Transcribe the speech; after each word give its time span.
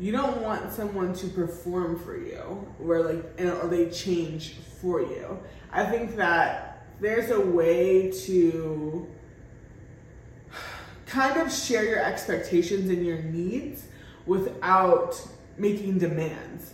you 0.00 0.12
don't 0.12 0.40
want 0.40 0.72
someone 0.72 1.12
to 1.12 1.26
perform 1.28 1.98
for 1.98 2.16
you 2.16 2.40
where 2.78 3.02
like 3.02 3.38
or 3.38 3.68
they 3.68 3.90
change 3.90 4.54
for 4.80 5.02
you 5.02 5.38
i 5.72 5.84
think 5.84 6.16
that 6.16 6.86
there's 7.00 7.30
a 7.30 7.40
way 7.40 8.10
to 8.10 9.06
kind 11.04 11.38
of 11.38 11.52
share 11.52 11.84
your 11.84 12.02
expectations 12.02 12.88
and 12.88 13.04
your 13.04 13.18
needs 13.24 13.84
without 14.24 15.20
making 15.58 15.98
demands 15.98 16.72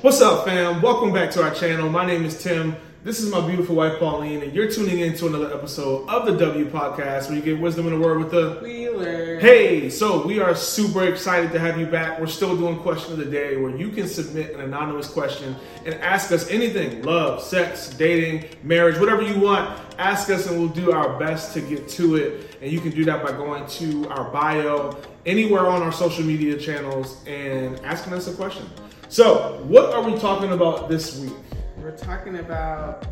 What's 0.00 0.20
up, 0.20 0.46
fam? 0.46 0.82
Welcome 0.82 1.12
back 1.12 1.30
to 1.32 1.44
our 1.44 1.54
channel. 1.54 1.88
My 1.88 2.04
name 2.04 2.24
is 2.24 2.42
Tim. 2.42 2.74
This 3.04 3.18
is 3.18 3.32
my 3.32 3.44
beautiful 3.44 3.74
wife, 3.74 3.98
Pauline, 3.98 4.42
and 4.42 4.54
you're 4.54 4.70
tuning 4.70 5.00
in 5.00 5.16
to 5.16 5.26
another 5.26 5.52
episode 5.52 6.08
of 6.08 6.24
the 6.24 6.36
W 6.36 6.70
Podcast 6.70 7.26
where 7.26 7.34
you 7.34 7.42
get 7.42 7.58
wisdom 7.58 7.88
in 7.88 7.94
a 7.94 7.98
word 7.98 8.18
with 8.18 8.30
the 8.30 8.60
Wheeler. 8.62 9.40
Hey, 9.40 9.90
so 9.90 10.24
we 10.24 10.38
are 10.38 10.54
super 10.54 11.02
excited 11.02 11.50
to 11.50 11.58
have 11.58 11.80
you 11.80 11.86
back. 11.86 12.20
We're 12.20 12.28
still 12.28 12.56
doing 12.56 12.78
question 12.78 13.12
of 13.12 13.18
the 13.18 13.24
day 13.24 13.56
where 13.56 13.76
you 13.76 13.88
can 13.88 14.06
submit 14.06 14.54
an 14.54 14.60
anonymous 14.60 15.08
question 15.08 15.56
and 15.84 15.96
ask 15.96 16.30
us 16.30 16.48
anything 16.48 17.02
love, 17.02 17.42
sex, 17.42 17.90
dating, 17.90 18.48
marriage, 18.62 19.00
whatever 19.00 19.22
you 19.22 19.40
want. 19.40 19.80
Ask 19.98 20.30
us 20.30 20.48
and 20.48 20.60
we'll 20.60 20.68
do 20.68 20.92
our 20.92 21.18
best 21.18 21.54
to 21.54 21.60
get 21.60 21.88
to 21.88 22.14
it. 22.14 22.56
And 22.62 22.70
you 22.70 22.78
can 22.78 22.92
do 22.92 23.04
that 23.06 23.24
by 23.24 23.32
going 23.32 23.66
to 23.66 24.08
our 24.10 24.30
bio 24.30 24.96
anywhere 25.26 25.66
on 25.66 25.82
our 25.82 25.90
social 25.90 26.22
media 26.22 26.56
channels 26.56 27.20
and 27.26 27.80
asking 27.80 28.12
us 28.12 28.28
a 28.28 28.32
question. 28.34 28.70
So, 29.08 29.60
what 29.64 29.92
are 29.92 30.08
we 30.08 30.16
talking 30.20 30.52
about 30.52 30.88
this 30.88 31.18
week? 31.18 31.32
We're 31.82 31.96
talking 31.96 32.38
about 32.38 33.06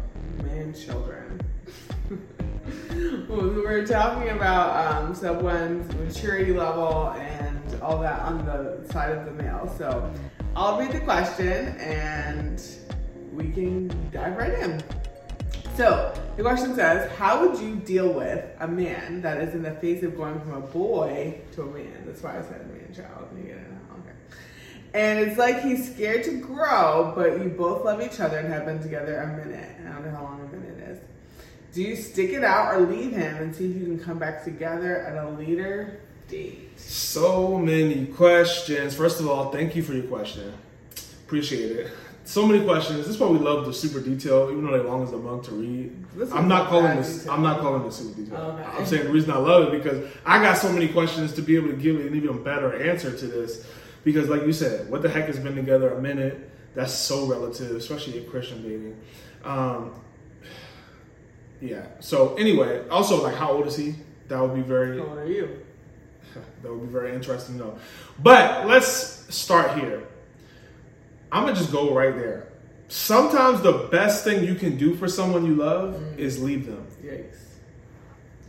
man 0.45 0.73
children. 0.73 1.41
We're 3.29 3.85
talking 3.85 4.29
about 4.29 4.95
um, 4.95 5.13
someone's 5.13 5.93
maturity 5.97 6.53
level 6.53 7.11
and 7.19 7.83
all 7.83 7.99
that 7.99 8.21
on 8.21 8.47
the 8.47 8.87
side 8.93 9.11
of 9.11 9.25
the 9.25 9.33
male. 9.33 9.75
So 9.77 10.09
I'll 10.55 10.79
read 10.79 10.93
the 10.93 11.01
question 11.01 11.77
and 11.81 12.63
we 13.33 13.51
can 13.51 13.89
dive 14.13 14.37
right 14.37 14.57
in. 14.61 14.81
So 15.75 16.15
the 16.37 16.43
question 16.45 16.77
says, 16.77 17.11
How 17.17 17.45
would 17.45 17.59
you 17.59 17.75
deal 17.75 18.13
with 18.13 18.45
a 18.61 18.69
man 18.69 19.21
that 19.23 19.39
is 19.39 19.53
in 19.53 19.65
the 19.65 19.73
phase 19.73 20.05
of 20.05 20.17
going 20.17 20.39
from 20.43 20.53
a 20.53 20.61
boy 20.61 21.41
to 21.55 21.63
a 21.63 21.67
man? 21.67 22.05
That's 22.07 22.23
why 22.23 22.39
I 22.39 22.43
said 22.43 22.73
man 22.73 22.95
child. 22.95 23.31
You. 23.37 23.80
And 24.93 25.21
it's 25.21 25.39
like 25.39 25.63
he's 25.63 25.95
scared 25.95 26.25
to 26.25 26.41
grow, 26.41 27.13
but 27.15 27.39
you 27.43 27.49
both 27.51 27.85
love 27.85 28.03
each 28.03 28.19
other 28.19 28.39
and 28.39 28.53
have 28.53 28.65
been 28.65 28.83
together 28.83 29.19
a 29.19 29.27
minute. 29.45 29.77
I 29.87 29.93
don't 29.93 30.05
know 30.05 30.11
how 30.11 30.25
long 30.25 30.41
a 30.41 30.57
minute 30.57 30.89
is. 30.89 30.99
Do 31.73 31.83
you 31.83 31.95
stick 31.95 32.31
it 32.31 32.43
out 32.43 32.75
or 32.75 32.81
leave 32.81 33.13
him 33.13 33.37
and 33.37 33.55
see 33.55 33.71
if 33.71 33.77
you 33.77 33.85
can 33.85 34.01
come 34.01 34.19
back 34.19 34.43
together 34.43 35.03
at 35.03 35.25
a 35.25 35.31
later 35.31 36.01
date? 36.29 36.79
So 36.81 37.57
many 37.57 38.07
questions. 38.07 38.97
First 38.97 39.21
of 39.21 39.29
all, 39.29 39.53
thank 39.53 39.77
you 39.77 39.83
for 39.83 39.93
your 39.93 40.07
question. 40.07 40.53
Appreciate 41.27 41.71
it. 41.71 41.93
So 42.25 42.47
many 42.47 42.65
questions. 42.65 42.99
This 42.99 43.09
is 43.09 43.19
why 43.19 43.29
we 43.29 43.39
love 43.39 43.67
the 43.67 43.73
super 43.73 44.01
detail, 44.01 44.49
even 44.51 44.65
though 44.65 44.73
they're 44.73 44.83
long 44.83 45.03
as 45.03 45.13
a 45.13 45.17
month 45.17 45.45
to 45.45 45.53
read. 45.53 45.93
I'm 46.33 46.49
not 46.49 46.69
calling 46.69 46.97
this. 46.97 47.19
detail. 47.19 47.33
I'm 47.33 47.43
not 47.43 47.61
calling 47.61 47.83
this 47.85 47.97
super 47.97 48.21
detail. 48.21 48.37
Okay. 48.37 48.63
I'm 48.79 48.87
saying 48.87 49.05
the 49.05 49.11
reason 49.11 49.31
I 49.31 49.39
love 49.39 49.73
it 49.73 49.83
because 49.83 50.09
I 50.27 50.43
got 50.43 50.59
so 50.59 50.73
many 50.73 50.89
questions 50.89 51.33
to 51.35 51.43
be 51.43 51.57
able 51.57 51.69
to 51.69 51.77
give 51.77 51.97
an 51.97 52.15
even 52.15 52.43
better 52.43 52.81
answer 52.89 53.17
to 53.17 53.27
this. 53.27 53.67
Because, 54.05 54.29
like 54.29 54.43
you 54.43 54.53
said, 54.53 54.91
what 54.91 55.03
the 55.03 55.09
heck 55.09 55.27
has 55.27 55.39
been 55.39 55.55
together 55.55 55.93
a 55.93 56.01
minute? 56.01 56.51
That's 56.75 56.93
so 56.93 57.27
relative, 57.27 57.77
especially 57.77 58.19
in 58.19 58.31
Christian 58.31 58.63
dating. 58.63 58.97
Um, 59.45 60.01
yeah. 61.61 61.87
So 62.01 62.35
anyway, 62.37 62.89
also 62.89 63.23
like, 63.23 63.35
how 63.35 63.53
old 63.53 63.67
is 63.67 63.77
he? 63.77 63.95
That 64.29 64.41
would 64.41 64.55
be 64.55 64.63
very. 64.63 64.99
How 64.99 65.07
old 65.07 65.19
are 65.19 65.27
you? 65.27 65.65
That 66.63 66.73
would 66.73 66.87
be 66.87 66.93
very 66.93 67.15
interesting 67.15 67.59
to 67.59 67.65
know. 67.65 67.79
But 68.23 68.67
let's 68.67 69.35
start 69.35 69.79
here. 69.79 70.07
I'm 71.33 71.45
gonna 71.45 71.57
just 71.57 71.73
go 71.73 71.95
right 71.95 72.15
there. 72.15 72.53
Sometimes 72.89 73.63
the 73.63 73.89
best 73.91 74.25
thing 74.25 74.45
you 74.45 74.55
can 74.55 74.77
do 74.77 74.95
for 74.95 75.09
someone 75.09 75.47
you 75.47 75.55
love 75.55 76.19
is 76.19 76.43
leave 76.43 76.67
them. 76.67 76.87
Yikes. 77.03 77.39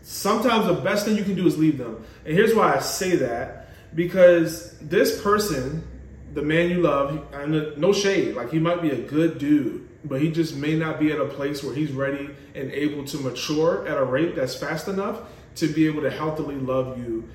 Sometimes 0.02 0.66
the 0.66 0.74
best 0.74 1.06
thing 1.06 1.16
you 1.16 1.24
can 1.24 1.36
do 1.36 1.48
is 1.48 1.58
leave 1.58 1.78
them. 1.78 2.04
And 2.26 2.34
here's 2.34 2.54
why 2.54 2.76
I 2.76 2.80
say 2.80 3.16
that 3.18 3.61
because 3.94 4.78
this 4.80 5.22
person, 5.22 5.88
the 6.34 6.42
man 6.42 6.70
you 6.70 6.82
love, 6.82 7.26
and 7.34 7.78
no 7.78 7.94
shade, 7.94 8.36
like 8.36 8.52
he 8.52 8.60
might 8.60 8.82
be 8.82 8.92
a 8.92 9.02
good 9.02 9.38
dude, 9.38 9.88
but 10.04 10.22
he 10.22 10.32
just 10.32 10.56
may 10.56 10.76
not 10.76 11.00
be 11.00 11.12
at 11.12 11.20
a 11.20 11.26
place 11.26 11.64
where 11.64 11.76
he's 11.76 11.92
ready 11.92 12.30
and 12.56 12.72
able 12.72 13.04
to 13.06 13.18
mature 13.18 13.88
at 13.88 13.98
a 13.98 14.04
rate 14.04 14.36
that's 14.36 14.56
fast 14.56 14.88
enough 14.88 15.22
to 15.56 15.68
be 15.68 15.86
able 15.86 16.02
to 16.02 16.10
healthily 16.10 16.56
love 16.56 16.98
you 16.98 17.30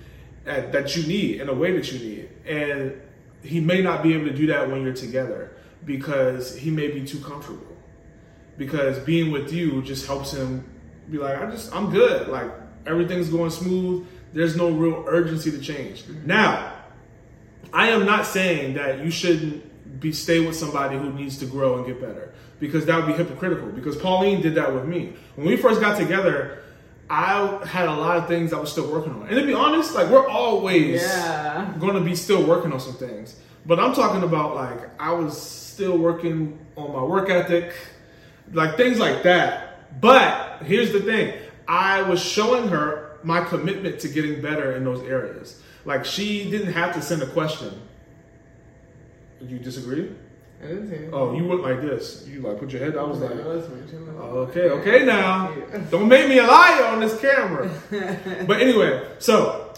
at, 0.47 0.73
that 0.73 0.97
you 0.97 1.07
need 1.07 1.41
in 1.41 1.49
a 1.49 1.55
way 1.55 1.73
that 1.73 1.93
you 1.93 1.99
need. 1.99 2.29
And 2.47 3.01
he 3.43 3.61
may 3.61 3.83
not 3.83 4.03
be 4.03 4.15
able 4.15 4.27
to 4.27 4.35
do 4.35 4.47
that 4.49 4.69
when 4.69 4.83
you're 4.83 4.95
together 4.95 5.53
because 5.85 6.57
he 6.57 6.71
may 6.71 6.89
be 6.89 7.05
too 7.05 7.21
comfortable 7.21 7.77
because 8.59 8.99
being 9.01 9.31
with 9.31 9.53
you 9.53 9.83
just 9.83 10.07
helps 10.07 10.33
him 10.33 10.65
be 11.11 11.19
like, 11.19 11.39
I 11.39 11.51
just, 11.51 11.75
I'm 11.75 11.91
good. 11.91 12.29
Like 12.29 12.51
everything's 12.87 13.29
going 13.29 13.51
smooth. 13.51 14.07
There's 14.37 14.55
no 14.55 14.69
real 14.71 15.03
urgency 15.09 15.51
to 15.51 15.59
change. 15.59 16.05
Now, 16.27 16.75
I 17.73 17.89
am 17.89 18.05
not 18.05 18.27
saying 18.27 18.75
that 18.75 19.03
you 19.03 19.11
shouldn't 19.11 19.99
be 19.99 20.13
stay 20.13 20.41
with 20.41 20.55
somebody 20.55 20.99
who 20.99 21.11
needs 21.11 21.39
to 21.39 21.47
grow 21.47 21.79
and 21.79 21.87
get 21.87 22.03
better 22.03 22.35
because 22.61 22.85
that 22.85 22.99
would 22.99 23.07
be 23.07 23.15
hypocritical. 23.15 23.69
Because 23.69 23.97
Pauline 23.97 24.43
did 24.43 24.55
that 24.57 24.75
with 24.75 24.85
me 24.85 25.15
when 25.37 25.47
we 25.47 25.57
first 25.57 25.81
got 25.81 25.97
together. 25.99 26.59
I 27.09 27.65
had 27.65 27.89
a 27.89 27.95
lot 27.95 28.19
of 28.19 28.29
things 28.29 28.53
I 28.53 28.59
was 28.61 28.71
still 28.71 28.93
working 28.93 29.13
on, 29.15 29.23
and 29.29 29.39
to 29.39 29.47
be 29.47 29.55
honest, 29.55 29.95
like 29.95 30.11
we're 30.11 30.29
always 30.29 31.01
Yeah. 31.01 31.73
going 31.79 31.95
to 31.95 32.01
be 32.01 32.15
still 32.17 32.45
working 32.45 32.73
on 32.73 32.81
some 32.81 32.95
things. 32.95 33.37
But 33.65 33.81
I'm 33.81 33.95
talking 33.95 34.23
about 34.23 34.55
like 34.55 34.81
I 35.01 35.13
was 35.13 35.41
still 35.41 35.97
working 35.97 36.59
on 36.77 36.93
my 36.93 37.03
work 37.03 37.31
ethic, 37.31 37.73
like 38.53 38.77
things 38.77 38.99
like 38.99 39.23
that. 39.23 40.01
But 40.01 40.63
here's 40.65 40.93
the 40.93 41.01
thing 41.01 41.33
I 41.67 42.03
was 42.03 42.21
showing 42.21 42.69
her 42.69 43.06
my 43.27 43.45
commitment 43.45 43.99
to 43.99 44.09
getting 44.09 44.41
better 44.41 44.77
in 44.77 44.85
those 44.85 45.03
areas. 45.03 45.61
Like 45.85 46.05
she 46.05 46.49
didn't 46.49 46.73
have 46.73 46.95
to 46.95 47.03
send 47.03 47.23
a 47.23 47.27
question. 47.27 47.83
Did 49.41 49.51
you 49.51 49.59
disagree? 49.59 50.13
I 50.63 50.69
didn't 50.69 50.89
say 50.89 50.97
anything. 50.97 51.13
Oh, 51.13 51.37
you 51.37 51.45
went 51.45 51.63
like 51.63 51.83
this. 51.83 52.27
You 52.27 52.41
like 52.41 52.61
put 52.61 52.71
your 52.71 52.83
head 52.83 52.95
down. 52.95 53.05
I 53.05 53.09
was 53.09 53.19
like, 53.19 53.33
I 53.33 53.47
was 53.47 53.69
mentioning 53.69 54.07
that. 54.07 54.13
Okay, 54.13 54.71
okay 54.71 55.05
now. 55.05 55.53
Don't 55.91 56.09
make 56.09 56.29
me 56.29 56.39
a 56.39 56.47
liar 56.47 56.85
on 56.85 57.01
this 57.01 57.21
camera. 57.21 57.69
but 58.47 58.61
anyway, 58.61 59.07
so 59.19 59.75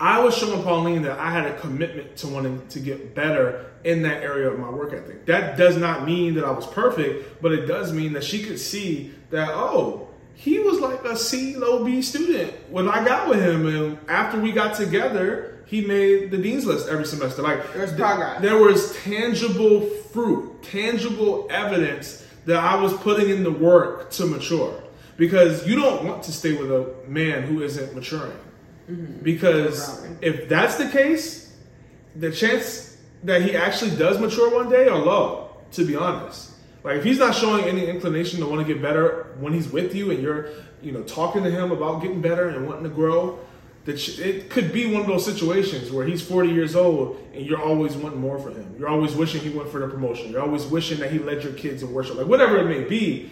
I 0.00 0.20
was 0.20 0.36
showing 0.36 0.62
Pauline 0.62 1.02
that 1.02 1.18
I 1.18 1.30
had 1.30 1.46
a 1.46 1.58
commitment 1.58 2.16
to 2.18 2.28
wanting 2.28 2.66
to 2.68 2.80
get 2.80 3.14
better 3.14 3.72
in 3.82 4.02
that 4.02 4.22
area 4.22 4.48
of 4.48 4.58
my 4.58 4.70
work 4.70 4.92
ethic. 4.92 5.26
That 5.26 5.58
does 5.58 5.76
not 5.76 6.06
mean 6.06 6.34
that 6.34 6.44
I 6.44 6.52
was 6.52 6.66
perfect, 6.68 7.42
but 7.42 7.50
it 7.50 7.66
does 7.66 7.92
mean 7.92 8.12
that 8.12 8.22
she 8.22 8.44
could 8.44 8.60
see 8.60 9.12
that, 9.30 9.48
oh, 9.50 10.08
he 10.34 10.58
was 10.58 10.80
like 10.80 11.04
a 11.04 11.16
C 11.16 11.56
low 11.56 11.84
B 11.84 12.02
student 12.02 12.52
when 12.70 12.88
I 12.88 13.04
got 13.04 13.28
with 13.28 13.40
him. 13.40 13.66
And 13.66 13.98
after 14.08 14.40
we 14.40 14.52
got 14.52 14.76
together, 14.76 15.58
he 15.66 15.80
made 15.82 16.30
the 16.30 16.38
dean's 16.38 16.66
list 16.66 16.88
every 16.88 17.04
semester. 17.06 17.42
Like 17.42 17.72
There 17.72 17.82
was 17.82 17.90
th- 17.92 18.42
there 18.42 18.56
was 18.58 18.96
tangible 19.02 19.80
fruit, 20.12 20.62
tangible 20.62 21.46
evidence 21.50 22.26
that 22.46 22.56
I 22.62 22.74
was 22.80 22.92
putting 22.94 23.30
in 23.30 23.44
the 23.44 23.52
work 23.52 24.10
to 24.12 24.26
mature. 24.26 24.82
Because 25.16 25.66
you 25.66 25.76
don't 25.76 26.04
want 26.04 26.22
to 26.24 26.32
stay 26.32 26.54
with 26.56 26.70
a 26.72 26.92
man 27.06 27.42
who 27.44 27.62
isn't 27.62 27.94
maturing. 27.94 28.36
Mm-hmm. 28.90 29.22
Because 29.22 29.88
Exactly. 30.00 30.28
if 30.28 30.48
that's 30.48 30.76
the 30.76 30.88
case, 30.88 31.54
the 32.16 32.32
chance 32.32 32.96
that 33.22 33.42
he 33.42 33.54
actually 33.54 33.94
does 33.96 34.18
mature 34.18 34.52
one 34.52 34.68
day 34.68 34.88
are 34.88 34.98
low, 34.98 35.50
to 35.72 35.84
be 35.84 35.94
honest. 35.94 36.51
Like 36.84 36.96
if 36.98 37.04
he's 37.04 37.18
not 37.18 37.34
showing 37.34 37.64
any 37.64 37.86
inclination 37.86 38.40
to 38.40 38.46
want 38.46 38.66
to 38.66 38.72
get 38.72 38.82
better 38.82 39.28
when 39.38 39.52
he's 39.52 39.68
with 39.70 39.94
you 39.94 40.10
and 40.10 40.22
you're, 40.22 40.48
you 40.82 40.92
know, 40.92 41.02
talking 41.02 41.44
to 41.44 41.50
him 41.50 41.70
about 41.70 42.02
getting 42.02 42.20
better 42.20 42.48
and 42.48 42.66
wanting 42.66 42.84
to 42.84 42.90
grow, 42.90 43.38
that 43.84 44.18
it 44.18 44.48
could 44.50 44.72
be 44.72 44.86
one 44.92 45.02
of 45.02 45.06
those 45.08 45.24
situations 45.24 45.90
where 45.90 46.06
he's 46.06 46.22
40 46.22 46.50
years 46.50 46.76
old 46.76 47.20
and 47.34 47.44
you're 47.44 47.60
always 47.60 47.96
wanting 47.96 48.20
more 48.20 48.38
for 48.38 48.50
him. 48.50 48.74
You're 48.78 48.88
always 48.88 49.14
wishing 49.14 49.40
he 49.40 49.50
went 49.50 49.68
for 49.70 49.80
the 49.80 49.88
promotion. 49.88 50.30
You're 50.30 50.42
always 50.42 50.64
wishing 50.66 50.98
that 51.00 51.10
he 51.10 51.18
led 51.18 51.42
your 51.42 51.52
kids 51.52 51.82
in 51.82 51.92
worship. 51.92 52.16
Like 52.16 52.26
whatever 52.26 52.58
it 52.58 52.66
may 52.66 52.84
be, 52.84 53.30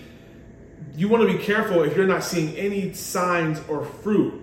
you 0.97 1.09
want 1.09 1.29
to 1.29 1.37
be 1.37 1.43
careful 1.43 1.83
if 1.83 1.97
you're 1.97 2.07
not 2.07 2.25
seeing 2.25 2.57
any 2.57 2.93
signs 2.93 3.61
or 3.69 3.85
fruit 3.85 4.35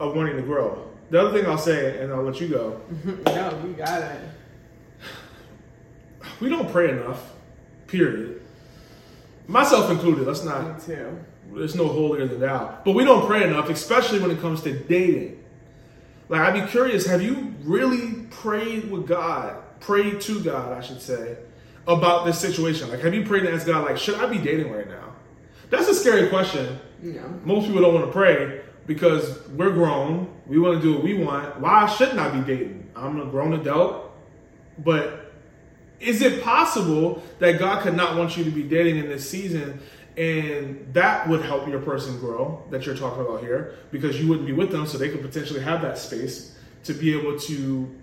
of 0.00 0.14
wanting 0.14 0.36
to 0.36 0.42
grow. 0.42 0.90
The 1.10 1.20
other 1.20 1.38
thing 1.38 1.48
I'll 1.48 1.56
say, 1.56 1.98
and 2.02 2.12
I'll 2.12 2.22
let 2.22 2.40
you 2.40 2.48
go, 2.48 2.80
no, 3.24 3.62
you 3.66 3.72
got 3.72 4.02
it. 4.02 4.20
we 6.40 6.50
don't 6.50 6.70
pray 6.70 6.90
enough, 6.90 7.32
period. 7.86 8.37
Myself 9.48 9.90
included, 9.90 10.26
let's 10.26 10.44
Me 10.44 10.50
not, 10.50 10.80
too. 10.80 11.18
there's 11.52 11.74
no 11.74 11.88
holier 11.88 12.26
than 12.26 12.38
thou. 12.38 12.78
But 12.84 12.92
we 12.92 13.04
don't 13.04 13.26
pray 13.26 13.44
enough, 13.44 13.68
especially 13.70 14.20
when 14.20 14.30
it 14.30 14.40
comes 14.40 14.62
to 14.62 14.78
dating. 14.78 15.42
Like, 16.28 16.42
I'd 16.42 16.64
be 16.64 16.70
curious, 16.70 17.06
have 17.06 17.22
you 17.22 17.54
really 17.62 18.26
prayed 18.30 18.90
with 18.90 19.08
God, 19.08 19.56
prayed 19.80 20.20
to 20.22 20.40
God, 20.42 20.76
I 20.76 20.80
should 20.80 21.00
say, 21.00 21.38
about 21.86 22.26
this 22.26 22.38
situation? 22.38 22.90
Like, 22.90 23.00
have 23.00 23.14
you 23.14 23.24
prayed 23.24 23.44
and 23.46 23.54
asked 23.54 23.66
God, 23.66 23.84
like, 23.84 23.96
should 23.96 24.16
I 24.16 24.26
be 24.26 24.38
dating 24.38 24.70
right 24.70 24.86
now? 24.86 25.14
That's 25.70 25.88
a 25.88 25.94
scary 25.94 26.28
question. 26.28 26.78
Yeah. 27.02 27.26
Most 27.44 27.66
people 27.66 27.80
don't 27.80 27.94
want 27.94 28.06
to 28.06 28.12
pray, 28.12 28.60
because 28.86 29.46
we're 29.50 29.70
grown. 29.70 30.34
We 30.46 30.58
want 30.58 30.80
to 30.80 30.82
do 30.82 30.94
what 30.94 31.04
we 31.04 31.14
want. 31.14 31.60
Why 31.60 31.86
shouldn't 31.86 32.18
I 32.18 32.30
be 32.30 32.40
dating? 32.40 32.90
I'm 32.96 33.20
a 33.20 33.26
grown 33.26 33.52
adult. 33.52 34.10
But 34.78 35.27
is 36.00 36.22
it 36.22 36.42
possible 36.42 37.22
that 37.38 37.58
God 37.58 37.82
could 37.82 37.94
not 37.94 38.16
want 38.16 38.36
you 38.36 38.44
to 38.44 38.50
be 38.50 38.62
dating 38.62 38.98
in 38.98 39.08
this 39.08 39.28
season 39.28 39.80
and 40.16 40.88
that 40.92 41.28
would 41.28 41.42
help 41.42 41.68
your 41.68 41.80
person 41.80 42.18
grow 42.18 42.64
that 42.70 42.86
you're 42.86 42.96
talking 42.96 43.22
about 43.22 43.40
here? 43.40 43.76
Because 43.90 44.20
you 44.20 44.28
wouldn't 44.28 44.46
be 44.46 44.52
with 44.52 44.70
them 44.70 44.86
so 44.86 44.98
they 44.98 45.08
could 45.08 45.22
potentially 45.22 45.60
have 45.60 45.82
that 45.82 45.98
space 45.98 46.56
to 46.84 46.92
be 46.92 47.16
able 47.16 47.38
to 47.40 47.94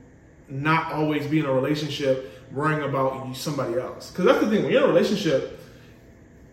not 0.48 0.92
always 0.92 1.26
be 1.28 1.40
in 1.40 1.46
a 1.46 1.52
relationship 1.52 2.32
worrying 2.52 2.84
about 2.84 3.36
somebody 3.36 3.80
else. 3.80 4.12
Because 4.12 4.26
that's 4.26 4.40
the 4.40 4.50
thing 4.50 4.64
when 4.64 4.72
you're 4.72 4.84
in 4.84 4.90
a 4.90 4.94
relationship 4.94 5.60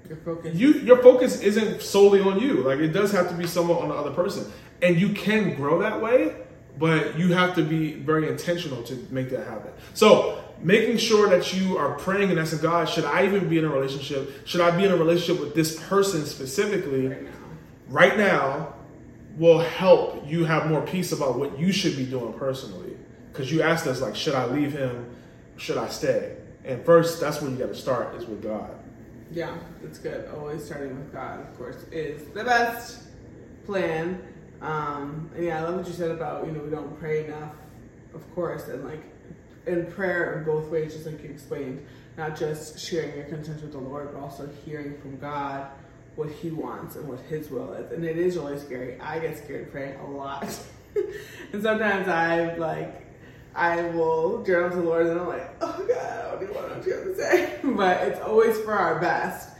Your 0.08 0.18
focus. 0.18 0.54
you 0.54 0.72
your 0.80 1.02
focus 1.02 1.40
isn't 1.42 1.82
solely 1.82 2.20
on 2.20 2.40
you. 2.40 2.62
Like 2.62 2.78
it 2.78 2.88
does 2.88 3.12
have 3.12 3.28
to 3.28 3.34
be 3.34 3.46
somewhat 3.46 3.82
on 3.82 3.88
the 3.88 3.94
other 3.94 4.12
person. 4.12 4.50
And 4.80 4.98
you 4.98 5.10
can 5.10 5.54
grow 5.54 5.80
that 5.80 6.00
way 6.00 6.34
but 6.78 7.18
you 7.18 7.32
have 7.32 7.54
to 7.54 7.62
be 7.62 7.94
very 7.94 8.28
intentional 8.28 8.82
to 8.84 8.94
make 9.10 9.30
that 9.30 9.46
happen. 9.46 9.72
So 9.94 10.42
making 10.62 10.96
sure 10.96 11.28
that 11.28 11.52
you 11.52 11.76
are 11.76 11.94
praying 11.98 12.30
and 12.30 12.38
asking 12.38 12.60
god 12.60 12.88
should 12.88 13.04
i 13.04 13.24
even 13.24 13.48
be 13.48 13.58
in 13.58 13.64
a 13.64 13.68
relationship 13.68 14.46
should 14.46 14.60
i 14.60 14.70
be 14.76 14.84
in 14.84 14.92
a 14.92 14.96
relationship 14.96 15.40
with 15.42 15.54
this 15.54 15.78
person 15.88 16.24
specifically 16.24 17.08
right 17.08 17.22
now. 17.24 17.30
right 17.88 18.16
now 18.16 18.74
will 19.38 19.60
help 19.60 20.26
you 20.26 20.44
have 20.44 20.66
more 20.68 20.82
peace 20.82 21.12
about 21.12 21.38
what 21.38 21.58
you 21.58 21.72
should 21.72 21.96
be 21.96 22.04
doing 22.04 22.32
personally 22.34 22.96
because 23.32 23.50
you 23.50 23.62
asked 23.62 23.86
us 23.86 24.00
like 24.00 24.14
should 24.14 24.34
i 24.34 24.44
leave 24.46 24.72
him 24.72 25.14
should 25.56 25.78
i 25.78 25.88
stay 25.88 26.36
and 26.64 26.84
first 26.84 27.20
that's 27.20 27.40
where 27.40 27.50
you 27.50 27.56
got 27.56 27.68
to 27.68 27.74
start 27.74 28.14
is 28.14 28.26
with 28.26 28.42
god 28.42 28.78
Yeah, 29.32 29.56
that's 29.82 29.98
good. 29.98 30.28
Always 30.36 30.62
starting 30.62 30.94
with 30.94 31.10
God, 31.10 31.40
of 31.40 31.56
course, 31.56 31.86
is 31.90 32.28
the 32.34 32.44
best 32.44 33.04
plan. 33.64 34.20
Um, 34.60 35.30
and 35.34 35.44
yeah, 35.46 35.58
I 35.58 35.62
love 35.62 35.76
what 35.76 35.86
you 35.86 35.94
said 35.94 36.10
about 36.10 36.44
you 36.46 36.52
know 36.52 36.60
we 36.60 36.70
don't 36.70 36.98
pray 37.00 37.24
enough, 37.24 37.54
of 38.14 38.22
course, 38.34 38.68
and 38.68 38.84
like 38.84 39.02
in 39.66 39.86
prayer 39.86 40.38
in 40.38 40.44
both 40.44 40.68
ways, 40.68 40.92
just 40.94 41.06
like 41.06 41.22
you 41.22 41.30
explained, 41.30 41.84
not 42.16 42.36
just 42.36 42.78
sharing 42.78 43.14
your 43.16 43.24
concerns 43.24 43.62
with 43.62 43.72
the 43.72 43.78
Lord, 43.78 44.12
but 44.12 44.20
also 44.20 44.48
hearing 44.64 44.98
from 45.00 45.18
God 45.18 45.68
what 46.16 46.30
He 46.30 46.50
wants 46.50 46.96
and 46.96 47.08
what 47.08 47.20
His 47.20 47.50
will 47.50 47.72
is. 47.72 47.90
And 47.92 48.04
it 48.04 48.18
is 48.18 48.36
really 48.36 48.58
scary. 48.58 49.00
I 49.00 49.18
get 49.18 49.38
scared 49.38 49.70
praying 49.72 49.98
a 50.00 50.10
lot, 50.10 50.44
and 51.52 51.62
sometimes 51.62 52.08
I 52.08 52.54
like 52.56 53.02
I 53.54 53.82
will 53.82 54.42
journal 54.44 54.70
to 54.70 54.76
the 54.76 54.82
Lord 54.82 55.06
and 55.06 55.20
I'm 55.20 55.28
like, 55.28 55.54
oh 55.60 55.84
God, 55.86 55.96
I 55.96 56.30
don't 56.30 56.42
even 56.42 56.54
know 56.54 56.62
what 56.74 56.86
you 56.86 56.94
have 56.94 57.04
to 57.04 57.14
say. 57.14 57.58
but 57.62 58.02
it's 58.08 58.20
always 58.20 58.58
for 58.60 58.72
our 58.72 58.98
best. 59.00 59.50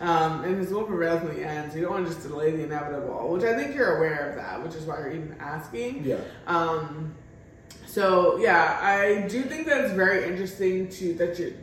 Um, 0.00 0.42
and 0.42 0.58
His 0.58 0.70
will 0.70 0.82
prevails 0.84 1.22
in 1.22 1.36
the 1.36 1.46
end. 1.46 1.70
So 1.70 1.78
you 1.78 1.84
don't 1.84 1.92
want 1.92 2.06
to 2.08 2.12
just 2.12 2.26
delay 2.26 2.50
the 2.50 2.64
inevitable, 2.64 3.28
which 3.28 3.44
I 3.44 3.54
think 3.54 3.74
you're 3.74 3.98
aware 3.98 4.30
of 4.30 4.36
that, 4.36 4.62
which 4.62 4.74
is 4.74 4.84
why 4.84 4.98
you're 4.98 5.12
even 5.12 5.36
asking. 5.38 6.04
yeah 6.04 6.16
Um, 6.46 7.14
so 7.92 8.38
yeah, 8.38 8.78
I 8.80 9.28
do 9.28 9.42
think 9.42 9.66
that 9.66 9.84
it's 9.84 9.92
very 9.92 10.24
interesting 10.24 10.88
to 10.92 11.12
that 11.14 11.38
you 11.38 11.54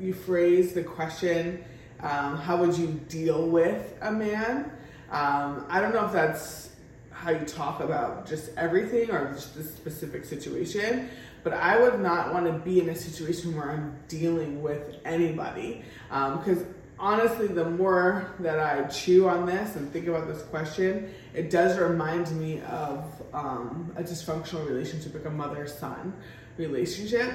you 0.00 0.12
phrase 0.12 0.72
the 0.72 0.82
question, 0.82 1.64
um, 2.00 2.36
how 2.36 2.56
would 2.56 2.76
you 2.76 2.88
deal 3.08 3.46
with 3.46 3.94
a 4.00 4.10
man? 4.10 4.72
Um, 5.12 5.66
I 5.68 5.80
don't 5.80 5.94
know 5.94 6.04
if 6.04 6.12
that's 6.12 6.70
how 7.12 7.30
you 7.30 7.46
talk 7.46 7.78
about 7.78 8.26
just 8.26 8.50
everything 8.56 9.12
or 9.12 9.32
just 9.32 9.54
this 9.54 9.72
specific 9.72 10.24
situation, 10.24 11.10
but 11.44 11.52
I 11.52 11.80
would 11.80 12.00
not 12.00 12.34
want 12.34 12.46
to 12.46 12.54
be 12.54 12.80
in 12.80 12.88
a 12.88 12.96
situation 12.96 13.56
where 13.56 13.70
I'm 13.70 13.96
dealing 14.08 14.60
with 14.60 14.96
anybody 15.04 15.84
because 16.08 16.64
honestly, 16.98 17.46
the 17.46 17.68
more 17.68 18.34
that 18.40 18.58
I 18.58 18.84
chew 18.88 19.28
on 19.28 19.46
this 19.46 19.76
and 19.76 19.92
think 19.92 20.06
about 20.06 20.26
this 20.26 20.42
question, 20.42 21.12
it 21.34 21.50
does 21.50 21.78
remind 21.78 22.30
me 22.38 22.60
of 22.62 23.04
um, 23.32 23.92
a 23.96 24.02
dysfunctional 24.02 24.66
relationship, 24.66 25.14
like 25.14 25.24
a 25.24 25.30
mother 25.30 25.66
son 25.66 26.14
relationship. 26.56 27.32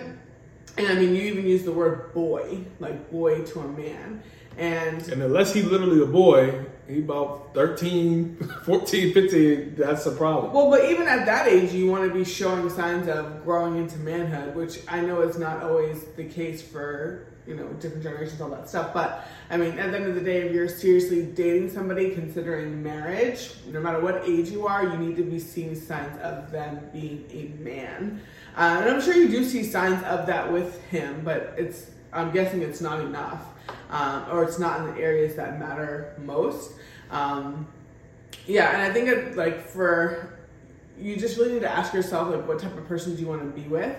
And 0.77 0.88
I 0.88 0.95
mean, 0.95 1.15
you 1.15 1.21
even 1.24 1.48
use 1.48 1.63
the 1.63 1.71
word 1.71 2.13
boy, 2.13 2.65
like 2.80 3.12
boy 3.12 3.44
to 3.44 3.60
a 3.60 3.68
man. 3.68 4.24
And 4.57 5.01
And 5.10 5.21
unless 5.21 5.54
he's 5.54 5.65
literally 5.65 6.01
a 6.01 6.06
boy, 6.06 6.65
he 6.88 7.00
about 7.00 7.54
13, 7.54 8.36
14, 8.65 9.13
15, 9.13 9.75
that's 9.75 10.06
a 10.06 10.12
problem. 10.12 10.54
Well, 10.54 10.69
but 10.69 10.86
even 10.89 11.07
at 11.07 11.25
that 11.25 11.48
age, 11.48 11.71
you 11.71 11.89
want 11.89 12.07
to 12.07 12.13
be 12.13 12.25
showing 12.25 12.69
signs 12.69 13.07
of 13.07 13.44
growing 13.44 13.77
into 13.77 13.98
manhood, 14.00 14.56
which 14.56 14.80
I 14.88 15.01
know 15.01 15.21
is 15.21 15.38
not 15.38 15.63
always 15.63 16.04
the 16.15 16.25
case 16.25 16.62
for 16.62 17.27
you 17.47 17.55
know 17.55 17.67
different 17.73 18.03
generations, 18.03 18.39
all 18.41 18.49
that 18.49 18.69
stuff. 18.69 18.93
But 18.93 19.27
I 19.49 19.57
mean, 19.57 19.77
at 19.79 19.91
the 19.91 19.97
end 19.97 20.05
of 20.05 20.15
the 20.15 20.21
day, 20.21 20.41
if 20.41 20.53
you're 20.53 20.69
seriously 20.69 21.23
dating 21.23 21.71
somebody, 21.71 22.11
considering 22.11 22.81
marriage, 22.81 23.53
no 23.67 23.79
matter 23.79 23.99
what 23.99 24.23
age 24.27 24.49
you 24.49 24.67
are, 24.67 24.83
you 24.83 24.97
need 24.97 25.17
to 25.17 25.23
be 25.23 25.39
seeing 25.39 25.75
signs 25.75 26.17
of 26.21 26.51
them 26.51 26.89
being 26.93 27.25
a 27.31 27.61
man. 27.63 28.21
Uh, 28.55 28.79
and 28.81 28.89
I'm 28.89 29.01
sure 29.01 29.15
you 29.15 29.27
do 29.27 29.43
see 29.43 29.63
signs 29.63 30.03
of 30.03 30.25
that 30.27 30.51
with 30.51 30.81
him, 30.85 31.21
but 31.23 31.53
it's 31.57 31.91
I'm 32.11 32.31
guessing 32.31 32.61
it's 32.61 32.81
not 32.81 33.01
enough, 33.01 33.41
um, 33.89 34.25
or 34.31 34.43
it's 34.43 34.59
not 34.59 34.79
in 34.79 34.93
the 34.93 35.01
areas 35.01 35.35
that 35.35 35.59
matter 35.59 36.15
most. 36.23 36.73
Um, 37.09 37.67
yeah, 38.45 38.73
and 38.73 38.81
I 38.81 38.93
think 38.93 39.07
it, 39.09 39.35
like 39.35 39.61
for 39.61 40.39
you 40.99 41.17
just 41.17 41.37
really 41.37 41.53
need 41.53 41.61
to 41.61 41.71
ask 41.71 41.93
yourself 41.93 42.29
like 42.29 42.47
what 42.47 42.59
type 42.59 42.77
of 42.77 42.87
person 42.87 43.15
do 43.15 43.21
you 43.21 43.27
want 43.27 43.41
to 43.41 43.61
be 43.61 43.67
with 43.67 43.95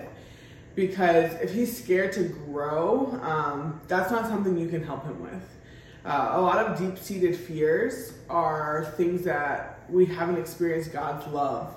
because 0.75 1.33
if 1.41 1.53
he's 1.53 1.75
scared 1.81 2.11
to 2.13 2.23
grow 2.23 3.17
um, 3.21 3.79
that's 3.87 4.11
not 4.11 4.27
something 4.27 4.57
you 4.57 4.67
can 4.67 4.83
help 4.83 5.03
him 5.03 5.21
with. 5.21 5.51
Uh, 6.03 6.33
a 6.33 6.41
lot 6.41 6.63
of 6.63 6.77
deep-seated 6.77 7.35
fears 7.35 8.13
are 8.29 8.93
things 8.97 9.23
that 9.23 9.79
we 9.89 10.05
haven't 10.05 10.37
experienced 10.37 10.91
god's 10.91 11.25
love 11.27 11.73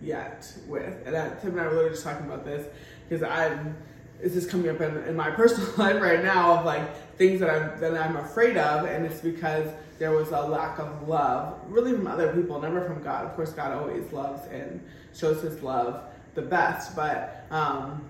yet 0.00 0.52
with. 0.66 1.06
And 1.06 1.40
tim 1.40 1.52
and 1.52 1.60
i 1.60 1.64
were 1.64 1.70
literally 1.70 1.90
just 1.90 2.04
talking 2.04 2.26
about 2.26 2.44
this 2.44 2.66
because 3.08 3.22
i'm 3.22 3.76
this 4.22 4.36
is 4.36 4.46
coming 4.46 4.70
up 4.70 4.80
in, 4.80 4.96
in 5.04 5.16
my 5.16 5.30
personal 5.40 5.68
life 5.76 6.00
right 6.00 6.22
now 6.22 6.58
of 6.58 6.64
like 6.64 7.16
things 7.16 7.40
that 7.40 7.50
i'm 7.50 7.80
that 7.80 7.94
i'm 7.94 8.16
afraid 8.16 8.56
of 8.56 8.86
and 8.86 9.04
it's 9.04 9.20
because 9.20 9.68
there 9.98 10.12
was 10.12 10.28
a 10.30 10.40
lack 10.40 10.78
of 10.78 11.08
love 11.08 11.58
really 11.68 11.92
from 11.92 12.06
other 12.06 12.32
people 12.32 12.60
never 12.60 12.84
from 12.84 13.02
god. 13.02 13.24
Of 13.24 13.34
course 13.34 13.52
god 13.52 13.72
always 13.72 14.10
loves 14.12 14.46
and 14.50 14.80
shows 15.14 15.42
his 15.42 15.62
love 15.62 16.04
the 16.34 16.42
best 16.42 16.96
but 16.96 17.46
um 17.50 18.04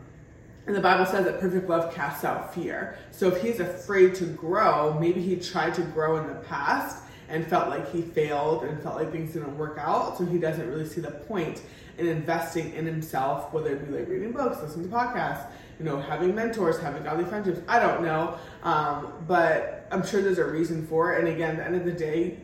and 0.67 0.77
the 0.77 0.81
Bible 0.81 1.07
says 1.07 1.25
that 1.25 1.41
perfect 1.41 1.69
love 1.69 1.93
casts 1.95 2.25
out 2.25 2.55
fear. 2.55 2.97
So 3.11 3.29
if 3.29 3.43
he's 3.43 3.59
afraid 3.59 4.15
to 4.17 4.27
grow, 4.27 4.97
maybe 4.99 5.21
he 5.21 5.37
tried 5.37 5.75
to 5.75 5.83
grow 5.83 6.19
in 6.19 6.29
the 6.29 6.35
past 6.35 7.03
and 7.29 7.47
felt 7.47 7.69
like 7.69 7.91
he 7.91 8.03
failed 8.03 8.65
and 8.65 8.81
felt 8.81 8.97
like 8.97 9.11
things 9.11 9.33
didn't 9.33 9.57
work 9.59 9.77
out. 9.79 10.19
So 10.19 10.25
he 10.25 10.39
doesn't 10.39 10.69
really 10.69 10.87
see 10.87 11.01
the 11.01 11.11
point 11.11 11.63
in 11.99 12.07
investing 12.07 12.73
in 12.75 12.87
himself, 12.87 13.53
whether 13.53 13.75
it 13.75 13.87
be 13.87 13.99
like 13.99 14.09
reading 14.09 14.33
books, 14.33 14.63
listening 14.63 14.89
to 14.89 14.95
podcasts, 14.95 15.47
you 15.79 15.85
know, 15.85 16.01
having 16.01 16.35
mentors, 16.35 16.79
having 16.79 17.03
godly 17.03 17.25
friendships. 17.25 17.61
I 17.67 17.81
don't 17.81 18.03
know. 18.03 18.39
Um, 18.63 19.13
but 19.27 19.89
I'm 19.91 20.07
sure 20.07 20.23
there's 20.23 20.39
a 20.39 20.45
reason 20.45 20.87
for 20.87 21.15
it. 21.15 21.21
And 21.21 21.29
again, 21.29 21.57
at 21.57 21.57
the 21.57 21.65
end 21.65 21.75
of 21.77 21.85
the 21.85 21.93
day, 21.93 22.39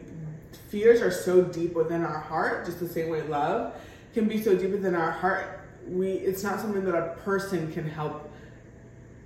fears 0.70 1.00
are 1.02 1.12
so 1.12 1.42
deep 1.42 1.74
within 1.74 2.02
our 2.02 2.18
heart, 2.18 2.66
just 2.66 2.80
the 2.80 2.88
same 2.88 3.10
way 3.10 3.22
love 3.22 3.74
can 4.14 4.26
be 4.26 4.42
so 4.42 4.56
deep 4.56 4.70
within 4.70 4.94
our 4.94 5.10
heart 5.10 5.57
we 5.88 6.12
it's 6.12 6.42
not 6.42 6.60
something 6.60 6.84
that 6.84 6.94
a 6.94 7.14
person 7.24 7.72
can 7.72 7.88
help 7.88 8.30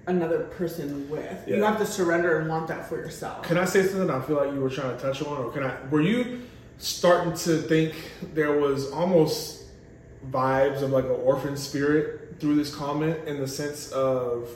another 0.07 0.41
person 0.45 1.09
with. 1.09 1.47
You 1.47 1.63
have 1.63 1.79
to 1.79 1.87
surrender 1.87 2.39
and 2.39 2.49
want 2.49 2.69
that 2.69 2.89
for 2.89 2.97
yourself. 2.97 3.45
Can 3.45 3.59
I 3.59 3.65
say 3.65 3.85
something 3.85 4.11
I 4.11 4.21
feel 4.21 4.37
like 4.37 4.53
you 4.53 4.61
were 4.61 4.71
trying 4.71 4.97
to 4.97 5.03
touch 5.03 5.23
on? 5.23 5.39
Or 5.39 5.51
can 5.53 5.63
I, 5.63 5.77
were 5.91 6.01
you 6.01 6.43
starting 6.79 7.33
to 7.35 7.59
think 7.63 7.95
there 8.35 8.59
was 8.59 8.91
almost 8.91 9.65
vibes 10.31 10.83
of 10.83 10.91
like 10.91 11.05
an 11.05 11.11
orphan 11.11 11.57
spirit 11.57 12.37
through 12.41 12.57
this 12.57 12.75
comment 12.75 13.29
in 13.29 13.39
the 13.39 13.47
sense 13.47 13.91
of 13.93 14.49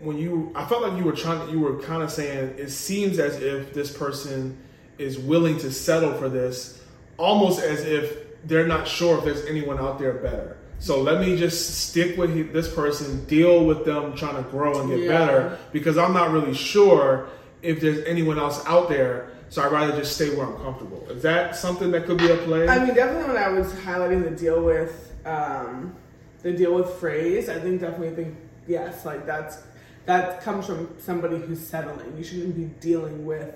when 0.00 0.16
you, 0.16 0.50
I 0.54 0.64
felt 0.64 0.82
like 0.82 0.98
you 0.98 1.04
were 1.04 1.12
trying 1.12 1.46
to, 1.46 1.52
you 1.52 1.60
were 1.60 1.80
kind 1.82 2.02
of 2.02 2.10
saying 2.10 2.54
it 2.58 2.70
seems 2.70 3.18
as 3.18 3.40
if 3.40 3.74
this 3.74 3.96
person 3.96 4.58
is 4.98 5.18
willing 5.18 5.58
to 5.58 5.70
settle 5.70 6.14
for 6.14 6.28
this 6.28 6.82
almost 7.18 7.62
as 7.62 7.84
if 7.84 8.29
they're 8.44 8.66
not 8.66 8.86
sure 8.88 9.18
if 9.18 9.24
there's 9.24 9.44
anyone 9.46 9.78
out 9.78 9.98
there 9.98 10.14
better. 10.14 10.56
So 10.78 11.02
let 11.02 11.20
me 11.20 11.36
just 11.36 11.88
stick 11.88 12.16
with 12.16 12.52
this 12.52 12.72
person, 12.72 13.24
deal 13.26 13.66
with 13.66 13.84
them 13.84 14.16
trying 14.16 14.42
to 14.42 14.48
grow 14.50 14.80
and 14.80 14.88
get 14.88 15.00
Yeah. 15.00 15.18
better 15.18 15.58
because 15.72 15.98
I'm 15.98 16.14
not 16.14 16.30
really 16.30 16.54
sure 16.54 17.26
if 17.62 17.80
there's 17.80 18.02
anyone 18.06 18.38
else 18.38 18.64
out 18.66 18.88
there. 18.88 19.28
So 19.50 19.62
I'd 19.62 19.72
rather 19.72 19.92
just 19.98 20.14
stay 20.14 20.34
where 20.34 20.46
I'm 20.46 20.56
comfortable. 20.62 21.06
Is 21.10 21.22
that 21.22 21.56
something 21.56 21.90
that 21.90 22.06
could 22.06 22.18
be 22.18 22.30
a 22.30 22.36
play? 22.36 22.66
I 22.68 22.84
mean, 22.84 22.94
definitely 22.94 23.34
when 23.34 23.42
I 23.42 23.48
was 23.48 23.72
highlighting 23.72 24.22
the 24.22 24.30
deal 24.30 24.62
with 24.62 25.12
um, 25.26 25.94
the 26.42 26.52
deal 26.52 26.72
with 26.74 26.88
phrase, 26.94 27.48
I 27.50 27.58
think 27.58 27.80
definitely 27.80 28.14
think 28.14 28.36
yes, 28.66 29.04
like 29.04 29.26
that's 29.26 29.58
that 30.06 30.40
comes 30.40 30.66
from 30.66 30.88
somebody 30.98 31.36
who's 31.38 31.60
settling. 31.60 32.16
You 32.16 32.24
shouldn't 32.24 32.56
be 32.56 32.64
dealing 32.80 33.26
with 33.26 33.54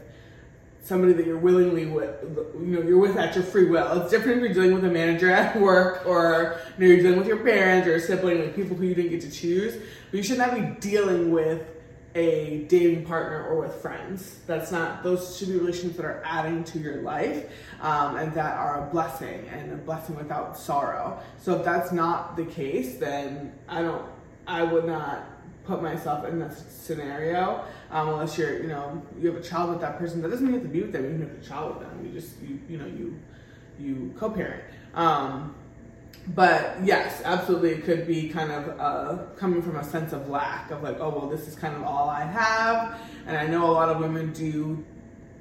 somebody 0.84 1.14
that 1.14 1.26
you're 1.26 1.38
willingly 1.38 1.86
with, 1.86 2.14
you 2.60 2.66
know, 2.66 2.82
you're 2.82 2.98
with 2.98 3.16
at 3.16 3.34
your 3.34 3.42
free 3.42 3.70
will. 3.70 4.02
It's 4.02 4.10
different 4.10 4.38
if 4.38 4.44
you're 4.44 4.52
dealing 4.52 4.74
with 4.74 4.84
a 4.84 4.90
manager 4.90 5.30
at 5.30 5.58
work 5.58 6.06
or 6.06 6.60
you 6.78 6.86
know, 6.86 6.92
you're 6.92 7.02
dealing 7.02 7.18
with 7.18 7.26
your 7.26 7.38
parents 7.38 7.88
or 7.88 7.94
a 7.94 8.00
sibling, 8.00 8.42
like 8.42 8.54
people 8.54 8.76
who 8.76 8.84
you 8.84 8.94
didn't 8.94 9.10
get 9.10 9.22
to 9.22 9.30
choose. 9.30 9.74
But 10.10 10.18
you 10.18 10.22
should 10.22 10.36
not 10.36 10.54
be 10.54 10.60
dealing 10.86 11.32
with 11.32 11.66
a 12.14 12.66
dating 12.68 13.06
partner 13.06 13.46
or 13.46 13.60
with 13.62 13.74
friends. 13.76 14.40
That's 14.46 14.70
not, 14.70 15.02
those 15.02 15.38
should 15.38 15.48
be 15.48 15.56
relationships 15.56 15.96
that 15.96 16.04
are 16.04 16.22
adding 16.24 16.62
to 16.64 16.78
your 16.78 17.00
life 17.00 17.50
um, 17.80 18.16
and 18.16 18.32
that 18.34 18.56
are 18.56 18.86
a 18.86 18.90
blessing 18.90 19.48
and 19.48 19.72
a 19.72 19.76
blessing 19.76 20.16
without 20.16 20.56
sorrow. 20.56 21.18
So 21.40 21.56
if 21.56 21.64
that's 21.64 21.92
not 21.92 22.36
the 22.36 22.44
case, 22.44 22.98
then 22.98 23.54
I 23.68 23.80
don't, 23.80 24.04
I 24.46 24.62
would 24.62 24.84
not 24.84 25.33
put 25.64 25.82
myself 25.82 26.26
in 26.26 26.38
this 26.38 26.64
scenario 26.68 27.64
um, 27.90 28.08
unless 28.10 28.36
you're, 28.36 28.60
you 28.60 28.68
know, 28.68 29.02
you 29.18 29.32
have 29.32 29.40
a 29.40 29.42
child 29.42 29.70
with 29.70 29.80
that 29.80 29.98
person. 29.98 30.20
That 30.22 30.30
doesn't 30.30 30.44
mean 30.44 30.54
you 30.54 30.60
have 30.60 30.68
to 30.68 30.72
be 30.72 30.82
with 30.82 30.92
them. 30.92 31.04
You 31.04 31.26
have 31.26 31.38
a 31.38 31.44
child 31.44 31.76
with 31.76 31.88
them. 31.88 32.04
You 32.04 32.12
just, 32.12 32.40
you, 32.42 32.60
you 32.68 32.78
know, 32.78 32.86
you, 32.86 33.18
you 33.78 34.14
co-parent. 34.18 34.62
Um, 34.94 35.54
but 36.28 36.76
yes, 36.82 37.20
absolutely, 37.24 37.70
it 37.70 37.84
could 37.84 38.06
be 38.06 38.28
kind 38.28 38.50
of 38.50 38.80
uh, 38.80 39.22
coming 39.36 39.60
from 39.60 39.76
a 39.76 39.84
sense 39.84 40.12
of 40.12 40.28
lack 40.28 40.70
of 40.70 40.82
like, 40.82 40.98
oh 40.98 41.10
well, 41.10 41.28
this 41.28 41.46
is 41.46 41.54
kind 41.54 41.76
of 41.76 41.82
all 41.82 42.08
I 42.08 42.24
have, 42.24 42.98
and 43.26 43.36
I 43.36 43.46
know 43.46 43.70
a 43.70 43.72
lot 43.72 43.90
of 43.90 43.98
women 44.00 44.32
do 44.32 44.82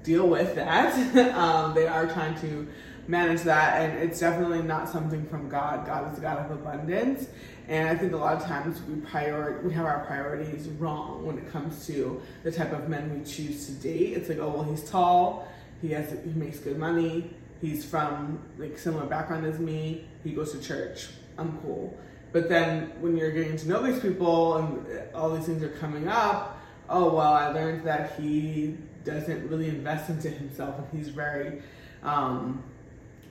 deal 0.03 0.27
with 0.27 0.55
that. 0.55 0.93
um, 1.35 1.73
they 1.73 1.87
are 1.87 2.05
trying 2.07 2.35
to 2.41 2.67
manage 3.07 3.41
that, 3.41 3.81
and 3.81 3.99
it's 3.99 4.19
definitely 4.19 4.61
not 4.61 4.89
something 4.89 5.25
from 5.27 5.49
God. 5.49 5.85
God 5.85 6.11
is 6.11 6.17
a 6.17 6.21
God 6.21 6.45
of 6.45 6.51
abundance, 6.51 7.27
and 7.67 7.89
I 7.89 7.95
think 7.95 8.13
a 8.13 8.17
lot 8.17 8.35
of 8.35 8.43
times 8.43 8.81
we 8.83 8.95
prior 9.01 9.61
we 9.63 9.73
have 9.73 9.85
our 9.85 10.05
priorities 10.05 10.67
wrong 10.69 11.25
when 11.25 11.37
it 11.37 11.51
comes 11.51 11.85
to 11.87 12.21
the 12.43 12.51
type 12.51 12.71
of 12.73 12.89
men 12.89 13.17
we 13.17 13.25
choose 13.25 13.65
to 13.67 13.71
date. 13.73 14.13
It's 14.13 14.29
like, 14.29 14.39
oh 14.39 14.49
well, 14.49 14.63
he's 14.63 14.89
tall, 14.89 15.47
he 15.81 15.89
has 15.89 16.11
he 16.11 16.31
makes 16.35 16.59
good 16.59 16.77
money, 16.77 17.29
he's 17.61 17.85
from 17.85 18.39
like 18.57 18.77
similar 18.77 19.05
background 19.05 19.45
as 19.45 19.59
me, 19.59 20.05
he 20.23 20.31
goes 20.31 20.51
to 20.53 20.61
church, 20.61 21.09
I'm 21.37 21.57
cool. 21.59 21.97
But 22.31 22.49
then 22.49 22.91
when 22.99 23.15
you're 23.15 23.31
getting 23.31 23.57
to 23.57 23.67
know 23.69 23.83
these 23.83 23.99
people 23.99 24.57
and 24.57 25.13
all 25.13 25.29
these 25.35 25.45
things 25.45 25.61
are 25.61 25.69
coming 25.69 26.07
up, 26.07 26.59
oh 26.89 27.13
well, 27.13 27.33
I 27.33 27.49
learned 27.49 27.85
that 27.85 28.19
he 28.19 28.77
doesn't 29.05 29.49
really 29.49 29.67
invest 29.67 30.09
into 30.09 30.29
himself 30.29 30.77
and 30.79 30.87
he's 30.91 31.09
very 31.09 31.61
um, 32.01 32.63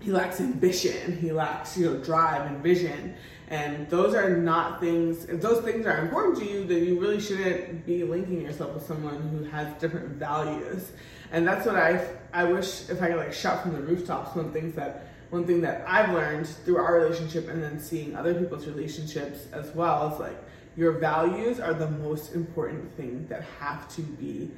he 0.02 0.10
lacks 0.10 0.40
ambition, 0.40 1.18
he 1.18 1.32
lacks, 1.32 1.76
you 1.76 1.86
know, 1.86 1.96
drive 2.02 2.50
and 2.50 2.62
vision. 2.62 3.14
And 3.48 3.88
those 3.90 4.14
are 4.14 4.34
not 4.36 4.80
things, 4.80 5.26
if 5.26 5.42
those 5.42 5.62
things 5.62 5.86
are 5.86 5.98
important 5.98 6.38
to 6.38 6.44
you, 6.46 6.64
then 6.64 6.84
you 6.84 6.98
really 6.98 7.20
shouldn't 7.20 7.84
be 7.84 8.02
linking 8.02 8.40
yourself 8.40 8.74
with 8.74 8.86
someone 8.86 9.20
who 9.28 9.44
has 9.44 9.72
different 9.74 10.08
values. 10.12 10.92
And 11.32 11.46
that's 11.46 11.66
what 11.66 11.76
I, 11.76 12.08
I 12.32 12.44
wish 12.44 12.88
if 12.88 13.02
I 13.02 13.08
could 13.08 13.16
like 13.16 13.32
shout 13.32 13.62
from 13.62 13.74
the 13.74 13.80
rooftops, 13.80 14.34
one 14.34 14.52
things 14.52 14.74
that, 14.76 15.06
one 15.30 15.46
thing 15.46 15.60
that 15.60 15.84
I've 15.86 16.12
learned 16.12 16.46
through 16.46 16.78
our 16.78 16.94
relationship 16.94 17.48
and 17.48 17.62
then 17.62 17.78
seeing 17.78 18.16
other 18.16 18.34
people's 18.34 18.66
relationships 18.66 19.46
as 19.52 19.70
well 19.74 20.14
is 20.14 20.20
like, 20.20 20.36
your 20.74 20.92
values 20.92 21.60
are 21.60 21.74
the 21.74 21.90
most 21.90 22.34
important 22.34 22.90
thing 22.96 23.26
that 23.28 23.42
have 23.60 23.86
to 23.96 24.02
be 24.02 24.50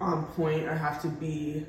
on 0.00 0.24
point 0.26 0.64
or 0.64 0.74
have 0.74 1.00
to 1.02 1.08
be 1.08 1.66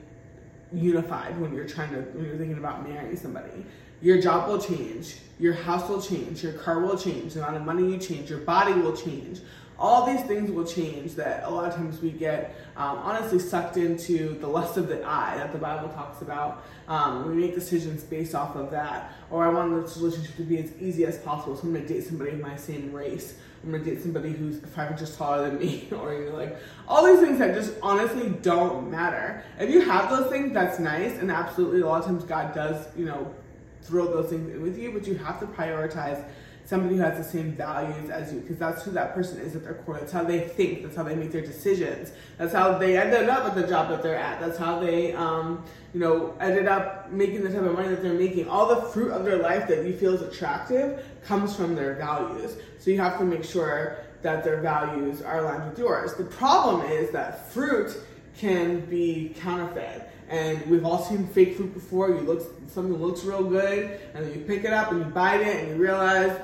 unified 0.74 1.40
when 1.40 1.54
you're 1.54 1.68
trying 1.68 1.92
to 1.92 2.02
when 2.14 2.26
you're 2.26 2.38
thinking 2.38 2.58
about 2.58 2.88
marrying 2.88 3.16
somebody. 3.16 3.66
Your 4.02 4.20
job 4.20 4.50
will 4.50 4.60
change, 4.60 5.18
your 5.40 5.54
house 5.54 5.88
will 5.88 6.02
change, 6.02 6.44
your 6.44 6.54
car 6.54 6.80
will 6.80 6.98
change, 6.98 7.34
the 7.34 7.42
amount 7.42 7.58
of 7.58 7.64
money 7.64 7.92
you 7.92 7.98
change, 7.98 8.30
your 8.30 8.40
body 8.40 8.74
will 8.74 8.96
change. 8.96 9.42
All 9.82 10.06
these 10.06 10.24
things 10.28 10.52
will 10.52 10.64
change 10.64 11.16
that 11.16 11.44
a 11.44 11.50
lot 11.50 11.68
of 11.68 11.76
times 11.76 12.00
we 12.02 12.12
get 12.12 12.56
um, 12.78 13.00
honestly 13.00 13.40
sucked 13.40 13.78
into 13.78 14.38
the 14.40 14.46
lust 14.46 14.78
of 14.78 14.88
the 14.88 15.04
eye 15.04 15.34
that 15.38 15.52
the 15.52 15.58
Bible 15.58 15.90
talks 15.90 16.22
about. 16.22 16.64
Um, 16.88 17.28
we 17.28 17.34
make 17.34 17.56
decisions 17.56 18.04
based 18.04 18.36
off 18.36 18.56
of 18.56 18.70
that. 18.70 19.12
Or 19.32 19.44
I 19.44 19.50
want 19.50 19.82
this 19.82 19.98
relationship 19.98 20.36
to 20.36 20.44
be 20.44 20.60
as 20.60 20.72
easy 20.80 21.04
as 21.06 21.18
possible, 21.18 21.56
so 21.56 21.64
I'm 21.64 21.74
gonna 21.74 21.88
date 21.88 22.06
somebody 22.06 22.30
of 22.30 22.40
my 22.42 22.56
same 22.58 22.94
race. 22.94 23.34
I'm 23.64 23.72
gonna 23.72 23.84
date 23.84 24.04
somebody 24.04 24.34
who's 24.34 24.60
five 24.60 24.92
inches 24.92 25.18
taller 25.18 25.50
than 25.50 25.58
me, 25.58 25.88
or 26.00 26.14
you're 26.14 26.32
like 26.32 26.58
all 26.88 27.04
these 27.04 27.20
things 27.20 27.40
that 27.40 27.56
just 27.56 27.74
honestly 27.82 28.30
don't 28.30 28.92
matter. 28.92 29.44
If 29.60 29.72
you 29.72 29.82
have 29.82 30.12
those 30.12 30.30
things, 30.30 30.54
that's 30.54 30.78
nice, 30.78 31.18
and 31.18 31.32
absolutely 31.32 31.82
a 31.82 31.88
lot 31.88 32.02
of 32.02 32.06
times 32.06 32.24
God 32.24 32.54
does, 32.54 32.86
you 32.96 33.06
know, 33.06 33.34
throw 33.82 34.06
those 34.06 34.30
things 34.30 34.54
in 34.54 34.62
with 34.62 34.78
you, 34.78 34.92
but 34.92 35.08
you 35.08 35.16
have 35.16 35.40
to 35.40 35.48
prioritize 35.48 36.24
somebody 36.66 36.96
who 36.96 37.02
has 37.02 37.18
the 37.18 37.24
same 37.24 37.52
values 37.54 38.10
as 38.10 38.34
you 38.34 38.40
because 38.40 38.58
that's 38.58 38.84
who 38.84 38.92
that 38.92 39.14
person 39.14 39.40
is 39.40 39.56
at 39.56 39.64
their 39.64 39.74
core. 39.74 39.98
That's 40.00 40.12
how 40.12 40.24
they 40.24 40.40
think. 40.40 40.84
That's 40.84 40.96
how 40.96 41.04
they 41.04 41.16
make 41.16 41.32
their 41.32 41.42
decisions. 41.42 42.12
That's 42.38 42.54
how 42.54 42.78
they 42.78 42.98
ended 42.98 43.30
up 43.30 43.46
at 43.46 43.56
the 43.56 43.68
job 43.68 43.90
that 43.90 44.04
they're 44.04 44.16
at. 44.18 44.40
That's 44.40 44.58
how 44.58 44.80
they, 44.80 45.14
um, 45.14 45.66
you 45.94 46.00
know, 46.00 46.36
ended 46.40 46.68
up 46.68 47.12
making 47.12 47.44
the 47.44 47.50
type 47.50 47.64
of 47.64 47.74
money 47.74 47.90
that 47.90 48.02
they're 48.02 48.14
making. 48.14 48.48
All 48.48 48.68
the 48.68 48.82
fruit 48.90 49.12
of 49.12 49.26
their 49.26 49.38
life 49.38 49.68
that 49.68 49.86
you 49.86 49.96
feel 49.98 50.14
is 50.14 50.22
attractive 50.22 51.04
comes 51.24 51.56
from 51.56 51.76
their 51.76 51.96
values. 51.96 52.56
So 52.80 52.92
you 52.92 53.00
have 53.00 53.18
to 53.20 53.26
make 53.26 53.44
sure 53.44 53.98
that 54.22 54.44
their 54.44 54.62
values 54.62 55.22
are 55.22 55.40
aligned 55.40 55.70
with 55.70 55.80
yours. 55.80 56.14
The 56.14 56.24
problem 56.24 56.90
is 56.90 57.12
that 57.12 57.52
fruit 57.52 57.98
can 58.38 58.82
be 58.82 59.36
counterfeit. 59.40 60.11
And 60.32 60.66
we've 60.68 60.86
all 60.86 61.04
seen 61.04 61.28
fake 61.28 61.58
fruit 61.58 61.74
before. 61.74 62.10
You 62.10 62.22
look 62.22 62.42
something 62.70 62.96
looks 62.96 63.26
real 63.26 63.44
good, 63.44 64.00
and 64.14 64.26
then 64.26 64.34
you 64.34 64.46
pick 64.46 64.64
it 64.64 64.72
up 64.72 64.92
and 64.92 65.00
you 65.00 65.06
bite 65.06 65.42
it, 65.42 65.58
and 65.58 65.70
you 65.70 65.76
realize 65.76 66.40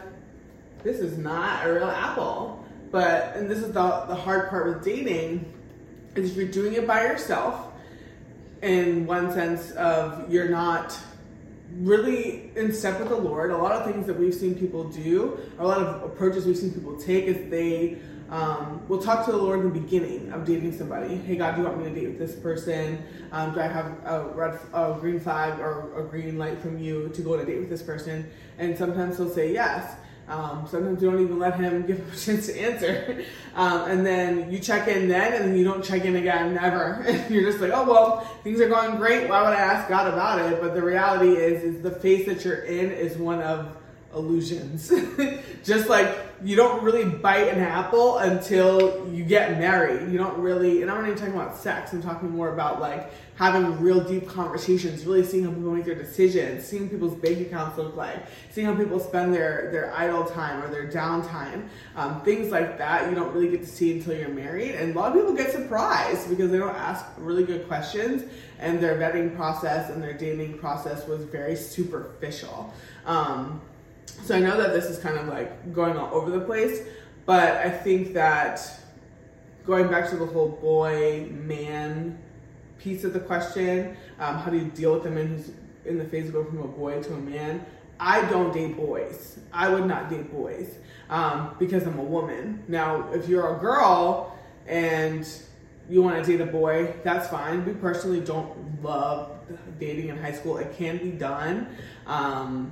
this 0.84 1.00
is 1.00 1.18
not 1.18 1.66
a 1.66 1.74
real 1.74 1.90
apple. 1.90 2.66
But 2.92 3.38
and 3.38 3.50
this 3.50 3.60
is 3.60 3.72
the 3.72 4.04
the 4.08 4.16
hard 4.16 4.50
part 4.50 4.68
with 4.68 4.84
dating 4.84 5.54
is 6.16 6.32
if 6.32 6.36
you're 6.36 6.48
doing 6.48 6.74
it 6.74 6.86
by 6.86 7.04
yourself, 7.04 7.72
in 8.62 9.06
one 9.06 9.32
sense 9.32 9.72
of 9.72 10.30
you're 10.30 10.50
not 10.50 10.98
really 11.80 12.52
in 12.56 12.74
step 12.74 13.00
with 13.00 13.10
the 13.10 13.16
Lord. 13.16 13.52
A 13.52 13.58
lot 13.58 13.72
of 13.72 13.90
things 13.90 14.06
that 14.08 14.20
we've 14.20 14.36
seen 14.36 14.56
people 14.56 14.84
do, 14.86 15.40
or 15.58 15.64
a 15.64 15.68
lot 15.68 15.78
of 15.80 16.04
approaches 16.04 16.46
we've 16.46 16.58
seen 16.58 16.74
people 16.74 16.98
take, 17.00 17.24
is 17.26 17.50
they 17.50 18.00
um, 18.30 18.82
will 18.88 19.02
talk 19.02 19.26
to 19.26 19.32
the 19.32 19.38
Lord 19.38 19.62
in 19.62 19.74
the 19.74 19.80
beginning 19.80 20.32
of 20.32 20.46
dating 20.46 20.78
somebody. 20.78 21.16
Hey, 21.16 21.36
God, 21.36 21.56
do 21.56 21.62
you 21.62 21.68
want 21.68 21.80
me 21.80 21.86
to 21.86 21.96
date 21.96 22.20
this 22.20 22.36
person? 22.36 23.02
Um, 23.32 23.54
do 23.54 23.62
I 23.62 23.68
have 23.68 23.86
a 24.06 24.30
red, 24.34 24.60
a 24.74 24.96
green 25.00 25.20
flag 25.20 25.60
or 25.60 25.98
a 25.98 26.04
green 26.04 26.38
light 26.38 26.60
from 26.60 26.78
you 26.78 27.10
to 27.10 27.22
go 27.22 27.36
on 27.36 27.40
a 27.40 27.46
date 27.46 27.60
with 27.60 27.70
this 27.70 27.82
person? 27.82 28.30
And 28.58 28.78
sometimes 28.78 29.18
he'll 29.18 29.30
say 29.30 29.54
yes. 29.54 29.96
Um, 30.28 30.68
sometimes 30.70 31.02
you 31.02 31.10
don't 31.10 31.22
even 31.22 31.40
let 31.40 31.58
him 31.58 31.86
give 31.88 32.00
him 32.00 32.12
a 32.12 32.16
chance 32.18 32.48
to 32.48 32.60
answer. 32.60 33.24
Um, 33.56 33.90
and 33.90 34.06
then 34.06 34.52
you 34.52 34.60
check 34.60 34.90
in 34.90 35.08
then, 35.08 35.34
and 35.34 35.46
then 35.46 35.58
you 35.58 35.64
don't 35.64 35.84
check 35.84 36.04
in 36.04 36.18
again, 36.18 36.56
never. 36.56 37.06
you're 37.30 37.50
just 37.50 37.62
like, 37.62 37.72
oh, 37.74 37.86
well, 37.86 38.20
things 38.44 38.60
are 38.60 38.68
going 38.68 38.98
great. 38.98 39.30
Why 39.30 39.42
would 39.44 39.54
I 39.54 39.62
ask 39.62 39.88
God 39.88 40.12
about 40.12 40.52
it? 40.52 40.60
But 40.60 40.74
the 40.74 40.82
reality 40.82 41.32
is, 41.32 41.64
is 41.64 41.82
the 41.82 41.92
phase 41.92 42.26
that 42.26 42.44
you're 42.44 42.64
in 42.64 42.92
is 42.92 43.18
one 43.18 43.42
of 43.42 43.78
illusions. 44.18 44.92
just 45.64 45.90
like 45.90 46.16
you 46.44 46.56
don't 46.56 46.84
really 46.84 47.06
bite 47.06 47.48
an 47.48 47.60
apple 47.60 48.20
until 48.20 49.12
you 49.12 49.24
get 49.24 49.58
married. 49.58 50.12
You 50.12 50.18
don't 50.18 50.38
really, 50.38 50.82
and 50.82 50.92
I'm 50.92 50.98
not 50.98 51.08
even 51.08 51.18
talking 51.18 51.34
about 51.34 51.58
sex. 51.58 51.94
I'm 51.94 52.02
talking 52.02 52.30
more 52.30 52.54
about 52.54 52.80
like 52.80 53.12
having 53.36 53.80
real 53.80 54.00
deep 54.00 54.28
conversations, 54.28 55.06
really 55.06 55.24
seeing 55.24 55.44
how 55.44 55.52
people 55.52 55.72
make 55.72 55.86
their 55.86 55.96
decisions, 55.96 56.66
seeing 56.66 56.90
people's 56.90 57.16
bank 57.16 57.40
accounts 57.40 57.78
look 57.78 57.96
like, 57.96 58.26
seeing 58.52 58.66
how 58.66 58.76
people 58.76 59.00
spend 59.00 59.34
their, 59.34 59.70
their 59.72 59.94
idle 59.96 60.26
time 60.26 60.64
or 60.64 60.70
their 60.70 60.88
downtime, 60.88 61.68
um, 61.96 62.22
things 62.22 62.52
like 62.52 62.78
that 62.78 63.10
you 63.10 63.16
don't 63.16 63.34
really 63.34 63.50
get 63.50 63.62
to 63.62 63.68
see 63.68 63.98
until 63.98 64.16
you're 64.16 64.30
married. 64.30 64.76
And 64.76 64.96
a 64.96 65.00
lot 65.00 65.12
of 65.12 65.18
people 65.18 65.34
get 65.34 65.52
surprised 65.52 66.30
because 66.30 66.52
they 66.52 66.58
don't 66.58 66.76
ask 66.76 67.06
really 67.18 67.44
good 67.44 67.68
questions 67.68 68.24
and 68.60 68.80
their 68.80 68.96
vetting 68.96 69.36
process 69.36 69.90
and 69.92 70.02
their 70.02 70.14
dating 70.14 70.58
process 70.58 71.08
was 71.08 71.24
very 71.24 71.56
superficial. 71.56 72.74
Um, 73.06 73.62
so 74.24 74.36
I 74.36 74.40
know 74.40 74.58
that 74.58 74.74
this 74.74 74.86
is 74.86 75.00
kind 75.00 75.18
of 75.18 75.28
like 75.28 75.74
going 75.74 75.98
all 75.98 76.14
over 76.14 76.30
the 76.32 76.42
place, 76.42 76.82
but 77.26 77.58
I 77.58 77.70
think 77.70 78.14
that 78.14 78.62
going 79.66 79.90
back 79.90 80.10
to 80.10 80.16
the 80.16 80.26
whole 80.26 80.50
boy 80.50 81.28
man 81.32 82.18
piece 82.78 83.04
of 83.04 83.14
the 83.14 83.20
question. 83.20 83.98
Um, 84.20 84.38
how 84.38 84.52
do 84.52 84.58
you 84.58 84.66
deal 84.66 84.94
with 84.94 85.06
a 85.06 85.12
man 85.12 85.28
who's 85.28 85.52
in 85.86 85.98
the 85.98 86.06
phase 86.06 86.28
of 86.28 86.34
going 86.34 86.48
from 86.48 86.60
a 86.60 86.68
boy 86.68 87.02
to 87.02 87.14
a 87.14 87.20
man? 87.20 87.66
I 88.00 88.22
don't 88.30 88.54
date 88.54 88.76
boys. 88.78 89.40
I 89.52 89.70
would 89.70 89.86
not 89.86 90.10
date 90.10 90.32
boys 90.32 90.76
um, 91.10 91.56
because 91.60 91.86
I'm 91.86 91.98
a 91.98 92.04
woman. 92.04 92.64
Now, 92.68 93.12
if 93.12 93.28
you're 93.28 93.58
a 93.58 93.60
girl 93.60 94.38
and 94.68 95.28
you 95.90 96.04
want 96.04 96.24
to 96.24 96.32
date 96.32 96.42
a 96.42 96.46
boy, 96.46 96.94
that's 97.04 97.28
fine. 97.28 97.66
We 97.66 97.74
personally 97.74 98.20
don't 98.20 98.84
love 98.84 99.32
dating 99.80 100.10
in 100.10 100.18
high 100.18 100.34
school. 100.34 100.58
It 100.58 100.78
can 100.78 100.98
be 100.98 101.12
done. 101.12 101.76
Um, 102.06 102.72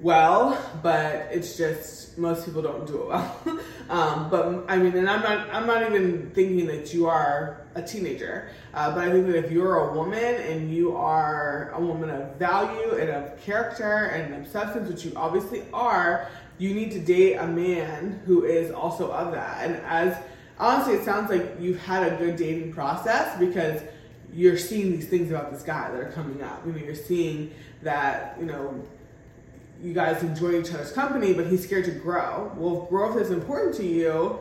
well, 0.00 0.60
but 0.82 1.28
it's 1.30 1.56
just 1.56 2.18
most 2.18 2.44
people 2.44 2.60
don't 2.60 2.86
do 2.86 3.02
it 3.02 3.08
well. 3.08 3.42
um, 3.88 4.28
but 4.30 4.64
I 4.68 4.76
mean, 4.76 4.94
and 4.96 5.08
I'm 5.08 5.22
not 5.22 5.48
I'm 5.54 5.66
not 5.66 5.82
even 5.82 6.30
thinking 6.34 6.66
that 6.66 6.92
you 6.92 7.06
are 7.06 7.62
a 7.74 7.82
teenager, 7.82 8.50
uh, 8.74 8.94
but 8.94 9.08
I 9.08 9.10
think 9.10 9.26
that 9.26 9.36
if 9.36 9.50
you're 9.50 9.76
a 9.76 9.94
woman 9.94 10.18
and 10.18 10.72
you 10.72 10.94
are 10.96 11.70
a 11.74 11.80
woman 11.80 12.10
of 12.10 12.36
value 12.36 12.96
and 12.96 13.10
of 13.10 13.40
character 13.40 14.06
and 14.06 14.34
of 14.34 14.50
substance, 14.50 14.88
which 14.88 15.04
you 15.04 15.12
obviously 15.16 15.64
are, 15.72 16.28
you 16.58 16.74
need 16.74 16.90
to 16.92 17.00
date 17.00 17.34
a 17.34 17.46
man 17.46 18.20
who 18.26 18.44
is 18.44 18.70
also 18.70 19.10
of 19.12 19.32
that. 19.32 19.64
And 19.64 19.76
as 19.86 20.16
honestly, 20.58 20.94
it 20.94 21.04
sounds 21.04 21.30
like 21.30 21.56
you've 21.58 21.80
had 21.80 22.12
a 22.12 22.16
good 22.16 22.36
dating 22.36 22.72
process 22.72 23.38
because 23.38 23.80
you're 24.32 24.58
seeing 24.58 24.92
these 24.92 25.08
things 25.08 25.30
about 25.30 25.52
this 25.52 25.62
guy 25.62 25.90
that 25.90 25.98
are 25.98 26.12
coming 26.12 26.42
up. 26.42 26.66
You 26.66 26.72
know, 26.72 26.78
you're 26.78 26.94
seeing 26.94 27.54
that 27.82 28.36
you 28.38 28.44
know 28.44 28.82
you 29.82 29.92
guys 29.92 30.22
enjoy 30.22 30.60
each 30.60 30.72
other's 30.72 30.92
company, 30.92 31.32
but 31.32 31.46
he's 31.46 31.64
scared 31.64 31.84
to 31.84 31.92
grow. 31.92 32.52
Well, 32.56 32.84
if 32.84 32.88
growth 32.88 33.20
is 33.20 33.30
important 33.30 33.74
to 33.76 33.84
you, 33.84 34.38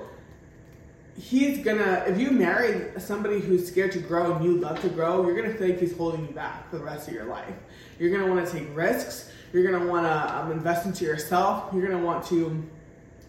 he's 1.18 1.64
gonna 1.64 2.04
if 2.08 2.20
you 2.20 2.32
marry 2.32 2.92
somebody 3.00 3.40
who's 3.40 3.68
scared 3.68 3.92
to 3.94 4.00
grow 4.00 4.34
and 4.34 4.44
you 4.44 4.58
love 4.58 4.82
to 4.82 4.90
grow 4.90 5.26
you're 5.26 5.36
gonna 5.36 5.54
feel 5.54 5.70
like 5.70 5.80
he's 5.80 5.96
holding 5.96 6.28
you 6.28 6.34
back 6.34 6.70
for 6.70 6.78
the 6.78 6.84
rest 6.84 7.08
of 7.08 7.14
your 7.14 7.26
life. 7.26 7.56
You're 8.00 8.12
gonna 8.12 8.32
want 8.34 8.46
to 8.46 8.52
take 8.52 8.68
risks. 8.76 9.32
You're 9.54 9.70
gonna 9.72 9.90
want 9.90 10.06
to 10.06 10.38
um, 10.38 10.52
invest 10.52 10.86
into 10.86 11.06
yourself. 11.06 11.74
You're 11.74 11.88
gonna 11.88 12.04
want 12.04 12.26
to 12.28 12.64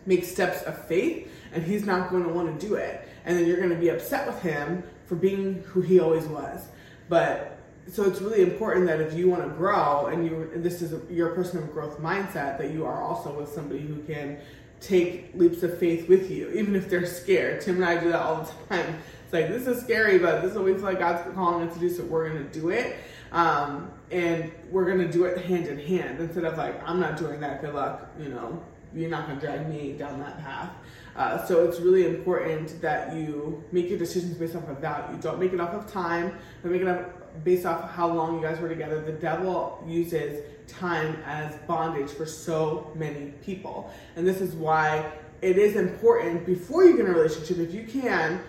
make 0.05 0.25
steps 0.25 0.63
of 0.63 0.87
faith 0.87 1.31
and 1.53 1.65
he's 1.65 1.85
not 1.85 2.11
want 2.35 2.61
to 2.61 2.67
do 2.67 2.75
it. 2.75 3.09
And 3.25 3.37
then 3.37 3.47
you're 3.47 3.57
to 3.69 3.77
be 3.77 3.89
upset 3.89 4.27
with 4.27 4.41
him 4.43 4.83
for 5.07 5.15
being 5.15 5.63
who 5.67 5.81
he 5.81 6.01
always 6.01 6.25
was. 6.27 6.67
But 7.09 7.56
so 7.90 8.05
it's 8.05 8.21
really 8.21 8.43
important 8.43 8.87
that 8.87 9.00
if 9.00 9.14
you 9.14 9.28
want 9.28 9.43
to 9.43 9.49
grow 9.50 10.07
and 10.07 10.26
you 10.26 10.50
and 10.55 10.62
this 10.62 10.83
is 10.83 10.93
a, 10.93 11.00
your 11.12 11.31
personal 11.31 11.66
growth 11.66 12.00
mindset 12.00 12.59
that 12.59 12.73
you 12.73 12.85
are 12.85 13.02
also 13.02 13.33
with 13.33 13.49
somebody 13.49 13.81
who 13.81 14.02
can 14.02 14.38
take 14.81 15.31
leaps 15.35 15.62
of 15.62 15.78
faith 15.78 16.09
with 16.09 16.31
you, 16.31 16.50
even 16.50 16.76
if 16.76 16.90
they're 16.90 17.07
scared. 17.07 17.61
Tim 17.61 17.76
and 17.76 17.85
I 17.85 17.99
do 17.99 18.11
that 18.11 18.21
all 18.21 18.43
the 18.43 18.52
time. 18.76 18.99
It's 19.25 19.33
like 19.33 19.49
this 19.49 19.66
is 19.66 19.83
scary, 19.83 20.19
but 20.19 20.43
this 20.43 20.52
is 20.52 20.57
what 20.57 20.66
we 20.66 20.75
feel 20.75 20.83
like 20.83 20.99
God's 20.99 21.33
calling 21.35 21.66
us 21.66 21.75
to 21.75 21.81
do, 21.81 21.90
so 21.90 22.05
we're 22.05 22.28
gonna 22.28 22.45
do 22.45 22.71
it. 22.71 22.97
Um, 23.33 23.90
and 24.11 24.52
we're 24.71 24.85
gonna 24.85 25.11
do 25.11 25.25
it 25.25 25.38
hand 25.45 25.66
in 25.66 25.78
hand 25.78 26.21
instead 26.21 26.45
of 26.45 26.57
like, 26.57 26.81
I'm 26.88 27.00
not 27.00 27.16
doing 27.16 27.40
that, 27.40 27.61
good 27.61 27.75
luck, 27.75 28.09
you 28.21 28.28
know, 28.28 28.62
you're 28.95 29.11
not 29.11 29.26
gonna 29.26 29.40
drag 29.40 29.69
me 29.69 29.93
down 29.93 30.21
that 30.21 30.38
path. 30.38 30.71
Uh, 31.17 31.45
so 31.47 31.65
it's 31.65 31.81
really 31.81 32.05
important 32.05 32.81
that 32.83 33.15
you 33.15 33.65
make 33.73 33.89
your 33.89 33.99
decisions 33.99 34.37
based 34.37 34.55
off 34.55 34.69
of 34.69 34.79
value. 34.79 35.19
Don't 35.21 35.41
make 35.41 35.53
it 35.53 35.61
off 35.61 35.71
of 35.71 35.91
time, 35.91 36.37
don't 36.63 36.73
make 36.73 36.83
it 36.83 36.89
off 36.89 37.07
based 37.45 37.67
off 37.67 37.85
of 37.85 37.91
how 37.91 38.09
long 38.09 38.37
you 38.37 38.43
guys 38.43 38.61
were 38.61 38.69
together. 38.69 39.01
The 39.01 39.13
devil 39.13 39.83
uses 39.87 40.43
time 40.69 41.17
as 41.25 41.57
bondage 41.67 42.11
for 42.11 42.27
so 42.27 42.91
many 42.95 43.33
people. 43.43 43.93
And 44.17 44.27
this 44.27 44.41
is 44.41 44.55
why 44.55 45.11
it 45.43 45.59
is 45.59 45.77
important 45.77 46.47
before 46.47 46.85
you 46.85 46.97
get 46.97 47.07
in 47.07 47.13
a 47.13 47.15
relationship, 47.15 47.59
if 47.59 47.75
you 47.75 47.85
can, 47.85 48.41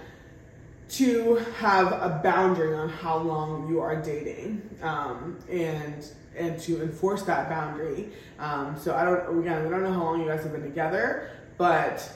to 0.89 1.35
have 1.59 1.91
a 1.91 2.21
boundary 2.23 2.73
on 2.73 2.89
how 2.89 3.17
long 3.17 3.67
you 3.69 3.81
are 3.81 3.95
dating 4.01 4.61
um, 4.81 5.37
and 5.49 6.07
and 6.37 6.59
to 6.59 6.81
enforce 6.81 7.23
that 7.23 7.49
boundary. 7.49 8.09
Um, 8.39 8.77
so 8.79 8.95
I 8.95 9.03
don't 9.03 9.39
again 9.39 9.63
we 9.63 9.69
don't 9.69 9.83
know 9.83 9.91
how 9.91 10.03
long 10.03 10.21
you 10.21 10.27
guys 10.27 10.43
have 10.43 10.53
been 10.53 10.63
together, 10.63 11.29
but 11.57 12.09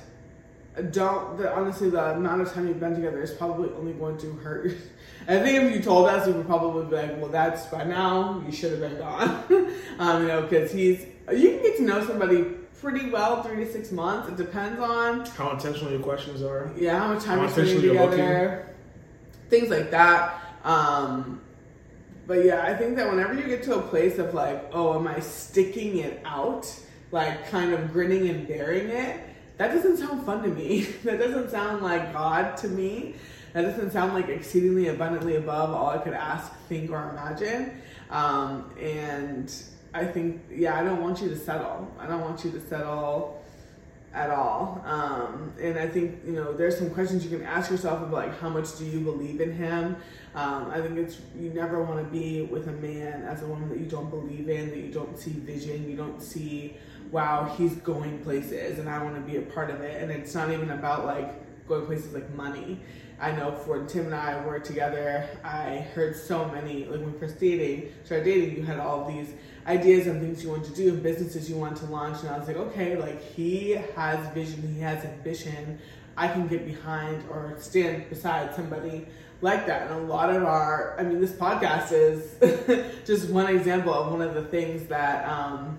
don't 0.91 1.37
the, 1.37 1.53
honestly 1.53 1.89
the 1.89 2.11
amount 2.11 2.41
of 2.41 2.51
time 2.53 2.67
you've 2.67 2.79
been 2.79 2.95
together 2.95 3.21
is 3.21 3.31
probably 3.31 3.69
only 3.77 3.93
going 3.93 4.17
to 4.17 4.31
hurt 4.37 4.71
I 5.27 5.39
think 5.39 5.63
if 5.63 5.75
you 5.75 5.81
told 5.81 6.07
us, 6.07 6.25
we 6.25 6.33
would 6.33 6.47
probably 6.47 6.85
be 6.85 6.95
like, 6.95 7.17
well, 7.21 7.29
that's 7.29 7.65
by 7.67 7.83
now, 7.83 8.43
you 8.45 8.51
should 8.51 8.71
have 8.71 8.79
been 8.79 8.97
gone. 8.97 9.29
um, 9.99 10.23
you 10.23 10.27
know, 10.27 10.41
because 10.41 10.71
he's, 10.71 11.05
you 11.31 11.51
can 11.51 11.61
get 11.61 11.77
to 11.77 11.83
know 11.83 12.05
somebody 12.05 12.43
pretty 12.81 13.09
well, 13.11 13.43
three 13.43 13.63
to 13.63 13.71
six 13.71 13.91
months. 13.91 14.29
It 14.29 14.37
depends 14.37 14.81
on 14.81 15.25
how 15.27 15.51
intentional 15.51 15.91
your 15.91 16.01
questions 16.01 16.41
are. 16.41 16.73
Yeah, 16.75 16.97
how 16.97 17.13
much 17.13 17.23
time 17.23 17.37
how 17.37 17.43
you're 17.45 17.53
spending 17.53 17.81
together. 17.81 18.75
Things 19.49 19.69
like 19.69 19.91
that. 19.91 20.41
Um, 20.63 21.41
but 22.25 22.43
yeah, 22.43 22.63
I 22.63 22.75
think 22.75 22.95
that 22.95 23.07
whenever 23.09 23.35
you 23.35 23.43
get 23.43 23.61
to 23.63 23.75
a 23.75 23.81
place 23.81 24.17
of 24.17 24.33
like, 24.33 24.71
oh, 24.73 24.97
am 24.97 25.07
I 25.07 25.19
sticking 25.19 25.99
it 25.99 26.21
out? 26.25 26.73
Like 27.11 27.47
kind 27.49 27.73
of 27.73 27.91
grinning 27.93 28.29
and 28.29 28.47
bearing 28.47 28.89
it? 28.89 29.19
That 29.61 29.75
doesn't 29.75 29.97
sound 29.97 30.25
fun 30.25 30.41
to 30.41 30.49
me. 30.49 30.81
that 31.03 31.19
doesn't 31.19 31.51
sound 31.51 31.83
like 31.83 32.11
God 32.13 32.57
to 32.57 32.67
me. 32.67 33.13
That 33.53 33.61
doesn't 33.61 33.91
sound 33.91 34.15
like 34.15 34.27
exceedingly 34.27 34.87
abundantly 34.87 35.35
above 35.35 35.69
all 35.69 35.91
I 35.91 35.99
could 35.99 36.13
ask, 36.13 36.51
think, 36.67 36.89
or 36.89 37.11
imagine. 37.11 37.79
Um, 38.09 38.73
and 38.81 39.53
I 39.93 40.05
think, 40.05 40.41
yeah, 40.49 40.79
I 40.79 40.83
don't 40.83 40.99
want 40.99 41.21
you 41.21 41.29
to 41.29 41.37
settle. 41.37 41.87
I 41.99 42.07
don't 42.07 42.21
want 42.21 42.43
you 42.43 42.49
to 42.49 42.59
settle 42.59 43.39
at 44.15 44.31
all. 44.31 44.81
Um, 44.83 45.53
and 45.61 45.77
I 45.77 45.87
think, 45.87 46.21
you 46.25 46.33
know, 46.33 46.53
there's 46.53 46.75
some 46.75 46.89
questions 46.89 47.23
you 47.23 47.29
can 47.29 47.45
ask 47.45 47.69
yourself 47.69 48.01
of 48.01 48.09
like, 48.09 48.39
how 48.39 48.49
much 48.49 48.79
do 48.79 48.85
you 48.85 48.99
believe 49.01 49.41
in 49.41 49.53
him? 49.53 49.95
Um, 50.33 50.71
I 50.71 50.81
think 50.81 50.97
it's, 50.97 51.19
you 51.39 51.51
never 51.51 51.83
want 51.83 52.03
to 52.03 52.11
be 52.11 52.41
with 52.41 52.67
a 52.67 52.73
man 52.73 53.25
as 53.25 53.43
a 53.43 53.45
woman 53.45 53.69
that 53.69 53.77
you 53.77 53.85
don't 53.85 54.09
believe 54.09 54.49
in, 54.49 54.71
that 54.71 54.79
you 54.79 54.91
don't 54.91 55.19
see 55.19 55.31
vision, 55.31 55.87
you 55.87 55.95
don't 55.95 56.19
see, 56.19 56.77
wow, 57.11 57.53
he's 57.57 57.75
going 57.75 58.19
places 58.19 58.79
and 58.79 58.89
I 58.89 59.03
want 59.03 59.15
to 59.15 59.21
be 59.21 59.37
a 59.37 59.41
part 59.41 59.69
of 59.69 59.81
it. 59.81 60.01
And 60.01 60.11
it's 60.11 60.33
not 60.33 60.49
even 60.51 60.71
about 60.71 61.05
like 61.05 61.67
going 61.67 61.85
places 61.85 62.13
like 62.13 62.33
money. 62.33 62.79
I 63.19 63.31
know 63.33 63.51
for 63.51 63.85
Tim 63.85 64.05
and 64.05 64.15
I 64.15 64.43
were 64.45 64.59
together, 64.59 65.27
I 65.43 65.85
heard 65.93 66.15
so 66.15 66.47
many, 66.47 66.85
like 66.85 67.01
when 67.01 67.13
we 67.13 67.19
first 67.19 67.39
dating, 67.39 67.91
started 68.03 68.23
dating, 68.23 68.57
you 68.57 68.63
had 68.63 68.79
all 68.79 69.07
these 69.07 69.27
ideas 69.67 70.07
and 70.07 70.19
things 70.21 70.43
you 70.43 70.49
wanted 70.49 70.73
to 70.73 70.75
do 70.75 70.89
and 70.89 71.03
businesses 71.03 71.47
you 71.49 71.55
wanted 71.55 71.77
to 71.79 71.85
launch. 71.85 72.21
And 72.21 72.29
I 72.29 72.39
was 72.39 72.47
like, 72.47 72.57
okay, 72.57 72.97
like 72.97 73.21
he 73.21 73.71
has 73.95 74.33
vision, 74.33 74.73
he 74.73 74.79
has 74.81 75.05
ambition. 75.05 75.79
I 76.17 76.29
can 76.29 76.47
get 76.47 76.65
behind 76.65 77.23
or 77.29 77.55
stand 77.59 78.09
beside 78.09 78.55
somebody 78.55 79.05
like 79.41 79.67
that. 79.67 79.89
And 79.89 79.99
a 79.99 80.03
lot 80.03 80.35
of 80.35 80.43
our, 80.43 80.95
I 80.99 81.03
mean, 81.03 81.21
this 81.21 81.31
podcast 81.31 81.91
is 81.91 82.37
just 83.05 83.29
one 83.29 83.47
example 83.47 83.93
of 83.93 84.11
one 84.11 84.21
of 84.21 84.33
the 84.33 84.43
things 84.43 84.87
that, 84.87 85.27
um, 85.27 85.77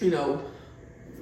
you 0.00 0.10
know, 0.10 0.44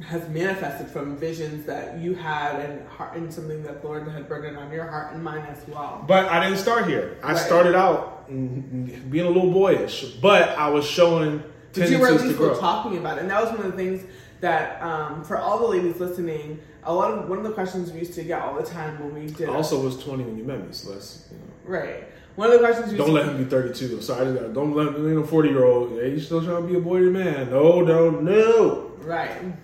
has 0.03 0.29
manifested 0.29 0.89
from 0.89 1.17
visions 1.17 1.65
that 1.67 1.99
you 1.99 2.15
had 2.15 2.61
and 2.61 2.87
heart, 2.89 3.17
and 3.17 3.33
something 3.33 3.63
that 3.63 3.85
Lord 3.85 4.07
had 4.09 4.29
burdened 4.29 4.57
on 4.57 4.71
your 4.73 4.87
heart 4.87 5.15
and 5.15 5.23
mine 5.23 5.47
as 5.49 5.67
well. 5.69 6.05
But 6.07 6.27
I 6.27 6.45
didn't 6.45 6.59
start 6.59 6.87
here. 6.89 7.17
I 7.23 7.33
right. 7.33 7.39
started 7.39 7.75
out 7.75 8.29
being 8.29 9.27
a 9.27 9.29
little 9.29 9.51
boyish, 9.51 10.05
but 10.21 10.51
I 10.51 10.69
was 10.69 10.87
showing 10.87 11.43
but 11.73 11.91
you 11.91 11.99
were 11.99 12.09
at 12.09 12.21
least 12.21 12.39
were 12.39 12.57
talking 12.57 12.99
about 12.99 13.19
it, 13.19 13.23
and 13.23 13.31
that 13.31 13.43
was 13.43 13.51
one 13.51 13.67
of 13.67 13.73
the 13.73 13.77
things 13.77 14.05
that 14.41 14.81
um, 14.83 15.25
for 15.25 15.39
all 15.39 15.59
the 15.59 15.67
ladies 15.67 15.99
listening, 16.01 16.61
a 16.85 16.95
lot 16.95 17.11
of 17.13 17.29
one 17.29 17.39
of 17.39 17.45
the 17.45 17.53
questions 17.53 17.91
we 17.93 18.01
used 18.01 18.15
to 18.15 18.23
get 18.23 18.43
all 18.43 18.55
the 18.55 18.63
time 18.63 18.99
when 19.01 19.15
we 19.15 19.27
did. 19.33 19.49
I 19.49 19.55
also 19.55 19.81
was 19.83 20.03
twenty 20.03 20.25
when 20.25 20.37
you 20.37 20.45
met 20.45 20.61
me, 20.61 20.69
so 20.73 20.93
that's 20.93 21.29
you 21.31 21.39
know. 21.39 21.79
right. 21.79 22.05
One 22.37 22.49
of 22.51 22.55
the 22.55 22.67
questions. 22.67 22.91
you 22.91 22.99
don't 22.99 23.13
let 23.13 23.27
him 23.27 23.37
be 23.39 23.45
thirty-two. 23.45 24.01
Sorry, 24.01 24.25
don't 24.53 24.75
let 24.75 24.89
him 24.89 25.15
be 25.15 25.21
a 25.21 25.25
forty-year-old. 25.25 26.01
Hey, 26.01 26.11
you 26.11 26.21
still 26.21 26.43
trying 26.45 26.63
to 26.63 26.69
be 26.69 26.77
a 26.77 26.81
boy 26.81 26.99
or 26.99 27.11
man? 27.11 27.51
No, 27.51 27.81
no, 27.81 28.11
no. 28.11 28.93
Right. 28.99 29.55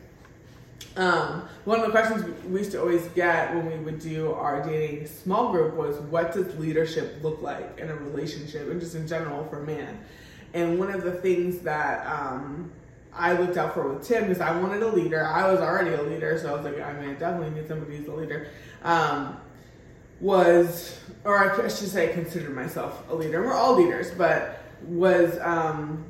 Um, 0.97 1.49
one 1.65 1.81
of 1.81 1.87
the 1.87 1.93
questions 1.93 2.25
we 2.47 2.61
used 2.61 2.73
to 2.73 2.81
always 2.81 3.07
get 3.09 3.55
when 3.55 3.67
we 3.67 3.79
would 3.79 4.01
do 4.01 4.33
our 4.33 4.63
dating 4.63 5.07
small 5.07 5.51
group 5.53 5.75
was, 5.75 5.97
"What 5.97 6.33
does 6.33 6.55
leadership 6.59 7.19
look 7.23 7.43
like 7.43 7.79
in 7.81 7.91
a 7.91 7.95
relationship, 7.97 8.69
and 8.71 8.81
just 8.81 8.95
in 8.95 9.07
general 9.09 9.45
for 9.49 9.63
a 9.63 9.67
man?" 9.67 9.99
And 10.55 10.79
one 10.79 10.93
of 10.93 11.03
the 11.03 11.13
things 11.13 11.61
that 11.61 12.07
um, 12.07 12.71
I 13.13 13.33
looked 13.35 13.57
out 13.57 13.75
for 13.75 13.89
with 13.89 14.07
Tim 14.07 14.31
is 14.31 14.41
I 14.41 14.57
wanted 14.61 14.83
a 14.83 14.89
leader. 14.89 15.25
I 15.25 15.51
was 15.51 15.61
already 15.61 15.95
a 15.95 16.03
leader, 16.03 16.39
so 16.39 16.51
I 16.51 16.57
was 16.57 16.65
like, 16.65 16.81
I 16.81 16.93
mean, 16.93 17.11
I 17.11 17.15
definitely 17.15 17.61
need 17.61 17.69
somebody 17.69 17.97
who's 17.97 18.09
a 18.09 18.13
leader. 18.13 18.49
Um, 18.83 19.37
was, 20.21 20.99
or 21.25 21.39
I 21.39 21.69
should 21.69 21.89
say, 21.89 22.11
I 22.11 22.13
considered 22.13 22.55
myself 22.55 23.09
a 23.09 23.15
leader. 23.15 23.43
We're 23.43 23.55
all 23.55 23.77
leaders, 23.77 24.11
but 24.11 24.63
was 24.83 25.39
um, 25.41 26.05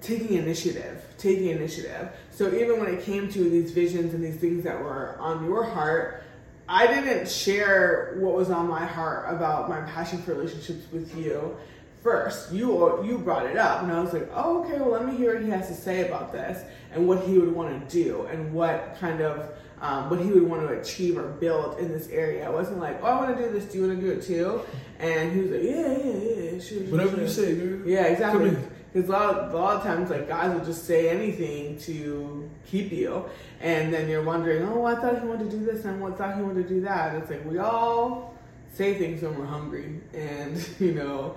taking 0.00 0.36
initiative, 0.36 1.04
taking 1.18 1.48
initiative. 1.48 2.10
So 2.30 2.52
even 2.54 2.80
when 2.80 2.92
it 2.92 3.02
came 3.02 3.28
to 3.30 3.50
these 3.50 3.70
visions 3.72 4.14
and 4.14 4.24
these 4.24 4.36
things 4.36 4.64
that 4.64 4.80
were 4.80 5.16
on 5.18 5.44
your 5.44 5.64
heart, 5.64 6.24
I 6.68 6.86
didn't 6.86 7.28
share 7.28 8.16
what 8.18 8.34
was 8.34 8.50
on 8.50 8.68
my 8.68 8.84
heart 8.84 9.34
about 9.34 9.68
my 9.68 9.80
passion 9.82 10.22
for 10.22 10.34
relationships 10.34 10.84
with 10.92 11.16
you 11.16 11.56
first. 12.02 12.52
You 12.52 13.04
you 13.04 13.18
brought 13.18 13.46
it 13.46 13.56
up, 13.56 13.82
and 13.82 13.92
I 13.92 14.00
was 14.00 14.12
like, 14.12 14.28
oh, 14.32 14.64
okay. 14.64 14.78
Well, 14.78 14.90
let 14.90 15.04
me 15.04 15.16
hear 15.16 15.34
what 15.34 15.42
he 15.42 15.50
has 15.50 15.68
to 15.68 15.74
say 15.74 16.06
about 16.06 16.32
this 16.32 16.64
and 16.92 17.06
what 17.06 17.24
he 17.24 17.38
would 17.38 17.52
want 17.52 17.88
to 17.88 18.02
do 18.04 18.26
and 18.26 18.52
what 18.52 18.96
kind 19.00 19.20
of 19.20 19.50
um, 19.80 20.10
what 20.10 20.20
he 20.20 20.30
would 20.30 20.42
want 20.42 20.68
to 20.68 20.78
achieve 20.78 21.16
or 21.16 21.28
build 21.28 21.78
in 21.78 21.88
this 21.88 22.08
area. 22.08 22.46
I 22.46 22.50
wasn't 22.50 22.78
like, 22.78 23.00
oh, 23.02 23.06
I 23.06 23.20
want 23.20 23.36
to 23.36 23.42
do 23.42 23.50
this. 23.50 23.64
Do 23.64 23.78
you 23.78 23.86
want 23.86 24.00
to 24.00 24.06
do 24.06 24.12
it 24.12 24.22
too? 24.22 24.60
And 24.98 25.32
he 25.32 25.40
was 25.40 25.50
like, 25.50 25.62
yeah, 25.62 25.96
yeah, 25.96 26.52
yeah, 26.52 26.60
sure. 26.60 26.78
Whatever 26.90 27.10
sure. 27.10 27.20
you 27.20 27.28
say, 27.28 27.54
girl. 27.56 27.88
Yeah, 27.88 28.04
exactly. 28.04 28.56
Because 28.92 29.08
a 29.08 29.12
lot, 29.12 29.34
of, 29.34 29.54
a 29.54 29.56
lot 29.56 29.76
of 29.76 29.82
times, 29.84 30.10
like 30.10 30.28
guys 30.28 30.52
will 30.52 30.64
just 30.64 30.84
say 30.84 31.08
anything 31.08 31.78
to 31.80 32.50
keep 32.66 32.90
you, 32.90 33.24
and 33.60 33.94
then 33.94 34.08
you're 34.08 34.24
wondering, 34.24 34.64
oh, 34.64 34.84
I 34.84 34.96
thought 34.96 35.20
he 35.20 35.26
wanted 35.26 35.50
to 35.50 35.56
do 35.58 35.64
this, 35.64 35.84
and 35.84 36.04
I 36.04 36.10
thought 36.10 36.36
he 36.36 36.42
wanted 36.42 36.64
to 36.64 36.68
do 36.68 36.80
that. 36.82 37.14
It's 37.14 37.30
like 37.30 37.44
we 37.44 37.58
all 37.58 38.34
say 38.72 38.94
things 38.94 39.22
when 39.22 39.38
we're 39.38 39.46
hungry, 39.46 40.00
and 40.12 40.68
you 40.80 40.92
know, 40.92 41.36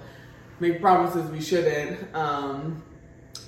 make 0.60 0.82
promises 0.82 1.30
we 1.30 1.42
shouldn't. 1.42 2.14
Um, 2.16 2.82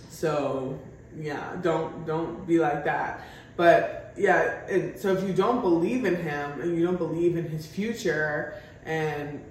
so 0.10 0.80
yeah, 1.20 1.56
don't 1.64 2.06
don't 2.06 2.46
be 2.46 2.60
like 2.60 2.86
that. 2.86 3.26
But 3.58 4.05
yeah, 4.18 4.66
and 4.68 4.98
so 4.98 5.14
if 5.14 5.24
you 5.28 5.34
don't 5.34 5.62
believe 5.62 6.06
in 6.06 6.16
him 6.16 6.62
and 6.62 6.78
you 6.78 6.86
don't 6.86 6.98
believe 6.98 7.38
in 7.38 7.48
his 7.48 7.66
future, 7.66 8.62
and 8.86 9.44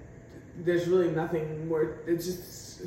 there's 0.59 0.87
really 0.87 1.11
nothing 1.11 1.69
more. 1.69 1.99
It's 2.07 2.27
just 2.27 2.83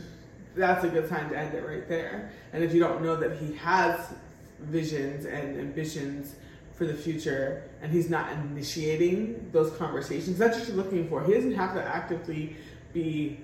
that's 0.55 0.83
a 0.83 0.89
good 0.89 1.07
time 1.07 1.29
to 1.29 1.37
end 1.37 1.53
it 1.53 1.65
right 1.65 1.87
there. 1.87 2.31
And 2.53 2.63
if 2.63 2.73
you 2.73 2.79
don't 2.79 3.03
know 3.03 3.15
that 3.15 3.37
he 3.37 3.53
has 3.53 4.13
visions 4.59 5.25
and 5.25 5.59
ambitions 5.59 6.35
for 6.73 6.85
the 6.85 6.93
future 6.93 7.63
and 7.81 7.91
he's 7.91 8.09
not 8.09 8.31
initiating 8.31 9.49
those 9.51 9.75
conversations, 9.77 10.37
that's 10.37 10.57
what 10.57 10.67
you're 10.67 10.77
looking 10.77 11.07
for. 11.09 11.23
He 11.23 11.33
doesn't 11.33 11.55
have 11.55 11.73
to 11.75 11.83
actively 11.83 12.55
be 12.93 13.39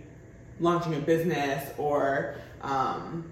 launching 0.59 0.95
a 0.95 0.99
business 0.99 1.71
or 1.77 2.35
um, 2.61 3.31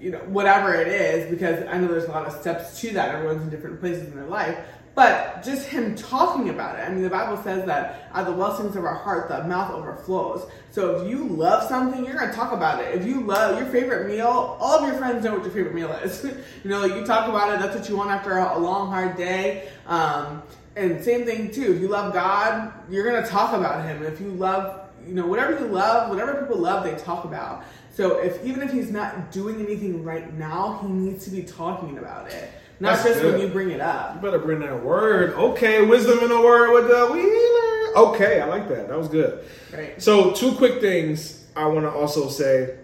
you 0.00 0.10
know 0.10 0.18
whatever 0.20 0.74
it 0.74 0.88
is 0.88 1.30
because 1.30 1.66
I 1.68 1.78
know 1.78 1.88
there's 1.88 2.04
a 2.04 2.10
lot 2.10 2.26
of 2.26 2.32
steps 2.32 2.80
to 2.80 2.90
that. 2.92 3.14
Everyone's 3.14 3.42
in 3.42 3.50
different 3.50 3.80
places 3.80 4.08
in 4.08 4.16
their 4.16 4.26
life, 4.26 4.58
But 4.94 5.42
just 5.44 5.68
him 5.68 5.94
talking 5.94 6.48
about 6.48 6.78
it. 6.78 6.82
I 6.82 6.90
mean, 6.90 7.02
the 7.02 7.10
Bible 7.10 7.40
says 7.42 7.64
that 7.66 8.10
out 8.12 8.26
of 8.26 8.34
the 8.34 8.40
wellsprings 8.40 8.76
of 8.76 8.84
our 8.84 8.94
heart, 8.94 9.28
the 9.28 9.44
mouth 9.44 9.72
overflows. 9.72 10.46
So 10.70 10.96
if 10.96 11.10
you 11.10 11.28
love 11.28 11.68
something, 11.68 12.04
you're 12.04 12.16
gonna 12.18 12.32
talk 12.32 12.52
about 12.52 12.82
it. 12.82 12.94
If 12.94 13.06
you 13.06 13.20
love 13.20 13.58
your 13.58 13.68
favorite 13.68 14.08
meal, 14.08 14.56
all 14.60 14.78
of 14.78 14.88
your 14.88 14.96
friends 14.98 15.24
know 15.24 15.34
what 15.34 15.42
your 15.42 15.52
favorite 15.52 15.74
meal 15.74 15.92
is. 15.92 16.24
you 16.64 16.70
know, 16.70 16.84
you 16.84 17.04
talk 17.04 17.28
about 17.28 17.52
it. 17.52 17.60
That's 17.60 17.76
what 17.76 17.88
you 17.88 17.96
want 17.96 18.10
after 18.10 18.38
a 18.38 18.58
long, 18.58 18.90
hard 18.90 19.16
day. 19.16 19.68
Um, 19.86 20.42
and 20.76 21.02
same 21.04 21.24
thing 21.24 21.50
too. 21.50 21.74
If 21.74 21.80
you 21.80 21.88
love 21.88 22.12
God, 22.12 22.72
you're 22.88 23.04
gonna 23.04 23.26
talk 23.26 23.52
about 23.52 23.84
Him. 23.84 24.02
If 24.02 24.20
you 24.20 24.30
love, 24.30 24.88
you 25.06 25.14
know, 25.14 25.26
whatever 25.26 25.52
you 25.52 25.66
love, 25.66 26.08
whatever 26.10 26.40
people 26.40 26.58
love, 26.58 26.84
they 26.84 26.94
talk 26.96 27.24
about. 27.24 27.64
So 28.00 28.16
if 28.16 28.42
even 28.46 28.62
if 28.62 28.72
he's 28.72 28.90
not 28.90 29.30
doing 29.30 29.60
anything 29.60 30.02
right 30.02 30.32
now, 30.32 30.78
he 30.80 30.88
needs 30.88 31.26
to 31.26 31.30
be 31.30 31.42
talking 31.42 31.98
about 31.98 32.32
it. 32.32 32.50
Not 32.80 32.94
That's 32.94 33.04
just 33.04 33.20
good. 33.20 33.32
when 33.34 33.42
you 33.42 33.48
bring 33.48 33.72
it 33.72 33.80
up. 33.82 34.14
You 34.14 34.22
better 34.22 34.38
bring 34.38 34.60
that 34.60 34.82
word. 34.82 35.34
Okay, 35.34 35.84
wisdom 35.84 36.18
in 36.20 36.30
the 36.30 36.40
word 36.40 36.72
with 36.72 36.88
the 36.88 37.12
wheeler. 37.12 38.14
Okay, 38.14 38.40
I 38.40 38.46
like 38.46 38.70
that. 38.70 38.88
That 38.88 38.96
was 38.96 39.08
good. 39.08 39.44
Right. 39.70 40.00
So, 40.02 40.32
two 40.32 40.52
quick 40.52 40.80
things 40.80 41.44
I 41.54 41.66
want 41.66 41.80
to 41.80 41.90
also 41.90 42.30
say. 42.30 42.78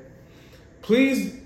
Please 0.83 1.40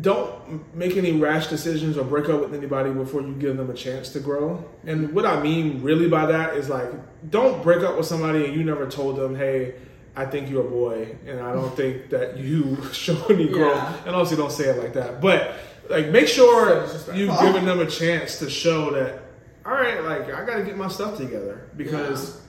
don't 0.00 0.72
make 0.76 0.96
any 0.96 1.10
rash 1.10 1.48
decisions 1.48 1.98
or 1.98 2.04
break 2.04 2.28
up 2.28 2.40
with 2.40 2.54
anybody 2.54 2.92
before 2.92 3.20
you 3.20 3.34
give 3.34 3.56
them 3.56 3.68
a 3.68 3.74
chance 3.74 4.10
to 4.10 4.20
grow. 4.20 4.64
And 4.86 5.12
what 5.12 5.26
I 5.26 5.42
mean 5.42 5.82
really 5.82 6.08
by 6.08 6.26
that 6.26 6.54
is 6.54 6.68
like, 6.68 6.88
don't 7.30 7.64
break 7.64 7.82
up 7.82 7.96
with 7.96 8.06
somebody 8.06 8.44
and 8.44 8.54
you 8.54 8.62
never 8.62 8.88
told 8.88 9.16
them, 9.16 9.34
hey, 9.34 9.74
I 10.18 10.26
think 10.26 10.50
you're 10.50 10.66
a 10.66 10.70
boy, 10.70 11.16
and 11.26 11.38
I 11.40 11.52
don't 11.52 11.74
think 11.76 12.10
that 12.10 12.36
you 12.36 12.76
show 12.92 13.16
any 13.30 13.48
growth. 13.48 13.76
Yeah. 13.76 13.96
And 14.06 14.14
obviously, 14.16 14.36
don't 14.36 14.50
say 14.52 14.64
it 14.70 14.76
like 14.82 14.92
that, 14.94 15.20
but 15.20 15.54
like, 15.88 16.08
make 16.08 16.26
sure 16.26 16.86
So 16.88 17.12
you've 17.12 17.38
given 17.40 17.64
them 17.64 17.78
a 17.80 17.86
chance 17.86 18.38
to 18.40 18.50
show 18.50 18.90
that. 18.90 19.22
All 19.64 19.74
right, 19.74 20.02
like 20.02 20.32
I 20.34 20.44
got 20.44 20.56
to 20.56 20.64
get 20.64 20.76
my 20.76 20.88
stuff 20.88 21.16
together 21.16 21.68
because 21.76 22.40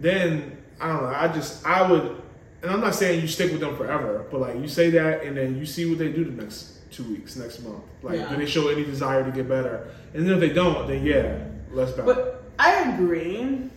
then 0.00 0.56
I 0.80 0.88
don't 0.88 1.02
know. 1.02 1.08
I 1.08 1.28
just 1.28 1.66
I 1.66 1.90
would, 1.90 2.22
and 2.62 2.70
I'm 2.70 2.80
not 2.80 2.94
saying 2.94 3.20
you 3.20 3.28
stick 3.28 3.50
with 3.52 3.60
them 3.60 3.76
forever, 3.76 4.24
but 4.30 4.40
like 4.40 4.56
you 4.56 4.68
say 4.68 4.90
that, 4.90 5.22
and 5.22 5.36
then 5.36 5.58
you 5.58 5.66
see 5.66 5.88
what 5.88 5.98
they 5.98 6.10
do 6.10 6.24
the 6.24 6.42
next 6.42 6.90
two 6.90 7.04
weeks, 7.04 7.36
next 7.36 7.62
month. 7.62 7.82
Like, 8.02 8.18
Yeah. 8.18 8.28
do 8.30 8.36
they 8.36 8.46
show 8.46 8.68
any 8.68 8.84
desire 8.84 9.24
to 9.24 9.30
get 9.30 9.48
better? 9.48 9.88
And 10.14 10.26
then 10.26 10.34
if 10.34 10.40
they 10.40 10.48
don't, 10.50 10.88
then 10.88 11.04
yeah, 11.04 11.38
let's 11.72 11.92
back. 11.92 12.06
But 12.06 12.42
I 12.58 12.94
agree. 12.94 13.70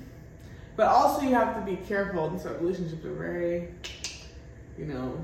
But 0.75 0.87
also, 0.87 1.21
you 1.21 1.35
have 1.35 1.55
to 1.55 1.61
be 1.61 1.77
careful. 1.77 2.29
These 2.29 2.45
relationships 2.45 3.05
are 3.05 3.13
very, 3.13 3.69
you 4.77 4.85
know, 4.85 5.19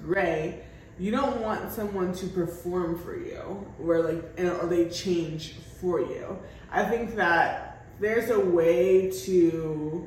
gray. 0.00 0.62
You 0.98 1.10
don't 1.10 1.40
want 1.40 1.70
someone 1.70 2.12
to 2.14 2.26
perform 2.26 2.98
for 2.98 3.16
you, 3.16 3.38
where 3.78 4.02
like, 4.02 4.24
and- 4.36 4.50
or 4.50 4.66
they 4.66 4.88
change 4.88 5.54
for 5.80 6.00
you. 6.00 6.38
I 6.70 6.84
think 6.84 7.14
that 7.16 7.84
there's 8.00 8.30
a 8.30 8.40
way 8.40 9.10
to 9.24 10.06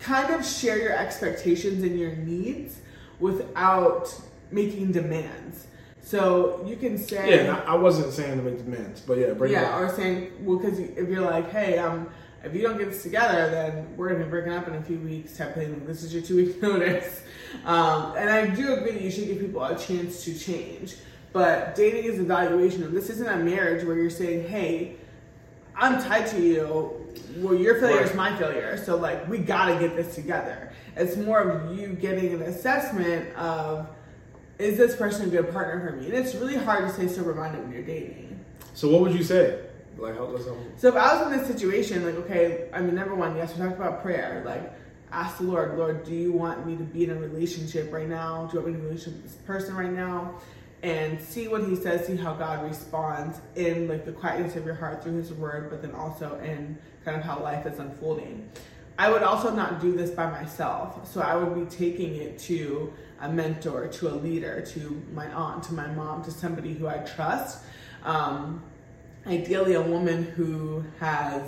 kind 0.00 0.34
of 0.34 0.44
share 0.44 0.78
your 0.78 0.92
expectations 0.92 1.82
and 1.82 1.98
your 1.98 2.16
needs 2.16 2.80
without 3.20 4.12
making 4.50 4.92
demands. 4.92 5.66
So 6.02 6.64
you 6.66 6.76
can 6.76 6.98
say, 6.98 7.44
yeah, 7.44 7.62
I, 7.66 7.76
wasn't 7.76 8.12
saying 8.12 8.36
to 8.36 8.42
make 8.42 8.58
demands, 8.58 9.00
but 9.00 9.18
yeah, 9.18 9.26
it 9.26 9.50
yeah, 9.50 9.78
or 9.78 9.88
saying, 9.88 10.32
well, 10.40 10.58
because 10.58 10.78
if 10.80 11.08
you're 11.08 11.20
like, 11.20 11.50
hey, 11.50 11.78
um, 11.78 12.08
if 12.44 12.54
you 12.54 12.62
don't 12.62 12.78
get 12.78 12.90
this 12.90 13.02
together, 13.02 13.50
then 13.50 13.96
we're 13.96 14.10
gonna 14.10 14.24
be 14.24 14.30
breaking 14.30 14.52
up 14.52 14.66
in 14.68 14.74
a 14.74 14.82
few 14.82 14.98
weeks, 14.98 15.36
type 15.36 15.54
thing. 15.54 15.84
This 15.86 16.02
is 16.02 16.12
your 16.12 16.22
two 16.22 16.36
week 16.36 16.62
notice. 16.62 17.22
Um, 17.64 18.14
and 18.16 18.28
I 18.28 18.46
do 18.46 18.74
agree 18.74 18.92
that 18.92 19.02
you 19.02 19.10
should 19.10 19.26
give 19.26 19.40
people 19.40 19.64
a 19.64 19.78
chance 19.78 20.24
to 20.24 20.38
change. 20.38 20.96
But 21.32 21.74
dating 21.74 22.04
is 22.04 22.18
evaluation, 22.18 22.82
and 22.82 22.94
this 22.94 23.08
isn't 23.10 23.26
a 23.26 23.38
marriage 23.38 23.86
where 23.86 23.96
you're 23.96 24.10
saying, 24.10 24.48
hey, 24.48 24.96
I'm 25.74 26.02
tied 26.02 26.26
to 26.28 26.42
you. 26.42 26.98
Well, 27.36 27.54
your 27.54 27.80
failure 27.80 28.02
is 28.02 28.14
my 28.14 28.36
failure, 28.36 28.82
so 28.84 28.96
like 28.96 29.26
we 29.28 29.38
gotta 29.38 29.78
get 29.78 29.96
this 29.96 30.14
together. 30.14 30.72
It's 30.96 31.16
more 31.16 31.40
of 31.40 31.78
you 31.78 31.88
getting 31.88 32.34
an 32.34 32.42
assessment 32.42 33.34
of 33.36 33.88
is 34.58 34.76
this 34.76 34.94
person 34.94 35.26
a 35.26 35.30
good 35.30 35.50
partner 35.52 35.90
for 35.90 35.96
me? 35.96 36.06
And 36.06 36.14
it's 36.14 36.34
really 36.34 36.56
hard 36.56 36.86
to 36.86 36.92
stay 36.92 37.08
sober 37.08 37.34
minded 37.34 37.62
when 37.62 37.72
you're 37.72 37.82
dating. 37.82 38.38
So 38.74 38.88
what 38.88 39.00
would 39.00 39.14
you 39.14 39.24
say? 39.24 39.60
Like, 39.96 40.16
how 40.16 40.26
does 40.26 40.44
someone? 40.44 40.72
So 40.76 40.88
if 40.88 40.96
I 40.96 41.16
was 41.16 41.32
in 41.32 41.38
this 41.38 41.46
situation, 41.46 42.04
like, 42.04 42.14
okay, 42.24 42.68
I 42.72 42.80
mean, 42.80 42.94
number 42.94 43.14
one, 43.14 43.36
yes, 43.36 43.54
we 43.54 43.62
talked 43.62 43.76
about 43.76 44.02
prayer. 44.02 44.42
Like, 44.44 44.72
ask 45.10 45.38
the 45.38 45.44
Lord, 45.44 45.76
Lord, 45.76 46.04
do 46.04 46.14
you 46.14 46.32
want 46.32 46.66
me 46.66 46.76
to 46.76 46.84
be 46.84 47.04
in 47.04 47.10
a 47.10 47.14
relationship 47.14 47.92
right 47.92 48.08
now? 48.08 48.46
Do 48.46 48.58
you 48.58 48.62
want 48.62 48.66
me 48.66 48.72
to 48.72 48.78
be 48.78 48.84
in 48.84 48.84
a 48.84 48.88
relationship 48.88 49.22
with 49.22 49.32
this 49.32 49.42
person 49.42 49.74
right 49.76 49.92
now? 49.92 50.34
And 50.82 51.20
see 51.20 51.46
what 51.46 51.64
He 51.64 51.76
says, 51.76 52.06
see 52.06 52.16
how 52.16 52.34
God 52.34 52.64
responds 52.64 53.40
in 53.54 53.86
like 53.86 54.04
the 54.04 54.12
quietness 54.12 54.56
of 54.56 54.64
your 54.64 54.74
heart 54.74 55.02
through 55.02 55.16
His 55.16 55.32
Word, 55.32 55.70
but 55.70 55.80
then 55.82 55.92
also 55.92 56.40
in 56.40 56.76
kind 57.04 57.16
of 57.16 57.22
how 57.22 57.38
life 57.40 57.66
is 57.66 57.78
unfolding. 57.78 58.50
I 58.98 59.10
would 59.10 59.22
also 59.22 59.54
not 59.54 59.80
do 59.80 59.94
this 59.94 60.10
by 60.10 60.30
myself. 60.30 61.10
So 61.10 61.20
I 61.20 61.34
would 61.34 61.54
be 61.54 61.64
taking 61.74 62.16
it 62.16 62.38
to 62.40 62.92
a 63.20 63.28
mentor, 63.28 63.88
to 63.88 64.08
a 64.08 64.14
leader, 64.14 64.60
to 64.72 65.02
my 65.14 65.32
aunt, 65.32 65.62
to 65.64 65.74
my 65.74 65.86
mom, 65.88 66.24
to 66.24 66.30
somebody 66.30 66.74
who 66.74 66.88
I 66.88 66.98
trust. 66.98 67.64
Um, 68.04 68.62
ideally, 69.26 69.74
a 69.74 69.82
woman 69.82 70.24
who 70.24 70.84
has 71.00 71.42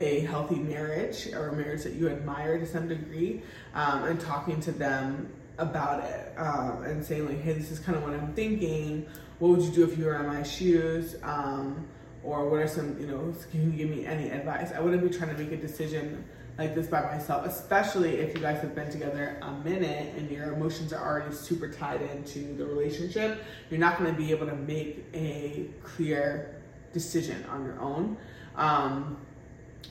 a 0.00 0.20
healthy 0.20 0.56
marriage 0.56 1.28
or 1.32 1.48
a 1.48 1.52
marriage 1.52 1.84
that 1.84 1.94
you 1.94 2.08
admire 2.08 2.58
to 2.58 2.66
some 2.66 2.88
degree, 2.88 3.42
um, 3.74 4.04
and 4.04 4.20
talking 4.20 4.60
to 4.60 4.72
them 4.72 5.32
about 5.58 6.02
it 6.02 6.32
um, 6.38 6.82
and 6.84 7.04
saying 7.04 7.26
like, 7.26 7.40
"Hey, 7.40 7.52
this 7.52 7.70
is 7.70 7.78
kind 7.78 7.96
of 7.96 8.02
what 8.02 8.14
I'm 8.14 8.32
thinking. 8.34 9.06
What 9.38 9.50
would 9.52 9.62
you 9.62 9.70
do 9.70 9.84
if 9.84 9.98
you 9.98 10.06
were 10.06 10.16
in 10.16 10.26
my 10.26 10.42
shoes?" 10.42 11.16
Um, 11.22 11.86
or 12.24 12.48
what 12.48 12.60
are 12.60 12.68
some, 12.68 12.98
you 13.00 13.06
know, 13.06 13.34
can 13.50 13.64
you 13.64 13.76
give 13.76 13.90
me 13.90 14.06
any 14.06 14.30
advice? 14.30 14.72
I 14.72 14.80
wouldn't 14.80 15.02
be 15.02 15.16
trying 15.16 15.34
to 15.34 15.42
make 15.42 15.52
a 15.52 15.56
decision 15.56 16.24
like 16.58 16.74
this 16.74 16.86
by 16.86 17.02
myself, 17.02 17.46
especially 17.46 18.16
if 18.18 18.34
you 18.34 18.40
guys 18.40 18.60
have 18.60 18.74
been 18.74 18.90
together 18.90 19.38
a 19.42 19.52
minute 19.64 20.14
and 20.16 20.30
your 20.30 20.52
emotions 20.52 20.92
are 20.92 21.04
already 21.04 21.34
super 21.34 21.68
tied 21.68 22.02
into 22.02 22.54
the 22.54 22.64
relationship. 22.64 23.42
You're 23.70 23.80
not 23.80 23.98
going 23.98 24.14
to 24.14 24.16
be 24.16 24.30
able 24.30 24.46
to 24.46 24.54
make 24.54 25.04
a 25.14 25.68
clear 25.82 26.61
decision 26.92 27.44
on 27.50 27.64
your 27.64 27.80
own. 27.80 28.16
Um, 28.56 29.18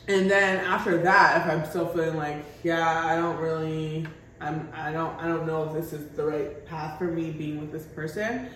and 0.07 0.29
then 0.29 0.63
after 0.65 0.97
that, 0.99 1.41
if 1.41 1.51
I'm 1.51 1.65
still 1.69 1.87
feeling 1.87 2.17
like, 2.17 2.43
yeah, 2.63 3.05
I 3.05 3.15
don't 3.15 3.37
really, 3.37 4.07
I'm, 4.39 4.69
I 4.73 4.91
don't, 4.91 5.15
I 5.19 5.27
don't 5.27 5.45
know 5.45 5.63
if 5.63 5.73
this 5.73 5.93
is 5.93 6.07
the 6.15 6.25
right 6.25 6.65
path 6.65 6.97
for 6.97 7.05
me 7.05 7.31
being 7.31 7.59
with 7.59 7.71
this 7.71 7.85
person. 7.85 8.49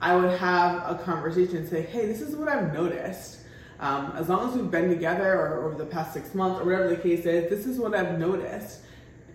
I 0.00 0.14
would 0.16 0.38
have 0.38 0.88
a 0.88 1.00
conversation 1.02 1.58
and 1.58 1.68
say, 1.68 1.82
hey, 1.82 2.06
this 2.06 2.20
is 2.20 2.36
what 2.36 2.48
I've 2.48 2.72
noticed. 2.72 3.40
Um, 3.80 4.12
as 4.16 4.28
long 4.28 4.48
as 4.48 4.56
we've 4.56 4.70
been 4.70 4.88
together 4.88 5.32
or 5.34 5.66
over 5.66 5.76
the 5.76 5.86
past 5.86 6.12
six 6.12 6.34
months 6.34 6.60
or 6.60 6.64
whatever 6.64 6.88
the 6.88 6.96
case 6.96 7.26
is, 7.26 7.48
this 7.48 7.66
is 7.66 7.78
what 7.78 7.94
I've 7.94 8.18
noticed. 8.18 8.80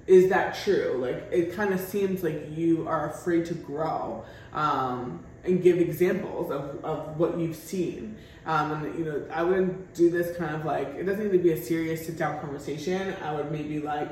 Is 0.05 0.29
that 0.29 0.55
true? 0.63 0.97
Like, 0.99 1.29
it 1.31 1.55
kind 1.55 1.73
of 1.73 1.79
seems 1.79 2.23
like 2.23 2.49
you 2.51 2.85
are 2.87 3.09
afraid 3.09 3.45
to 3.47 3.53
grow 3.53 4.25
um, 4.53 5.23
and 5.43 5.61
give 5.61 5.77
examples 5.77 6.51
of, 6.51 6.83
of 6.83 7.17
what 7.17 7.37
you've 7.37 7.55
seen. 7.55 8.17
Um, 8.45 8.71
and, 8.71 8.99
you 8.99 9.05
know, 9.05 9.25
I 9.31 9.43
wouldn't 9.43 9.93
do 9.93 10.09
this 10.09 10.35
kind 10.37 10.55
of 10.55 10.65
like, 10.65 10.87
it 10.95 11.03
doesn't 11.03 11.23
need 11.23 11.37
to 11.37 11.43
be 11.43 11.51
a 11.51 11.61
serious 11.61 12.05
sit 12.05 12.17
down 12.17 12.39
conversation. 12.39 13.15
I 13.23 13.33
would 13.33 13.51
maybe 13.51 13.79
like, 13.79 14.09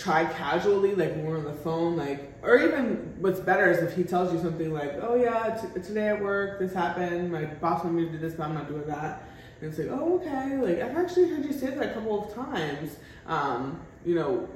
try 0.00 0.24
casually, 0.24 0.94
like 0.94 1.10
when 1.10 1.26
we're 1.26 1.38
on 1.38 1.44
the 1.44 1.52
phone, 1.52 1.96
like, 1.96 2.32
or 2.42 2.56
even 2.56 3.14
what's 3.20 3.40
better 3.40 3.70
is 3.70 3.78
if 3.78 3.94
he 3.94 4.02
tells 4.02 4.32
you 4.32 4.40
something 4.40 4.72
like, 4.72 4.94
"Oh 5.02 5.14
yeah, 5.14 5.60
t- 5.60 5.80
today 5.80 6.08
at 6.08 6.22
work 6.22 6.58
this 6.58 6.72
happened. 6.72 7.30
My 7.30 7.44
boss 7.44 7.84
wanted 7.84 7.96
me 7.96 8.06
to 8.06 8.12
do 8.12 8.18
this, 8.18 8.34
but 8.34 8.44
I'm 8.44 8.54
not 8.54 8.68
doing 8.68 8.86
that." 8.86 9.22
And 9.60 9.70
it's 9.70 9.78
like, 9.78 9.88
"Oh 9.90 10.16
okay, 10.20 10.56
like 10.56 10.80
I've 10.80 10.96
actually 10.96 11.28
heard 11.28 11.44
you 11.44 11.52
say 11.52 11.66
that 11.66 11.90
a 11.90 11.92
couple 11.92 12.24
of 12.24 12.34
times." 12.34 12.96
Um, 13.26 13.80
you 14.04 14.14
know, 14.14 14.48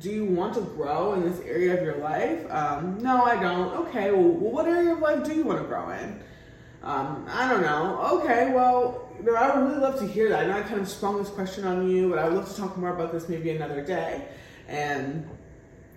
do 0.00 0.10
you 0.10 0.24
want 0.24 0.54
to 0.54 0.60
grow 0.60 1.14
in 1.14 1.22
this 1.22 1.40
area 1.40 1.76
of 1.76 1.82
your 1.82 1.96
life? 1.96 2.48
Um, 2.50 2.98
no, 3.00 3.24
I 3.24 3.40
don't. 3.40 3.86
Okay, 3.86 4.12
well, 4.12 4.22
what 4.22 4.66
area 4.66 4.92
of 4.92 5.00
life 5.00 5.24
do 5.24 5.34
you 5.34 5.44
want 5.44 5.60
to 5.60 5.66
grow 5.66 5.90
in? 5.90 6.20
Um, 6.82 7.26
I 7.28 7.48
don't 7.48 7.62
know. 7.62 8.20
Okay, 8.20 8.52
well, 8.52 9.10
I 9.18 9.58
would 9.58 9.68
really 9.68 9.80
love 9.80 9.98
to 9.98 10.06
hear 10.06 10.28
that. 10.28 10.44
I 10.44 10.46
know 10.46 10.58
I 10.58 10.62
kind 10.62 10.80
of 10.80 10.88
sprung 10.88 11.18
this 11.18 11.28
question 11.28 11.64
on 11.64 11.90
you, 11.90 12.08
but 12.08 12.18
I 12.18 12.28
would 12.28 12.34
love 12.34 12.48
to 12.48 12.56
talk 12.56 12.76
more 12.76 12.94
about 12.94 13.12
this 13.12 13.28
maybe 13.28 13.50
another 13.50 13.84
day. 13.84 14.28
And 14.68 15.28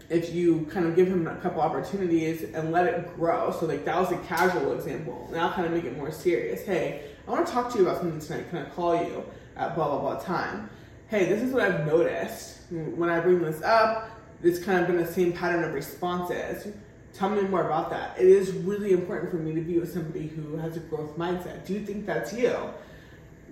if 0.10 0.34
you 0.34 0.68
kind 0.72 0.88
of 0.88 0.96
give 0.96 1.08
him 1.08 1.28
a 1.28 1.36
couple 1.36 1.62
opportunities 1.62 2.44
and 2.56 2.72
let 2.72 2.88
it 2.88 3.16
grow, 3.16 3.52
so 3.52 3.68
like 3.68 3.86
that 3.86 4.00
was 4.00 4.12
a 4.12 4.18
casual 4.20 4.74
example. 4.74 5.30
Now 5.32 5.52
kind 5.52 5.68
of 5.68 5.74
make 5.74 5.86
it 5.86 5.96
more 5.96 6.12
serious. 6.12 6.66
Hey, 6.66 7.04
I 7.28 7.32
want 7.32 7.46
to 7.46 7.54
talk 7.54 7.72
to 7.74 7.78
you 7.78 7.88
about 7.88 8.02
something 8.02 8.20
tonight. 8.20 8.50
Can 8.50 8.60
I 8.60 8.66
call 8.66 8.96
you 8.96 9.24
at 9.56 9.76
blah 9.76 9.88
blah 9.88 10.00
blah 10.00 10.20
time? 10.20 10.70
Hey, 11.12 11.26
this 11.26 11.41
is 11.41 11.52
what 11.52 11.63
I've 11.63 11.86
noticed 11.86 12.60
when 12.69 13.10
I 13.10 13.19
bring 13.19 13.41
this 13.41 13.62
up. 13.63 14.10
It's 14.43 14.63
kind 14.63 14.80
of 14.80 14.88
been 14.88 14.95
the 14.95 15.06
same 15.06 15.34
pattern 15.34 15.62
of 15.65 15.74
responses. 15.74 16.74
Tell 17.13 17.30
me 17.30 17.41
more 17.41 17.65
about 17.65 17.89
that. 17.89 18.17
It 18.17 18.28
is 18.28 18.54
really 18.54 18.93
important 18.93 19.30
for 19.30 19.36
me 19.36 19.54
to 19.54 19.60
be 19.60 19.78
with 19.78 19.91
somebody 19.91 20.28
who 20.28 20.56
has 20.56 20.78
a 20.78 20.80
growth 20.80 21.17
mindset. 21.17 21.65
Do 21.65 21.74
you 21.74 21.86
think 21.86 22.06
that's 22.06 22.32
you? 22.32 22.56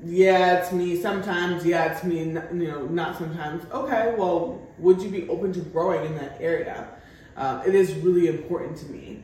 Yeah, 0.05 0.59
it's 0.59 0.71
me 0.71 1.01
sometimes. 1.01 1.65
Yeah, 1.65 1.91
it's 1.91 2.05
me, 2.05 2.19
you 2.19 2.31
know, 2.31 2.85
not 2.85 3.17
sometimes. 3.17 3.69
Okay, 3.73 4.15
well, 4.17 4.65
would 4.77 5.01
you 5.01 5.09
be 5.09 5.27
open 5.27 5.51
to 5.51 5.59
growing 5.59 6.05
in 6.05 6.15
that 6.15 6.37
area? 6.39 6.87
Um, 7.35 7.63
it 7.67 7.75
is 7.75 7.93
really 7.95 8.27
important 8.29 8.77
to 8.77 8.85
me. 8.85 9.21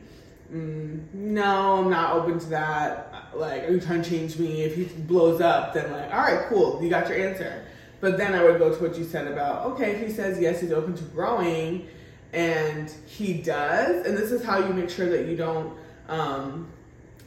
mm, 0.52 1.02
no, 1.14 1.78
I'm 1.78 1.88
not 1.88 2.12
open 2.12 2.38
to 2.38 2.46
that. 2.50 3.30
Like, 3.34 3.62
are 3.62 3.70
you 3.70 3.80
trying 3.80 4.02
to 4.02 4.10
change 4.10 4.38
me? 4.38 4.60
If 4.60 4.76
he 4.76 4.84
blows 4.84 5.40
up, 5.40 5.72
then 5.72 5.90
like, 5.90 6.12
all 6.12 6.20
right, 6.20 6.46
cool, 6.50 6.82
you 6.82 6.90
got 6.90 7.08
your 7.08 7.16
answer. 7.16 7.64
But 8.06 8.18
then 8.18 8.34
I 8.34 8.44
would 8.44 8.60
go 8.60 8.72
to 8.72 8.80
what 8.80 8.96
you 8.96 9.02
said 9.02 9.26
about, 9.26 9.66
okay, 9.72 9.96
if 9.96 10.06
he 10.06 10.12
says 10.12 10.38
yes, 10.40 10.60
he's 10.60 10.70
open 10.70 10.94
to 10.94 11.02
growing, 11.06 11.88
and 12.32 12.88
he 13.04 13.32
does, 13.32 14.06
and 14.06 14.16
this 14.16 14.30
is 14.30 14.44
how 14.44 14.64
you 14.64 14.72
make 14.72 14.90
sure 14.90 15.08
that 15.08 15.26
you 15.26 15.36
don't 15.36 15.76
um, 16.08 16.68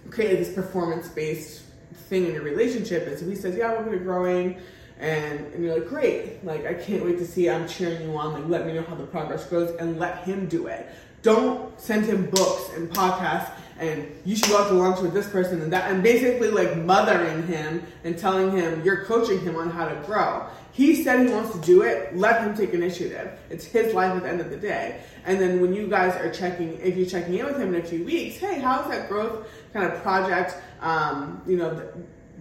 create 0.10 0.38
this 0.38 0.54
performance 0.54 1.10
based 1.10 1.64
thing 2.08 2.28
in 2.28 2.34
your 2.34 2.44
relationship. 2.44 3.06
Is 3.08 3.22
if 3.22 3.28
he 3.28 3.36
says, 3.36 3.58
yeah, 3.58 3.74
I'm 3.74 3.80
open 3.80 3.92
to 3.92 3.98
growing, 4.00 4.62
and, 5.02 5.48
and 5.48 5.62
you're 5.62 5.78
like, 5.78 5.90
great, 5.90 6.46
like 6.46 6.66
I 6.66 6.76
can't 6.76 7.04
wait 7.04 7.18
to 7.18 7.28
see. 7.28 7.50
I'm 7.50 7.68
cheering 7.68 8.02
you 8.02 8.16
on. 8.16 8.32
Like, 8.32 8.48
let 8.48 8.66
me 8.66 8.72
know 8.72 8.84
how 8.84 8.96
the 8.96 9.06
progress 9.06 9.44
goes, 9.48 9.76
and 9.82 10.00
let 10.00 10.24
him 10.24 10.48
do 10.48 10.68
it. 10.68 10.88
Don't 11.24 11.78
send 11.78 12.06
him 12.06 12.30
books 12.30 12.70
and 12.78 12.90
podcasts 12.90 13.52
and 13.80 14.12
you 14.26 14.36
should 14.36 14.50
go 14.50 14.58
out 14.58 14.68
to 14.68 14.74
lunch 14.74 15.00
with 15.00 15.14
this 15.14 15.28
person 15.30 15.62
and 15.62 15.72
that 15.72 15.90
and 15.90 16.04
basically 16.04 16.50
like 16.50 16.78
mothering 16.78 17.48
him 17.48 17.82
and 18.04 18.18
telling 18.18 18.52
him 18.52 18.84
you're 18.84 19.06
coaching 19.06 19.40
him 19.40 19.56
on 19.56 19.70
how 19.70 19.88
to 19.88 19.96
grow. 20.06 20.46
He 20.72 21.04
said 21.04 21.28
he 21.28 21.34
wants 21.34 21.52
to 21.52 21.60
do 21.62 21.82
it. 21.82 22.16
Let 22.16 22.42
him 22.42 22.56
take 22.56 22.74
initiative. 22.74 23.32
It's 23.50 23.66
his 23.66 23.94
life 23.94 24.16
at 24.16 24.24
the 24.24 24.30
end 24.30 24.40
of 24.40 24.50
the 24.50 24.58
day. 24.58 25.02
And 25.26 25.40
then 25.40 25.60
when 25.62 25.74
you 25.74 25.88
guys 25.88 26.16
are 26.16 26.32
checking 26.32 26.80
if 26.80 26.98
you're 26.98 27.10
checking 27.10 27.36
in 27.36 27.46
with 27.46 27.58
him 27.58 27.74
in 27.74 27.82
a 27.82 27.86
few 27.86 28.04
weeks 28.04 28.38
hey 28.38 28.60
how's 28.60 28.90
that 28.90 29.10
growth 29.10 29.48
kind 29.74 29.92
of 29.92 30.02
project 30.02 30.56
um, 30.82 31.42
you 31.48 31.58
know 31.58 31.82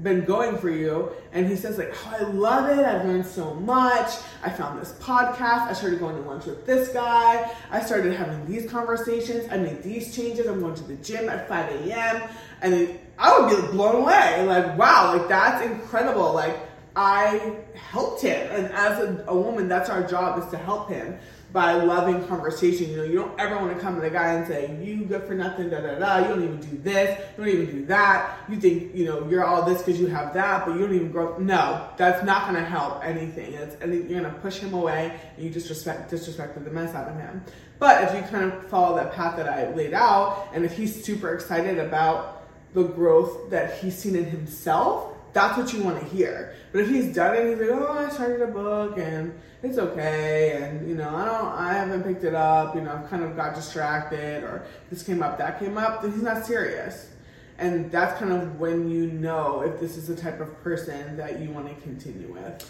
been 0.03 0.25
going 0.25 0.57
for 0.59 0.71
you 0.71 1.11
and 1.33 1.47
he 1.49 1.57
says 1.57 1.77
like 1.79 1.93
oh 1.93 2.17
i 2.19 2.23
love 2.23 2.79
it. 2.79 2.85
I've 2.85 3.07
learned 3.07 3.27
so 3.27 3.55
much. 3.55 4.11
I 4.43 4.51
found 4.51 4.81
this 4.81 4.93
podcast. 5.01 5.69
I 5.69 5.73
started 5.73 5.99
going 5.99 6.17
to 6.17 6.23
lunch 6.23 6.47
with 6.47 6.67
this 6.67 6.89
guy. 6.89 7.53
I 7.71 7.81
started 7.81 8.15
having 8.15 8.47
these 8.47 8.71
conversations. 8.71 9.49
I 9.51 9.57
made 9.57 9.83
these 9.83 10.15
changes. 10.15 10.47
I'm 10.47 10.61
going 10.61 10.75
to 10.75 10.85
the 10.85 10.97
gym 10.97 11.29
at 11.29 11.49
5 11.49 11.87
a.m 11.87 12.29
and 12.63 12.99
i 13.19 13.39
would 13.39 13.51
be 13.51 13.69
blown 13.73 14.03
away. 14.03 14.45
Like 14.47 14.79
wow 14.79 15.17
like 15.17 15.29
that's 15.29 15.65
incredible. 15.65 16.33
Like 16.33 16.59
i 16.97 17.57
helped 17.75 18.23
him. 18.23 18.51
And 18.51 18.67
as 18.73 18.99
a, 18.99 19.25
a 19.29 19.37
woman 19.37 19.69
that's 19.69 19.91
our 19.91 20.03
job 20.03 20.43
is 20.43 20.51
to 20.51 20.59
help 20.59 20.89
him 20.89 21.19
by 21.53 21.73
loving 21.73 22.27
conversation. 22.27 22.91
You 22.91 22.97
know, 22.99 23.03
you 23.05 23.15
don't 23.15 23.41
ever 23.41 23.57
want 23.57 23.75
to 23.75 23.81
come 23.81 23.95
to 23.95 24.01
the 24.01 24.11
guy 24.11 24.35
and 24.35 24.47
say, 24.47 24.77
you 24.83 25.05
good 25.05 25.25
for 25.25 25.35
nothing, 25.35 25.71
da 25.71 25.81
da 25.81 25.99
da, 25.99 26.19
you 26.19 26.29
don't 26.29 26.45
even 26.45 26.61
do 26.61 26.79
this, 26.79 27.19
you 27.19 27.45
don't 27.45 27.53
even 27.53 27.67
do 27.75 27.87
that. 27.87 28.39
You 28.49 28.61
think, 28.61 28.95
you 28.95 29.07
know, 29.07 29.27
you're 29.29 29.45
all 29.45 29.65
this 29.65 29.79
because 29.79 29.99
you 29.99 30.07
have 30.09 30.35
that, 30.35 30.67
but 30.67 30.75
you 30.75 30.81
don't 30.81 30.95
even 30.95 31.11
grow. 31.11 31.39
No, 31.39 31.89
that's 31.97 32.25
not 32.25 32.51
going 32.51 32.63
to 32.63 32.69
help 32.69 33.05
anything. 33.05 33.55
It's, 33.55 33.77
you're 33.81 34.21
going 34.21 34.25
to 34.25 34.41
push 34.41 34.59
him 34.59 34.75
away 34.75 35.19
and 35.37 35.45
you 35.45 35.51
disrespect, 35.51 36.11
disrespected 36.11 36.65
the 36.65 36.71
mess 36.71 36.95
out 36.95 37.09
of 37.09 37.17
him. 37.17 37.43
But 37.79 38.05
if 38.05 38.15
you 38.15 38.23
kind 38.29 38.53
of 38.53 38.67
follow 38.69 38.97
that 38.97 39.13
path 39.15 39.37
that 39.37 39.49
I 39.49 39.73
laid 39.75 39.95
out, 39.95 40.49
and 40.53 40.65
if 40.65 40.77
he's 40.77 41.05
super 41.05 41.35
excited 41.35 41.79
about 41.79 42.47
the 42.75 42.83
growth 42.83 43.51
that 43.51 43.79
he's 43.79 43.97
seen 43.97 44.17
in 44.17 44.25
himself, 44.25 45.15
that's 45.33 45.59
what 45.59 45.73
you 45.73 45.83
want 45.83 46.01
to 46.01 46.07
hear. 46.07 46.55
But 46.73 46.83
if 46.83 46.89
he's 46.89 47.15
done 47.15 47.35
it, 47.35 47.41
and 47.41 47.51
he's 47.51 47.69
like, 47.69 47.81
oh, 47.81 47.93
I 47.93 48.11
started 48.11 48.43
a 48.43 48.47
book 48.47 48.99
and 48.99 49.39
it's 49.63 49.79
okay, 49.79 50.61
and 50.63 50.89
you 50.89 50.95
know, 50.95 51.15
I 51.15 51.25
don't, 51.25 51.53
I 51.53 51.73
haven't 51.73 52.05
picked 52.05 52.25
it 52.25 52.35
up. 52.35 52.75
You 52.75 52.83
know, 52.83 52.95
I've 52.95 53.11
kind 53.11 53.25
of 53.25 53.35
got 53.35 53.55
distracted, 53.55 54.45
or 54.45 54.65
this 54.91 55.03
came 55.03 55.23
up, 55.23 55.39
that 55.39 55.59
came 55.59 55.77
up. 55.77 56.03
Then 56.03 56.13
he's 56.13 56.23
not 56.23 56.47
serious, 56.47 57.11
and 57.59 57.91
that's 57.91 58.19
kind 58.19 58.33
of 58.33 58.61
when 58.61 58.89
you 58.89 59.09
know 59.09 59.63
if 59.63 59.81
this 59.81 59.97
is 59.97 60.07
the 60.07 60.15
type 60.15 60.41
of 60.41 60.63
person 60.63 61.17
that 61.17 61.41
you 61.41 61.51
want 61.51 61.69
to 61.69 61.75
continue 61.83 62.33
with. 62.33 62.65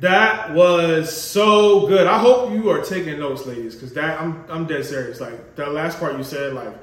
That 0.00 0.52
was 0.52 1.16
so 1.16 1.86
good. 1.86 2.06
I 2.06 2.18
hope 2.18 2.52
you 2.52 2.68
are 2.70 2.82
taking 2.82 3.18
notes, 3.20 3.46
ladies, 3.46 3.74
because 3.74 3.94
that 3.94 4.20
I'm 4.20 4.44
I'm 4.50 4.66
dead 4.66 4.84
serious. 4.84 5.20
Like 5.20 5.56
that 5.56 5.72
last 5.72 5.98
part 5.98 6.16
you 6.18 6.24
said, 6.24 6.52
like 6.52 6.74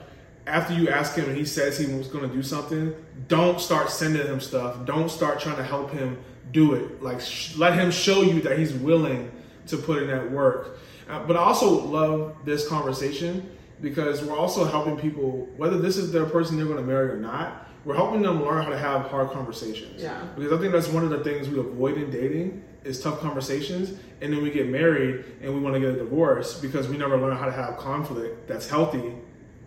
after 0.47 0.73
you 0.73 0.89
ask 0.89 1.15
him 1.15 1.25
and 1.25 1.37
he 1.37 1.45
says 1.45 1.77
he 1.77 1.93
was 1.93 2.07
going 2.07 2.27
to 2.27 2.35
do 2.35 2.41
something, 2.41 2.93
don't 3.27 3.59
start 3.59 3.89
sending 3.89 4.25
him 4.25 4.39
stuff. 4.39 4.85
Don't 4.85 5.09
start 5.09 5.39
trying 5.39 5.57
to 5.57 5.63
help 5.63 5.91
him 5.91 6.17
do 6.51 6.73
it. 6.73 7.01
Like, 7.01 7.21
sh- 7.21 7.55
let 7.57 7.73
him 7.73 7.91
show 7.91 8.21
you 8.21 8.41
that 8.41 8.57
he's 8.57 8.73
willing 8.73 9.31
to 9.67 9.77
put 9.77 10.01
in 10.01 10.07
that 10.07 10.31
work. 10.31 10.79
Uh, 11.09 11.23
but 11.25 11.35
I 11.35 11.39
also 11.39 11.69
love 11.69 12.35
this 12.45 12.67
conversation 12.67 13.49
because 13.81 14.23
we're 14.23 14.37
also 14.37 14.65
helping 14.65 14.97
people, 14.97 15.47
whether 15.57 15.77
this 15.77 15.97
is 15.97 16.11
their 16.11 16.25
person 16.25 16.57
they're 16.57 16.65
going 16.65 16.77
to 16.77 16.83
marry 16.83 17.09
or 17.09 17.17
not, 17.17 17.67
we're 17.83 17.95
helping 17.95 18.21
them 18.21 18.43
learn 18.43 18.63
how 18.63 18.69
to 18.69 18.77
have 18.77 19.07
hard 19.07 19.31
conversations. 19.31 20.01
Yeah. 20.01 20.23
Because 20.35 20.53
I 20.53 20.61
think 20.61 20.71
that's 20.71 20.87
one 20.87 21.03
of 21.03 21.09
the 21.09 21.23
things 21.23 21.49
we 21.49 21.59
avoid 21.59 21.97
in 21.97 22.11
dating 22.11 22.63
is 22.83 23.01
tough 23.01 23.19
conversations, 23.19 23.91
and 24.21 24.33
then 24.33 24.41
we 24.43 24.51
get 24.51 24.67
married 24.67 25.25
and 25.41 25.53
we 25.53 25.59
want 25.59 25.75
to 25.75 25.79
get 25.79 25.89
a 25.89 25.97
divorce 25.97 26.59
because 26.59 26.87
we 26.87 26.97
never 26.97 27.17
learn 27.17 27.35
how 27.35 27.45
to 27.45 27.51
have 27.51 27.77
conflict 27.77 28.47
that's 28.47 28.67
healthy 28.69 29.13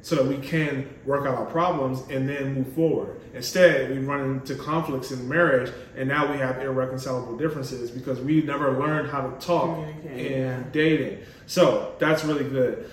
so 0.04 0.16
that 0.16 0.26
we 0.26 0.36
can 0.36 0.86
work 1.06 1.26
out 1.26 1.34
our 1.34 1.46
problems 1.46 2.02
and 2.10 2.28
then 2.28 2.52
move 2.56 2.70
forward. 2.74 3.18
Instead, 3.32 3.88
we 3.88 3.96
run 4.00 4.20
into 4.20 4.54
conflicts 4.54 5.10
in 5.10 5.26
marriage 5.26 5.72
and 5.96 6.06
now 6.06 6.30
we 6.30 6.36
have 6.36 6.60
irreconcilable 6.60 7.38
differences 7.38 7.90
because 7.90 8.20
we 8.20 8.42
never 8.42 8.78
learned 8.78 9.08
how 9.08 9.26
to 9.26 9.46
talk 9.46 9.78
in 10.04 10.68
dating. 10.72 11.20
So 11.46 11.96
that's 11.98 12.22
really 12.22 12.44
good. 12.44 12.90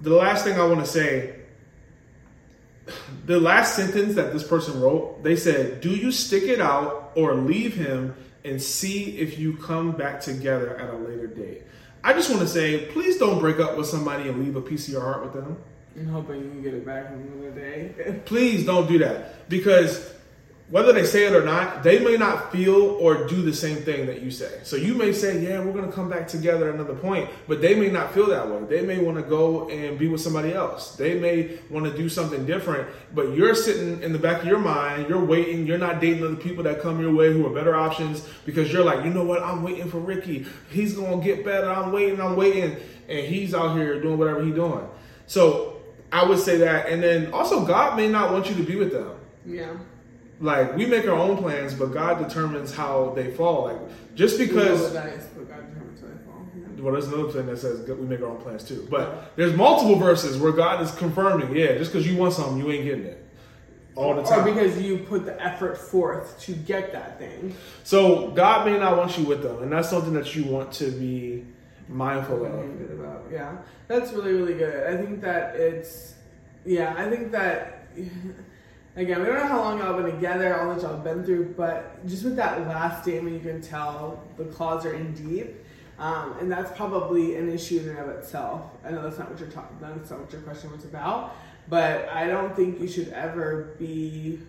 The 0.00 0.14
last 0.14 0.44
thing 0.44 0.60
I 0.60 0.64
want 0.64 0.78
to 0.78 0.86
say 0.86 1.34
the 3.26 3.40
last 3.40 3.74
sentence 3.74 4.14
that 4.14 4.32
this 4.32 4.46
person 4.46 4.80
wrote, 4.80 5.24
they 5.24 5.34
said, 5.34 5.80
Do 5.80 5.90
you 5.90 6.12
stick 6.12 6.44
it 6.44 6.60
out 6.60 7.10
or 7.16 7.34
leave 7.34 7.74
him 7.74 8.14
and 8.44 8.62
see 8.62 9.16
if 9.16 9.40
you 9.40 9.56
come 9.56 9.90
back 9.92 10.20
together 10.20 10.76
at 10.76 10.94
a 10.94 10.96
later 10.98 11.26
date? 11.26 11.62
I 12.04 12.12
just 12.12 12.28
want 12.28 12.42
to 12.42 12.48
say, 12.48 12.84
please 12.92 13.16
don't 13.16 13.40
break 13.40 13.58
up 13.58 13.76
with 13.76 13.86
somebody 13.86 14.28
and 14.28 14.44
leave 14.44 14.54
a 14.54 14.60
piece 14.60 14.86
of 14.86 14.92
your 14.92 15.00
heart 15.00 15.24
with 15.24 15.32
them. 15.32 15.56
I'm 15.96 16.08
hoping 16.08 16.42
you 16.42 16.50
can 16.50 16.62
get 16.62 16.74
it 16.74 16.84
back 16.84 17.10
another 17.10 17.50
day. 17.52 18.20
Please 18.24 18.66
don't 18.66 18.88
do 18.88 18.98
that 18.98 19.48
because 19.48 20.12
whether 20.70 20.94
they 20.94 21.04
say 21.04 21.26
it 21.26 21.34
or 21.34 21.44
not, 21.44 21.82
they 21.82 21.98
may 21.98 22.16
not 22.16 22.50
feel 22.50 22.96
or 22.98 23.28
do 23.28 23.42
the 23.42 23.52
same 23.52 23.76
thing 23.76 24.06
that 24.06 24.22
you 24.22 24.30
say. 24.30 24.60
So 24.62 24.76
you 24.76 24.94
may 24.94 25.12
say, 25.12 25.38
"Yeah, 25.40 25.60
we're 25.60 25.72
going 25.72 25.86
to 25.86 25.92
come 25.92 26.08
back 26.08 26.26
together 26.26 26.68
at 26.68 26.74
another 26.74 26.94
point," 26.94 27.28
but 27.46 27.60
they 27.60 27.74
may 27.74 27.90
not 27.90 28.14
feel 28.14 28.26
that 28.28 28.48
way. 28.48 28.64
They 28.64 28.84
may 28.84 28.98
want 28.98 29.18
to 29.18 29.22
go 29.22 29.68
and 29.68 29.98
be 29.98 30.08
with 30.08 30.22
somebody 30.22 30.54
else. 30.54 30.96
They 30.96 31.20
may 31.20 31.58
want 31.68 31.84
to 31.84 31.94
do 31.94 32.08
something 32.08 32.46
different, 32.46 32.88
but 33.14 33.36
you're 33.36 33.54
sitting 33.54 34.02
in 34.02 34.12
the 34.14 34.18
back 34.18 34.40
of 34.40 34.48
your 34.48 34.58
mind, 34.58 35.08
you're 35.08 35.24
waiting, 35.24 35.66
you're 35.66 35.78
not 35.78 36.00
dating 36.00 36.24
other 36.24 36.34
people 36.34 36.64
that 36.64 36.80
come 36.80 36.98
your 36.98 37.14
way 37.14 37.30
who 37.32 37.46
are 37.46 37.54
better 37.54 37.76
options 37.76 38.26
because 38.46 38.72
you're 38.72 38.84
like, 38.84 39.04
"You 39.04 39.10
know 39.10 39.24
what? 39.24 39.42
I'm 39.42 39.62
waiting 39.62 39.90
for 39.90 39.98
Ricky. 39.98 40.46
He's 40.70 40.94
going 40.94 41.20
to 41.20 41.24
get 41.24 41.44
better. 41.44 41.70
I'm 41.70 41.92
waiting, 41.92 42.20
I'm 42.20 42.36
waiting." 42.36 42.76
And 43.06 43.26
he's 43.26 43.54
out 43.54 43.76
here 43.76 44.00
doing 44.00 44.16
whatever 44.16 44.42
he's 44.42 44.54
doing. 44.54 44.88
So 45.26 45.73
I 46.14 46.22
would 46.22 46.38
say 46.38 46.58
that, 46.58 46.88
and 46.88 47.02
then 47.02 47.32
also 47.32 47.66
God 47.66 47.96
may 47.96 48.08
not 48.08 48.30
want 48.30 48.48
you 48.48 48.54
to 48.54 48.62
be 48.62 48.76
with 48.76 48.92
them. 48.92 49.16
Yeah. 49.44 49.72
Like 50.40 50.76
we 50.76 50.86
make 50.86 51.08
our 51.08 51.18
own 51.18 51.36
plans, 51.36 51.74
but 51.74 51.86
God 51.86 52.26
determines 52.26 52.72
how 52.72 53.12
they 53.16 53.32
fall. 53.32 53.64
Like 53.64 54.14
just 54.14 54.38
because. 54.38 54.94
Well, 56.78 56.92
there's 56.92 57.08
another 57.08 57.32
thing 57.32 57.46
that 57.46 57.56
says 57.56 57.88
we 57.88 58.06
make 58.06 58.20
our 58.20 58.26
own 58.26 58.42
plans 58.42 58.62
too. 58.62 58.86
But 58.90 59.34
there's 59.36 59.56
multiple 59.56 59.96
verses 59.96 60.38
where 60.38 60.52
God 60.52 60.82
is 60.82 60.92
confirming, 60.92 61.56
yeah, 61.56 61.78
just 61.78 61.90
because 61.90 62.06
you 62.06 62.16
want 62.16 62.34
something, 62.34 62.58
you 62.58 62.70
ain't 62.70 62.84
getting 62.84 63.06
it 63.06 63.26
all 63.96 64.14
the 64.14 64.22
time. 64.22 64.40
Or 64.40 64.52
because 64.52 64.80
you 64.80 64.98
put 64.98 65.24
the 65.24 65.42
effort 65.42 65.78
forth 65.78 66.38
to 66.40 66.52
get 66.52 66.92
that 66.92 67.18
thing. 67.18 67.56
So 67.84 68.28
God 68.32 68.66
may 68.66 68.78
not 68.78 68.98
want 68.98 69.16
you 69.18 69.24
with 69.24 69.42
them, 69.42 69.62
and 69.62 69.72
that's 69.72 69.88
something 69.88 70.12
that 70.12 70.36
you 70.36 70.44
want 70.44 70.72
to 70.74 70.90
be 70.90 71.44
mindful 71.88 72.44
of. 72.44 72.90
About. 72.98 73.26
Yeah, 73.30 73.56
that's 73.88 74.12
really 74.12 74.32
really 74.32 74.54
good. 74.54 74.86
I 74.86 74.96
think 74.96 75.20
that 75.22 75.56
it's 75.56 76.14
yeah. 76.64 76.94
I 76.96 77.08
think 77.08 77.30
that 77.32 77.88
again 78.96 79.20
we 79.20 79.26
don't 79.26 79.34
know 79.34 79.46
how 79.46 79.60
long 79.60 79.78
y'all 79.78 80.00
been 80.00 80.12
together, 80.12 80.60
all 80.60 80.74
that 80.74 80.82
y'all 80.82 80.98
been 80.98 81.24
through, 81.24 81.54
but 81.56 82.04
just 82.06 82.24
with 82.24 82.36
that 82.36 82.66
last 82.66 83.02
statement, 83.02 83.34
you 83.34 83.40
can 83.40 83.60
tell 83.60 84.22
the 84.36 84.44
claws 84.44 84.86
are 84.86 84.94
in 84.94 85.14
deep. 85.14 85.56
Um, 85.96 86.36
and 86.40 86.50
that's 86.50 86.76
probably 86.76 87.36
an 87.36 87.48
issue 87.48 87.78
in 87.78 87.90
and 87.90 87.98
of 87.98 88.08
itself. 88.08 88.62
I 88.84 88.90
know 88.90 89.02
that's 89.02 89.18
not 89.18 89.30
what 89.30 89.38
you're 89.38 89.48
talking. 89.48 89.76
That's 89.80 90.10
not 90.10 90.20
what 90.22 90.32
your 90.32 90.40
question 90.42 90.72
was 90.72 90.84
about. 90.84 91.36
But 91.68 92.08
I 92.08 92.26
don't 92.26 92.54
think 92.56 92.80
you 92.80 92.88
should 92.88 93.08
ever 93.10 93.74
be. 93.78 94.40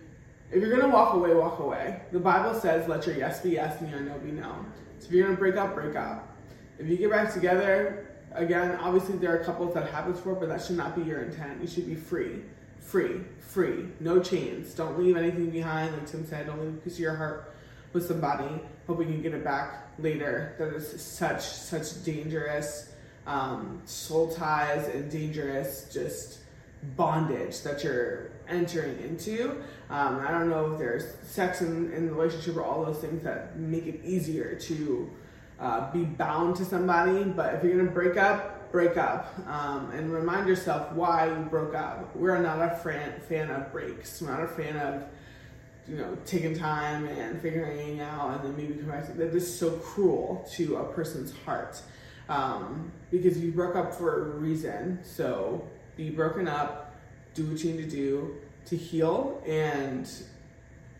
If 0.50 0.60
you're 0.60 0.76
gonna 0.76 0.92
walk 0.92 1.14
away, 1.14 1.34
walk 1.34 1.60
away. 1.60 2.02
The 2.12 2.18
Bible 2.18 2.58
says, 2.58 2.88
"Let 2.88 3.06
your 3.06 3.16
yes 3.16 3.40
be 3.40 3.50
yes 3.50 3.80
and 3.80 3.90
your 3.90 4.00
no 4.00 4.18
be 4.18 4.32
no." 4.32 4.66
So 4.98 5.06
if 5.06 5.12
you're 5.12 5.26
gonna 5.26 5.38
break 5.38 5.56
up, 5.56 5.74
break 5.74 5.96
up. 5.96 6.35
If 6.78 6.86
you 6.88 6.96
get 6.96 7.10
back 7.10 7.32
together, 7.32 8.06
again, 8.32 8.76
obviously 8.76 9.16
there 9.16 9.34
are 9.34 9.44
couples 9.44 9.74
that 9.74 9.90
have 9.90 10.12
this 10.12 10.20
for, 10.20 10.34
but 10.34 10.48
that 10.48 10.62
should 10.62 10.76
not 10.76 10.94
be 10.94 11.02
your 11.02 11.22
intent. 11.22 11.60
You 11.60 11.66
should 11.66 11.86
be 11.86 11.94
free, 11.94 12.42
free, 12.80 13.20
free, 13.40 13.86
no 14.00 14.20
chains. 14.20 14.74
Don't 14.74 14.98
leave 14.98 15.16
anything 15.16 15.50
behind. 15.50 15.92
Like 15.94 16.06
Tim 16.06 16.26
said, 16.26 16.46
don't 16.46 16.60
leave 16.60 16.74
a 16.74 16.78
piece 16.78 16.94
of 16.94 17.00
your 17.00 17.16
heart 17.16 17.54
with 17.92 18.06
somebody, 18.06 18.60
hoping 18.86 19.08
you 19.08 19.14
can 19.14 19.22
get 19.22 19.34
it 19.34 19.44
back 19.44 19.88
later. 19.98 20.54
That 20.58 20.74
is 20.74 21.00
such 21.02 21.40
such 21.40 22.04
dangerous 22.04 22.92
um, 23.26 23.80
soul 23.86 24.32
ties 24.32 24.86
and 24.88 25.10
dangerous 25.10 25.88
just 25.92 26.40
bondage 26.96 27.62
that 27.62 27.82
you're 27.82 28.30
entering 28.48 28.98
into. 29.00 29.62
Um, 29.90 30.20
I 30.20 30.30
don't 30.30 30.48
know 30.50 30.72
if 30.72 30.78
there's 30.78 31.14
sex 31.22 31.60
in, 31.62 31.92
in 31.92 32.06
the 32.06 32.12
relationship 32.12 32.56
or 32.56 32.62
all 32.62 32.84
those 32.84 32.98
things 32.98 33.22
that 33.24 33.58
make 33.58 33.86
it 33.86 34.00
easier 34.04 34.54
to 34.60 35.10
uh, 35.60 35.90
be 35.92 36.04
bound 36.04 36.56
to 36.56 36.64
somebody. 36.64 37.24
But 37.24 37.54
if 37.54 37.64
you're 37.64 37.76
gonna 37.76 37.90
break 37.90 38.16
up, 38.16 38.70
break 38.72 38.96
up 38.96 39.34
um, 39.46 39.90
and 39.92 40.12
remind 40.12 40.48
yourself 40.48 40.92
why 40.92 41.28
you 41.28 41.46
broke 41.50 41.74
up. 41.74 42.14
We're 42.14 42.38
not 42.38 42.60
a 42.60 42.76
fan, 42.76 43.20
fan 43.28 43.50
of 43.50 43.72
breaks. 43.72 44.20
We're 44.20 44.30
not 44.30 44.42
a 44.42 44.48
fan 44.48 44.76
of 44.76 45.04
you 45.88 45.96
know 45.96 46.16
taking 46.24 46.56
time 46.58 47.06
and 47.06 47.40
figuring 47.40 48.00
out 48.00 48.40
and 48.40 48.44
then 48.44 48.56
maybe 48.56 48.74
come 48.74 48.90
back. 48.90 49.06
To, 49.06 49.12
that 49.12 49.34
is 49.34 49.58
so 49.58 49.70
cruel 49.72 50.48
to 50.54 50.76
a 50.76 50.84
person's 50.92 51.32
heart 51.44 51.80
um, 52.28 52.92
because 53.10 53.38
you 53.38 53.52
broke 53.52 53.76
up 53.76 53.94
for 53.94 54.32
a 54.32 54.36
reason. 54.36 54.98
So 55.02 55.66
be 55.96 56.10
broken 56.10 56.48
up, 56.48 56.94
do 57.34 57.46
what 57.46 57.62
you 57.62 57.72
need 57.72 57.90
to 57.90 57.96
do 57.96 58.36
to 58.66 58.76
heal 58.76 59.42
and 59.46 60.10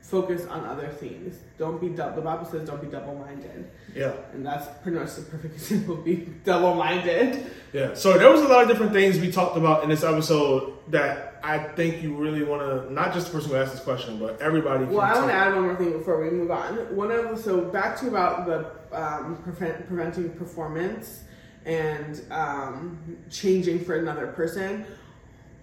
focus 0.06 0.46
on 0.46 0.64
other 0.64 0.86
things. 0.86 1.36
Don't 1.58 1.80
be 1.80 1.88
double. 1.88 2.16
The 2.16 2.22
Bible 2.22 2.46
says 2.46 2.68
don't 2.68 2.80
be 2.80 2.86
double-minded. 2.86 3.68
Yeah. 3.94 4.12
And 4.32 4.46
that's 4.46 4.68
pretty 4.82 4.98
much 4.98 5.16
the 5.16 5.22
perfect 5.22 5.54
example. 5.54 5.96
Be 5.96 6.16
double-minded. 6.44 7.50
Yeah. 7.72 7.94
So 7.94 8.16
there 8.16 8.30
was 8.30 8.40
a 8.40 8.48
lot 8.48 8.62
of 8.62 8.68
different 8.68 8.92
things 8.92 9.18
we 9.18 9.32
talked 9.32 9.56
about 9.56 9.82
in 9.82 9.90
this 9.90 10.04
episode 10.04 10.74
that 10.90 11.40
I 11.42 11.58
think 11.58 12.02
you 12.04 12.14
really 12.14 12.44
want 12.44 12.62
to, 12.62 12.92
not 12.92 13.14
just 13.14 13.26
the 13.26 13.32
person 13.32 13.50
who 13.50 13.56
asked 13.56 13.72
this 13.72 13.82
question, 13.82 14.18
but 14.20 14.40
everybody. 14.40 14.84
Well, 14.84 15.00
I 15.00 15.14
want 15.14 15.26
to 15.26 15.32
add 15.32 15.54
one 15.54 15.64
more 15.64 15.76
thing 15.76 15.92
before 15.92 16.22
we 16.22 16.30
move 16.30 16.52
on. 16.52 16.94
One 16.94 17.10
of 17.10 17.40
so 17.40 17.62
back 17.62 17.98
to 18.00 18.08
about 18.08 18.46
the 18.46 18.70
um, 18.92 19.42
prevent, 19.42 19.88
preventing 19.88 20.30
performance 20.30 21.24
and 21.64 22.22
um, 22.30 23.18
changing 23.28 23.84
for 23.84 23.96
another 23.96 24.28
person. 24.28 24.86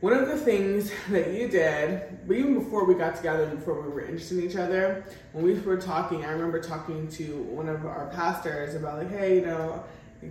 One 0.04 0.12
of 0.12 0.28
the 0.28 0.38
things 0.38 0.92
that 1.12 1.32
you 1.32 1.48
did, 1.48 2.02
even 2.30 2.60
before 2.60 2.84
we 2.84 2.94
got 2.94 3.16
together, 3.16 3.46
before 3.46 3.82
we 3.82 3.88
were 3.88 4.02
interested 4.02 4.40
in 4.40 4.50
each 4.50 4.58
other, 4.58 5.06
when 5.32 5.46
we 5.46 5.58
were 5.58 5.78
talking, 5.78 6.26
I 6.26 6.32
remember 6.32 6.62
talking 6.62 7.08
to 7.08 7.38
one 7.44 7.70
of 7.70 7.86
our 7.86 8.08
pastors 8.08 8.76
about 8.76 8.98
like, 8.98 9.10
hey, 9.10 9.36
you 9.36 9.46
know, 9.46 9.82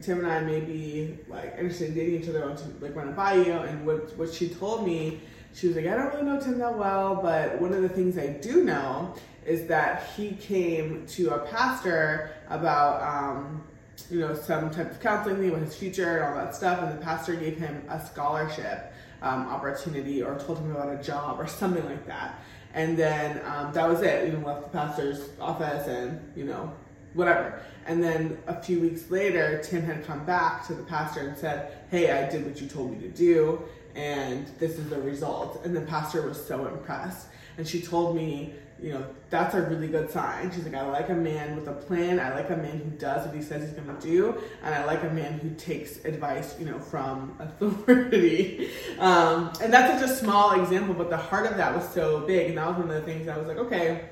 Tim 0.02 0.18
and 0.18 0.26
I 0.26 0.40
may 0.40 0.60
be 0.60 1.16
like 1.26 1.54
interested 1.56 1.88
in 1.88 1.94
dating 1.94 2.22
each 2.22 2.28
other. 2.28 2.54
Like 2.82 2.94
run 2.94 3.14
by 3.14 3.36
you. 3.36 3.50
And 3.50 3.86
what 3.86 4.14
what 4.18 4.30
she 4.30 4.50
told 4.50 4.84
me, 4.84 5.22
she 5.54 5.68
was 5.68 5.76
like, 5.76 5.86
I 5.86 5.94
don't 5.94 6.12
really 6.12 6.26
know 6.26 6.38
Tim 6.38 6.58
that 6.58 6.76
well, 6.76 7.14
but 7.14 7.58
one 7.58 7.72
of 7.72 7.80
the 7.80 7.88
things 7.88 8.18
I 8.18 8.26
do 8.26 8.64
know 8.64 9.14
is 9.46 9.66
that 9.68 10.10
he 10.14 10.32
came 10.32 11.06
to 11.06 11.30
a 11.30 11.38
pastor 11.46 12.32
about 12.50 13.00
um, 13.00 13.64
you 14.10 14.20
know 14.20 14.34
some 14.34 14.68
type 14.68 14.90
of 14.90 15.00
counseling 15.00 15.50
with 15.50 15.64
his 15.64 15.74
future 15.74 16.18
and 16.18 16.24
all 16.26 16.44
that 16.44 16.54
stuff, 16.54 16.82
and 16.82 16.92
the 16.92 17.02
pastor 17.02 17.36
gave 17.36 17.56
him 17.56 17.82
a 17.88 17.98
scholarship 18.04 18.91
um, 19.22 19.46
opportunity 19.48 20.22
or 20.22 20.38
told 20.38 20.58
him 20.58 20.70
about 20.74 20.92
a 20.92 21.02
job 21.02 21.40
or 21.40 21.46
something 21.46 21.84
like 21.84 22.06
that. 22.06 22.42
And 22.74 22.96
then 22.96 23.40
um, 23.46 23.72
that 23.72 23.88
was 23.88 24.02
it. 24.02 24.26
You 24.26 24.32
know, 24.38 24.46
left 24.46 24.62
the 24.62 24.68
pastor's 24.68 25.30
office 25.40 25.86
and 25.88 26.20
you 26.36 26.44
know 26.44 26.72
whatever. 27.14 27.60
And 27.86 28.02
then 28.02 28.38
a 28.46 28.60
few 28.62 28.80
weeks 28.80 29.10
later, 29.10 29.60
Tim 29.62 29.82
had 29.82 30.04
come 30.06 30.24
back 30.24 30.66
to 30.68 30.74
the 30.74 30.82
pastor 30.84 31.20
and 31.20 31.36
said, 31.36 31.78
"Hey, 31.90 32.10
I 32.10 32.28
did 32.30 32.46
what 32.46 32.60
you 32.60 32.66
told 32.66 32.92
me 32.92 32.98
to 33.00 33.08
do, 33.08 33.62
and 33.94 34.46
this 34.58 34.78
is 34.78 34.88
the 34.88 35.00
result." 35.00 35.60
And 35.64 35.76
the 35.76 35.82
pastor 35.82 36.22
was 36.22 36.42
so 36.44 36.66
impressed. 36.66 37.28
And 37.58 37.66
she 37.66 37.80
told 37.80 38.16
me 38.16 38.54
you 38.82 38.92
know, 38.92 39.06
that's 39.30 39.54
a 39.54 39.62
really 39.62 39.86
good 39.86 40.10
sign. 40.10 40.50
She's 40.50 40.64
like, 40.64 40.74
I 40.74 40.82
like 40.82 41.08
a 41.08 41.14
man 41.14 41.54
with 41.54 41.68
a 41.68 41.72
plan. 41.72 42.18
I 42.18 42.34
like 42.34 42.50
a 42.50 42.56
man 42.56 42.78
who 42.78 42.90
does 42.98 43.24
what 43.24 43.34
he 43.34 43.40
says 43.40 43.62
he's 43.62 43.76
to 43.76 44.00
do. 44.00 44.36
And 44.64 44.74
I 44.74 44.84
like 44.84 45.04
a 45.04 45.10
man 45.10 45.38
who 45.38 45.50
takes 45.50 46.04
advice, 46.04 46.56
you 46.58 46.66
know, 46.66 46.80
from 46.80 47.36
authority. 47.60 48.70
Um, 48.98 49.52
and 49.62 49.72
that's 49.72 50.00
such 50.00 50.10
a 50.10 50.14
small 50.14 50.60
example, 50.60 50.94
but 50.94 51.10
the 51.10 51.16
heart 51.16 51.46
of 51.46 51.56
that 51.58 51.74
was 51.74 51.88
so 51.90 52.26
big. 52.26 52.48
And 52.48 52.58
that 52.58 52.66
was 52.66 52.78
one 52.78 52.90
of 52.90 52.94
the 52.96 53.12
things 53.12 53.28
I 53.28 53.38
was 53.38 53.46
like, 53.46 53.58
okay, 53.58 54.08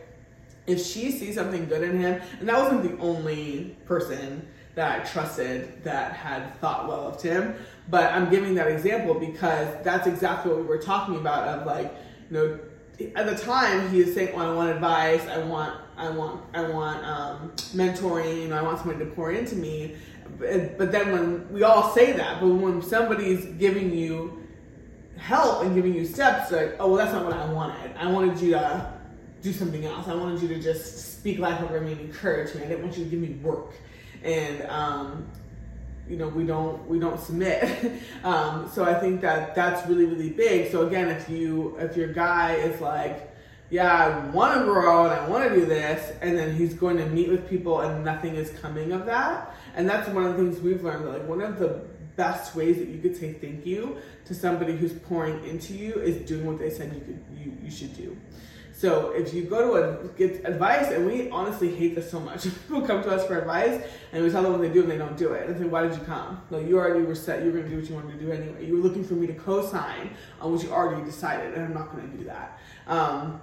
if 0.69 0.81
she 0.81 1.11
sees 1.11 1.35
something 1.35 1.67
good 1.67 1.83
in 1.83 1.99
him, 1.99 2.23
and 2.39 2.49
that 2.49 2.57
wasn't 2.57 2.85
the 2.85 2.97
only 3.03 3.77
person 3.87 4.47
that 4.77 5.01
I 5.01 5.05
trusted 5.05 5.83
that 5.83 6.13
had 6.13 6.57
thought 6.61 6.87
well 6.87 7.09
of 7.09 7.19
Tim, 7.19 7.57
but 7.89 8.13
I'm 8.13 8.31
giving 8.31 8.55
that 8.55 8.69
example 8.69 9.15
because 9.15 9.67
that's 9.83 10.07
exactly 10.07 10.53
what 10.53 10.61
we 10.61 10.67
were 10.69 10.79
talking 10.79 11.17
about 11.17 11.49
of 11.49 11.67
like, 11.67 11.93
you 12.31 12.37
know, 12.37 12.61
at 13.15 13.27
the 13.27 13.37
time 13.37 13.91
he 13.91 14.03
was 14.03 14.15
saying, 14.15 14.35
"Well, 14.35 14.51
I 14.51 14.55
want 14.55 14.71
advice. 14.71 15.27
I 15.27 15.39
want, 15.39 15.81
I 15.97 16.11
want, 16.11 16.45
I 16.55 16.63
want 16.69 17.05
um, 17.05 17.53
mentoring. 17.75 18.43
You 18.43 18.49
know, 18.49 18.59
I 18.59 18.63
want 18.63 18.79
somebody 18.79 19.05
to 19.05 19.11
pour 19.13 19.33
into 19.33 19.57
me." 19.57 19.97
But, 20.39 20.79
but 20.79 20.93
then 20.93 21.13
when 21.13 21.53
we 21.53 21.63
all 21.63 21.93
say 21.93 22.13
that, 22.13 22.41
but 22.41 22.49
when 22.49 22.83
somebody's 22.83 23.45
giving 23.59 23.93
you 23.95 24.47
help 25.17 25.63
and 25.63 25.75
giving 25.75 25.95
you 25.95 26.05
steps, 26.05 26.51
like, 26.51 26.77
"Oh, 26.79 26.89
well, 26.89 26.97
that's 26.97 27.13
not 27.13 27.25
what 27.25 27.35
I 27.35 27.53
wanted. 27.53 27.97
I 27.97 28.11
wanted 28.11 28.41
you 28.41 28.53
to 28.53 28.93
do 29.43 29.53
something 29.53 29.85
else. 29.85 30.09
I 30.09 30.15
wanted 30.15 30.43
you 30.43 30.49
to 30.49 30.61
just 30.61 31.19
speak 31.19 31.39
life 31.39 31.61
over 31.63 31.81
me 31.81 31.93
and 31.93 32.01
encourage 32.03 32.55
me. 32.55 32.63
I 32.63 32.69
didn't 32.69 32.83
want 32.83 32.97
you 32.97 33.05
to 33.05 33.11
give 33.11 33.21
me 33.21 33.35
work." 33.43 33.73
And 34.23 34.63
um, 34.69 35.31
you 36.11 36.17
know 36.17 36.29
we 36.29 36.45
don't 36.45 36.87
we 36.89 36.99
don't 36.99 37.21
submit. 37.21 37.93
Um, 38.23 38.69
so 38.71 38.85
i 38.85 38.93
think 38.93 39.23
that 39.23 39.55
that's 39.55 39.89
really 39.89 40.05
really 40.05 40.29
big. 40.31 40.71
So 40.71 40.87
again 40.87 41.09
if 41.09 41.31
you 41.31 41.77
if 41.79 41.97
your 41.97 42.13
guy 42.13 42.57
is 42.57 42.79
like 42.81 43.31
yeah 43.71 43.95
i 43.95 44.31
want 44.31 44.59
to 44.59 44.65
grow 44.65 45.05
and 45.05 45.15
i 45.15 45.27
want 45.29 45.49
to 45.49 45.55
do 45.55 45.65
this 45.65 46.13
and 46.21 46.37
then 46.37 46.55
he's 46.55 46.75
going 46.75 46.97
to 46.99 47.07
meet 47.07 47.29
with 47.31 47.49
people 47.49 47.81
and 47.81 48.05
nothing 48.05 48.35
is 48.35 48.51
coming 48.61 48.93
of 48.93 49.07
that 49.07 49.55
and 49.77 49.89
that's 49.89 50.09
one 50.11 50.27
of 50.27 50.37
the 50.37 50.43
things 50.43 50.61
we've 50.61 50.83
learned 50.83 51.09
like 51.09 51.27
one 51.27 51.41
of 51.41 51.59
the 51.59 51.81
best 52.17 52.55
ways 52.55 52.77
that 52.79 52.89
you 52.89 52.99
could 53.01 53.17
say 53.17 53.33
thank 53.33 53.65
you 53.65 53.97
to 54.27 54.35
somebody 54.35 54.77
who's 54.77 54.93
pouring 54.93 55.43
into 55.47 55.73
you 55.73 55.95
is 55.95 56.17
doing 56.29 56.45
what 56.47 56.59
they 56.59 56.69
said 56.69 56.93
you 56.93 57.01
could 57.01 57.25
you, 57.39 57.57
you 57.63 57.71
should 57.71 57.97
do 57.97 58.17
so 58.81 59.11
if 59.11 59.35
you 59.35 59.43
go 59.43 59.79
to 59.79 60.07
a, 60.07 60.09
get 60.17 60.43
advice, 60.47 60.91
and 60.91 61.05
we 61.05 61.29
honestly 61.29 61.75
hate 61.77 61.95
this 61.95 62.11
so 62.11 62.19
much. 62.19 62.45
People 62.69 62.81
come 62.81 63.03
to 63.03 63.11
us 63.11 63.27
for 63.27 63.39
advice, 63.39 63.85
and 64.11 64.25
we 64.25 64.31
tell 64.31 64.43
them 64.43 64.53
what 64.53 64.63
they 64.63 64.71
do, 64.71 64.81
and 64.81 64.91
they 64.91 64.97
don't 64.97 65.19
do 65.19 65.35
it. 65.35 65.47
And 65.47 65.59
say, 65.59 65.67
"Why 65.67 65.83
did 65.83 65.93
you 65.93 66.03
come? 66.05 66.41
Like 66.49 66.67
you 66.67 66.79
already 66.79 67.05
were 67.05 67.15
set. 67.15 67.41
You 67.41 67.53
were 67.53 67.59
going 67.59 67.65
to 67.65 67.71
do 67.71 67.77
what 67.77 67.91
you 67.91 67.95
wanted 67.95 68.19
to 68.19 68.25
do 68.25 68.33
anyway. 68.33 68.65
You 68.65 68.77
were 68.79 68.83
looking 68.83 69.05
for 69.05 69.13
me 69.13 69.27
to 69.27 69.35
co-sign 69.35 70.17
on 70.41 70.53
what 70.53 70.63
you 70.63 70.73
already 70.73 71.05
decided, 71.05 71.53
and 71.53 71.63
I'm 71.63 71.75
not 71.75 71.95
going 71.95 72.11
to 72.11 72.17
do 72.17 72.25
that." 72.25 72.59
Um, 72.87 73.43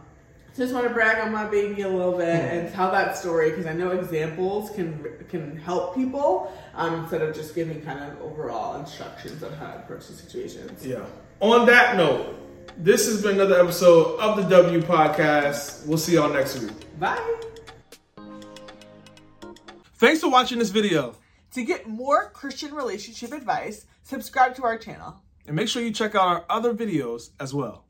just 0.55 0.73
want 0.73 0.87
to 0.87 0.93
brag 0.95 1.23
on 1.23 1.31
my 1.31 1.45
baby 1.45 1.83
a 1.83 1.87
little 1.87 2.17
bit 2.17 2.29
and 2.29 2.73
tell 2.73 2.91
that 2.91 3.15
story 3.15 3.51
because 3.51 3.67
I 3.67 3.73
know 3.73 3.91
examples 3.91 4.71
can 4.71 5.05
can 5.29 5.55
help 5.55 5.93
people 5.93 6.51
um, 6.73 7.01
instead 7.01 7.21
of 7.21 7.35
just 7.35 7.53
giving 7.53 7.79
kind 7.83 7.99
of 7.99 8.19
overall 8.23 8.79
instructions 8.79 9.43
on 9.43 9.53
how 9.53 9.67
to 9.67 9.77
approach 9.77 10.07
the 10.07 10.13
situations. 10.13 10.83
Yeah. 10.83 11.05
On 11.41 11.67
that 11.67 11.95
note, 11.95 12.46
this 12.77 13.07
has 13.07 13.23
been 13.23 13.35
another 13.35 13.59
episode 13.59 14.19
of 14.19 14.37
the 14.37 14.43
W 14.43 14.81
Podcast. 14.81 15.85
We'll 15.87 15.97
see 15.97 16.13
y'all 16.13 16.31
next 16.31 16.59
week. 16.59 16.99
Bye. 16.99 17.35
Thanks 19.95 20.21
for 20.21 20.29
watching 20.29 20.59
this 20.59 20.69
video. 20.69 21.15
To 21.53 21.63
get 21.63 21.87
more 21.87 22.29
Christian 22.29 22.73
relationship 22.73 23.31
advice, 23.31 23.87
subscribe 24.03 24.55
to 24.57 24.63
our 24.63 24.77
channel. 24.77 25.15
And 25.47 25.55
make 25.55 25.69
sure 25.69 25.81
you 25.81 25.91
check 25.91 26.13
out 26.13 26.27
our 26.27 26.45
other 26.49 26.73
videos 26.73 27.29
as 27.39 27.53
well. 27.53 27.86